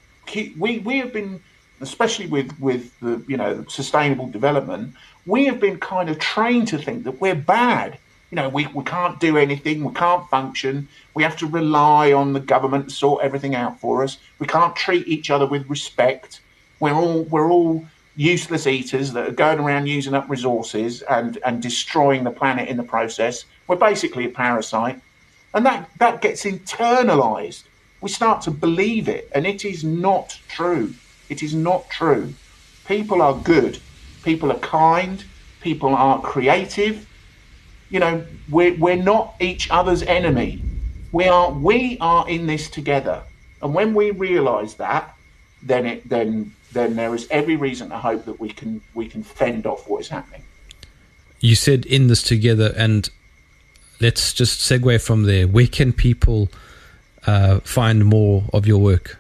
We 0.58 0.80
we 0.80 0.98
have 0.98 1.14
been, 1.14 1.42
especially 1.84 2.28
with 2.28 2.60
with 2.60 2.98
the 3.00 3.24
you 3.28 3.38
know 3.38 3.66
sustainable 3.68 4.28
development, 4.28 4.94
we 5.26 5.46
have 5.46 5.60
been 5.60 5.80
kind 5.80 6.10
of 6.10 6.20
trained 6.20 6.68
to 6.70 6.78
think 6.78 7.04
that 7.04 7.22
we're 7.22 7.36
bad. 7.36 8.00
You 8.32 8.38
know, 8.38 8.50
we, 8.50 8.66
we 8.68 8.84
can't 8.84 9.20
do 9.20 9.38
anything, 9.38 9.84
we 9.84 9.94
can't 9.94 10.28
function, 10.28 10.88
we 11.14 11.22
have 11.22 11.38
to 11.38 11.46
rely 11.46 12.14
on 12.14 12.34
the 12.34 12.40
government 12.40 12.90
to 12.90 12.96
sort 12.96 13.24
everything 13.24 13.54
out 13.54 13.80
for 13.80 14.04
us. 14.04 14.18
We 14.40 14.48
can't 14.48 14.76
treat 14.76 15.08
each 15.08 15.30
other 15.30 15.46
with 15.46 15.70
respect. 15.70 16.42
We're 16.80 16.96
all 16.96 17.24
we're 17.26 17.52
all 17.52 17.86
useless 18.16 18.68
eaters 18.68 19.14
that 19.14 19.28
are 19.28 19.32
going 19.32 19.60
around 19.60 19.88
using 19.88 20.14
up 20.14 20.30
resources 20.30 21.02
and, 21.04 21.38
and 21.46 21.62
destroying 21.62 22.24
the 22.24 22.32
planet 22.32 22.70
in 22.70 22.78
the 22.78 22.84
process. 22.84 23.46
We're 23.68 23.76
basically 23.76 24.26
a 24.26 24.30
parasite. 24.30 25.00
And 25.54 25.66
that, 25.66 25.90
that 26.00 26.22
gets 26.22 26.46
internalized. 26.46 27.64
We 28.02 28.10
start 28.10 28.42
to 28.44 28.52
believe 28.52 29.08
it, 29.08 29.30
and 29.34 29.48
it 29.48 29.64
is 29.64 29.84
not 29.84 30.38
true. 30.50 30.94
It 31.30 31.44
is 31.44 31.54
not 31.54 31.90
true. 31.90 32.34
People 32.86 33.22
are 33.22 33.36
good. 33.36 33.80
People 34.24 34.52
are 34.52 34.60
kind. 34.60 35.24
People 35.62 35.96
are 35.96 36.22
creative. 36.22 37.08
You 37.90 38.00
know, 38.00 38.26
we're, 38.50 38.76
we're 38.76 38.96
not 38.96 39.36
each 39.40 39.70
other's 39.70 40.04
enemy. 40.04 40.62
We 41.12 41.28
are 41.28 41.52
we 41.52 41.98
are 42.02 42.28
in 42.28 42.48
this 42.48 42.70
together. 42.70 43.22
And 43.62 43.74
when 43.74 43.94
we 43.94 44.12
realize 44.12 44.76
that, 44.76 45.16
then 45.62 45.86
it 45.86 46.10
then 46.10 46.54
then 46.74 46.96
there 46.96 47.14
is 47.14 47.28
every 47.30 47.56
reason 47.56 47.90
to 47.90 47.98
hope 47.98 48.26
that 48.26 48.40
we 48.40 48.50
can 48.50 48.82
we 48.94 49.08
can 49.08 49.24
fend 49.24 49.66
off 49.66 49.88
what 49.88 50.02
is 50.02 50.10
happening. 50.10 50.44
You 51.40 51.56
said 51.56 51.86
in 51.86 52.08
this 52.08 52.24
together, 52.24 52.74
and 52.76 53.10
let's 54.02 54.34
just 54.34 54.60
segue 54.60 55.02
from 55.02 55.24
there. 55.24 55.48
Where 55.48 55.68
can 55.68 55.94
people 55.94 56.50
uh, 57.28 57.60
find 57.60 58.06
more 58.06 58.46
of 58.52 58.66
your 58.66 58.80
work? 58.80 59.18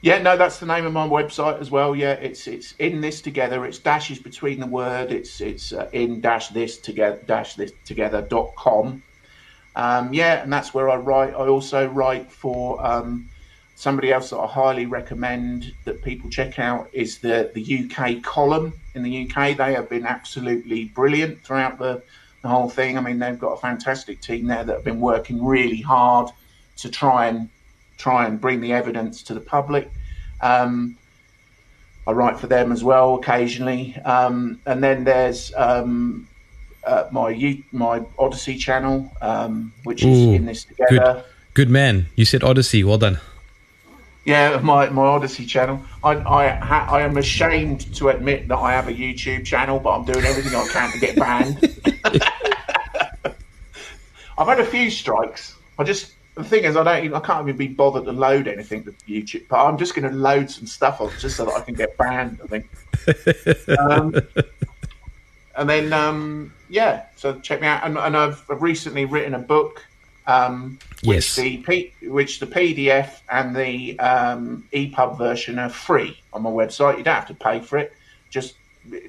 Yeah, 0.00 0.22
no, 0.22 0.36
that's 0.36 0.60
the 0.60 0.66
name 0.66 0.86
of 0.86 0.92
my 0.92 1.06
website 1.08 1.60
as 1.60 1.72
well. 1.72 1.96
Yeah, 1.96 2.12
it's 2.12 2.46
it's 2.46 2.72
in 2.78 3.00
this 3.00 3.20
together. 3.20 3.64
It's 3.64 3.78
dashes 3.78 4.20
between 4.20 4.60
the 4.60 4.66
word. 4.66 5.10
It's 5.10 5.40
it's 5.40 5.72
uh, 5.72 5.88
in 5.92 6.20
dash 6.20 6.48
this 6.48 6.78
together 6.78 7.20
dash 7.26 7.54
this 7.54 7.72
together 7.84 8.22
dot 8.22 8.54
com. 8.56 9.02
Um, 9.74 10.12
yeah, 10.12 10.42
and 10.42 10.52
that's 10.52 10.72
where 10.72 10.88
I 10.88 10.96
write. 10.96 11.34
I 11.34 11.48
also 11.48 11.88
write 11.88 12.30
for 12.30 12.84
um, 12.84 13.28
somebody 13.74 14.12
else 14.12 14.30
that 14.30 14.38
I 14.38 14.46
highly 14.46 14.86
recommend 14.86 15.72
that 15.84 16.02
people 16.02 16.30
check 16.30 16.60
out 16.60 16.88
is 16.92 17.18
the 17.18 17.50
the 17.52 17.90
UK 17.90 18.22
column 18.22 18.74
in 18.94 19.02
the 19.02 19.28
UK. 19.28 19.56
They 19.56 19.74
have 19.74 19.88
been 19.88 20.06
absolutely 20.06 20.84
brilliant 20.84 21.42
throughout 21.42 21.80
the 21.80 22.04
the 22.42 22.48
whole 22.48 22.68
thing. 22.70 22.96
I 22.96 23.00
mean, 23.00 23.18
they've 23.18 23.38
got 23.38 23.54
a 23.54 23.60
fantastic 23.60 24.20
team 24.20 24.46
there 24.46 24.62
that 24.62 24.72
have 24.72 24.84
been 24.84 25.00
working 25.00 25.44
really 25.44 25.80
hard 25.80 26.30
to 26.76 26.88
try 26.88 27.26
and 27.26 27.48
try 27.98 28.26
and 28.26 28.40
bring 28.40 28.60
the 28.60 28.72
evidence 28.72 29.22
to 29.24 29.34
the 29.34 29.40
public. 29.40 29.90
Um, 30.40 30.96
I 32.06 32.12
write 32.12 32.38
for 32.40 32.46
them 32.46 32.72
as 32.72 32.82
well 32.82 33.16
occasionally, 33.16 33.94
um, 34.04 34.60
and 34.64 34.82
then 34.82 35.04
there's 35.04 35.52
um, 35.54 36.26
uh, 36.84 37.08
my 37.12 37.62
my 37.70 38.00
Odysee 38.18 38.56
channel, 38.56 39.12
um, 39.20 39.72
which 39.84 40.02
is 40.02 40.18
Ooh, 40.26 40.32
in 40.32 40.46
this 40.46 40.64
together. 40.64 41.22
Good, 41.22 41.24
good 41.52 41.70
man. 41.70 42.06
You 42.16 42.24
said 42.24 42.42
Odyssey. 42.42 42.82
Well 42.82 42.96
done. 42.96 43.20
Yeah, 44.24 44.58
my, 44.62 44.88
my 44.90 45.06
Odysee 45.06 45.46
channel. 45.46 45.82
I 46.02 46.12
I, 46.12 46.48
ha- 46.48 46.88
I 46.90 47.02
am 47.02 47.18
ashamed 47.18 47.94
to 47.96 48.08
admit 48.08 48.48
that 48.48 48.56
I 48.58 48.72
have 48.72 48.88
a 48.88 48.92
YouTube 48.92 49.44
channel, 49.44 49.78
but 49.78 49.90
I'm 49.90 50.04
doing 50.04 50.24
everything 50.24 50.54
I 50.54 50.66
can 50.68 50.90
to 50.92 50.98
get 50.98 51.16
banned. 51.16 51.58
I've 54.38 54.46
had 54.46 54.60
a 54.60 54.64
few 54.64 54.88
strikes. 54.90 55.56
I 55.78 55.84
just 55.84 56.14
the 56.38 56.44
thing 56.44 56.64
is, 56.64 56.76
I 56.76 56.84
don't, 56.84 57.04
even, 57.04 57.16
I 57.16 57.20
can't 57.20 57.46
even 57.48 57.56
be 57.56 57.66
bothered 57.66 58.04
to 58.04 58.12
load 58.12 58.46
anything 58.46 58.84
to 58.84 58.92
YouTube. 59.08 59.48
But 59.48 59.64
I'm 59.64 59.76
just 59.76 59.94
going 59.94 60.08
to 60.08 60.16
load 60.16 60.48
some 60.48 60.66
stuff 60.66 61.00
on 61.00 61.10
just 61.18 61.36
so 61.36 61.44
that 61.46 61.54
I 61.54 61.60
can 61.60 61.74
get 61.74 61.96
banned. 61.96 62.40
I 62.42 62.46
think. 62.46 63.68
um, 63.78 64.14
and 65.56 65.68
then, 65.68 65.92
um, 65.92 66.54
yeah, 66.68 67.06
so 67.16 67.40
check 67.40 67.60
me 67.60 67.66
out. 67.66 67.84
And, 67.84 67.98
and 67.98 68.16
I've, 68.16 68.44
I've, 68.48 68.62
recently 68.62 69.04
written 69.04 69.34
a 69.34 69.40
book, 69.40 69.84
um, 70.28 70.78
which 71.02 71.16
yes. 71.16 71.36
the 71.36 71.56
P, 71.58 71.92
which 72.02 72.38
the 72.38 72.46
PDF 72.46 73.20
and 73.28 73.56
the 73.56 73.98
um, 73.98 74.68
EPUB 74.72 75.18
version 75.18 75.58
are 75.58 75.68
free 75.68 76.20
on 76.32 76.42
my 76.42 76.50
website. 76.50 76.98
You 76.98 77.04
don't 77.04 77.16
have 77.16 77.26
to 77.26 77.34
pay 77.34 77.58
for 77.58 77.78
it. 77.78 77.92
Just 78.30 78.54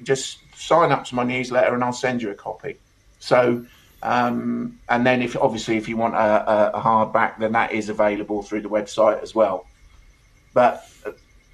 just 0.02 0.38
sign 0.56 0.90
up 0.90 1.04
to 1.06 1.14
my 1.14 1.22
newsletter, 1.22 1.74
and 1.74 1.84
I'll 1.84 1.92
send 1.92 2.22
you 2.22 2.30
a 2.30 2.34
copy. 2.34 2.76
So 3.20 3.64
um, 4.02 4.78
and 4.88 5.06
then, 5.06 5.20
if 5.20 5.36
obviously 5.36 5.76
if 5.76 5.88
you 5.88 5.96
want 5.96 6.14
a, 6.14 6.76
a, 6.76 6.80
hardback, 6.80 7.38
then 7.38 7.52
that 7.52 7.72
is 7.72 7.90
available 7.90 8.42
through 8.42 8.62
the 8.62 8.68
website 8.68 9.22
as 9.22 9.34
well. 9.34 9.66
But 10.54 10.86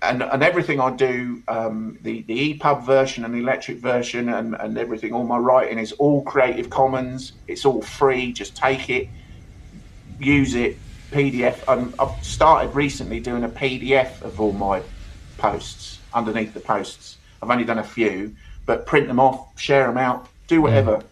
and 0.03 0.23
and 0.23 0.43
everything 0.43 0.79
I 0.79 0.95
do, 0.95 1.43
um, 1.49 1.99
the 2.03 2.23
the 2.23 2.55
EPUB 2.55 2.87
version 2.87 3.25
and 3.25 3.35
the 3.35 3.39
electric 3.39 3.79
version 3.79 4.29
and 4.29 4.55
and 4.55 4.79
everything, 4.79 5.13
all 5.13 5.25
my 5.25 5.39
writing 5.39 5.79
is 5.79 5.93
all 5.93 6.23
Creative 6.23 6.71
Commons. 6.71 7.33
It's 7.49 7.65
all 7.65 7.83
free. 7.83 8.33
Just 8.33 8.57
take 8.57 8.91
it, 8.91 9.09
use 10.19 10.55
it. 10.55 10.79
PDF. 11.13 11.63
And 11.69 11.95
I've 12.01 12.25
started 12.25 12.75
recently 12.75 13.21
doing 13.21 13.45
a 13.45 13.49
PDF 13.49 14.21
of 14.23 14.41
all 14.41 14.53
my 14.53 14.83
posts 15.39 16.01
underneath 16.13 16.53
the 16.53 16.61
posts. 16.61 17.19
I've 17.41 17.49
only 17.49 17.65
done 17.65 17.79
a 17.79 17.85
few, 17.85 18.35
but 18.67 18.87
print 18.87 19.07
them 19.07 19.21
off, 19.21 19.59
share 19.59 19.87
them 19.87 19.99
out, 19.99 20.29
do 20.49 20.61
whatever. 20.61 20.97
Mm 20.97 21.07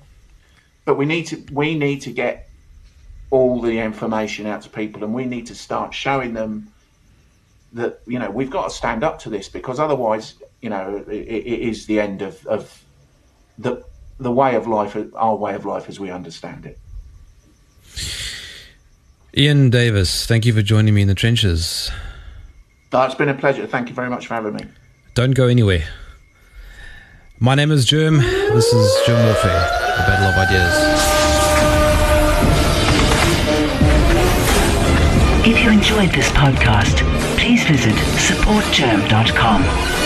but 0.84 0.96
we 0.96 1.06
need 1.06 1.24
to 1.26 1.42
we 1.52 1.76
need 1.76 2.00
to 2.02 2.12
get 2.12 2.48
all 3.30 3.60
the 3.60 3.78
information 3.78 4.46
out 4.46 4.62
to 4.62 4.68
people, 4.68 5.04
and 5.04 5.14
we 5.14 5.24
need 5.26 5.46
to 5.46 5.54
start 5.54 5.94
showing 5.94 6.34
them 6.34 6.68
that 7.72 8.00
you 8.06 8.18
know 8.18 8.30
we've 8.30 8.50
got 8.50 8.68
to 8.68 8.74
stand 8.74 9.02
up 9.02 9.18
to 9.20 9.30
this 9.30 9.48
because 9.48 9.78
otherwise, 9.80 10.34
you 10.60 10.70
know, 10.70 11.04
it, 11.08 11.12
it 11.12 11.60
is 11.60 11.86
the 11.86 12.00
end 12.00 12.22
of, 12.22 12.46
of 12.46 12.82
the 13.58 13.84
the 14.18 14.30
way 14.30 14.54
of 14.54 14.66
life, 14.66 14.96
our 15.14 15.36
way 15.36 15.54
of 15.54 15.66
life 15.66 15.88
as 15.88 15.98
we 15.98 16.10
understand 16.10 16.66
it. 16.66 16.78
Iain 19.36 19.70
Davis, 19.70 20.26
thank 20.26 20.46
you 20.46 20.52
for 20.52 20.62
joining 20.62 20.94
me 20.94 21.02
in 21.02 21.08
the 21.08 21.14
trenches. 21.14 21.90
Oh, 22.92 23.02
it's 23.02 23.16
been 23.16 23.28
a 23.28 23.34
pleasure. 23.34 23.66
Thank 23.66 23.88
you 23.88 23.94
very 23.94 24.08
much 24.08 24.28
for 24.28 24.34
having 24.34 24.54
me. 24.54 24.64
Don't 25.14 25.32
go 25.32 25.48
anywhere. 25.48 25.84
My 27.40 27.56
name 27.56 27.72
is 27.72 27.84
Jerm. 27.84 28.20
This 28.20 28.72
is 28.72 29.08
Jerm 29.08 29.24
Warfare. 29.24 29.83
A 29.96 30.02
Battle 30.06 30.26
of 30.26 30.36
Ideas. 30.36 30.74
If 35.46 35.62
you 35.62 35.70
enjoyed 35.70 36.10
this 36.10 36.28
podcast, 36.30 36.98
please 37.38 37.62
visit 37.64 37.94
supportjerm.com. 38.18 40.03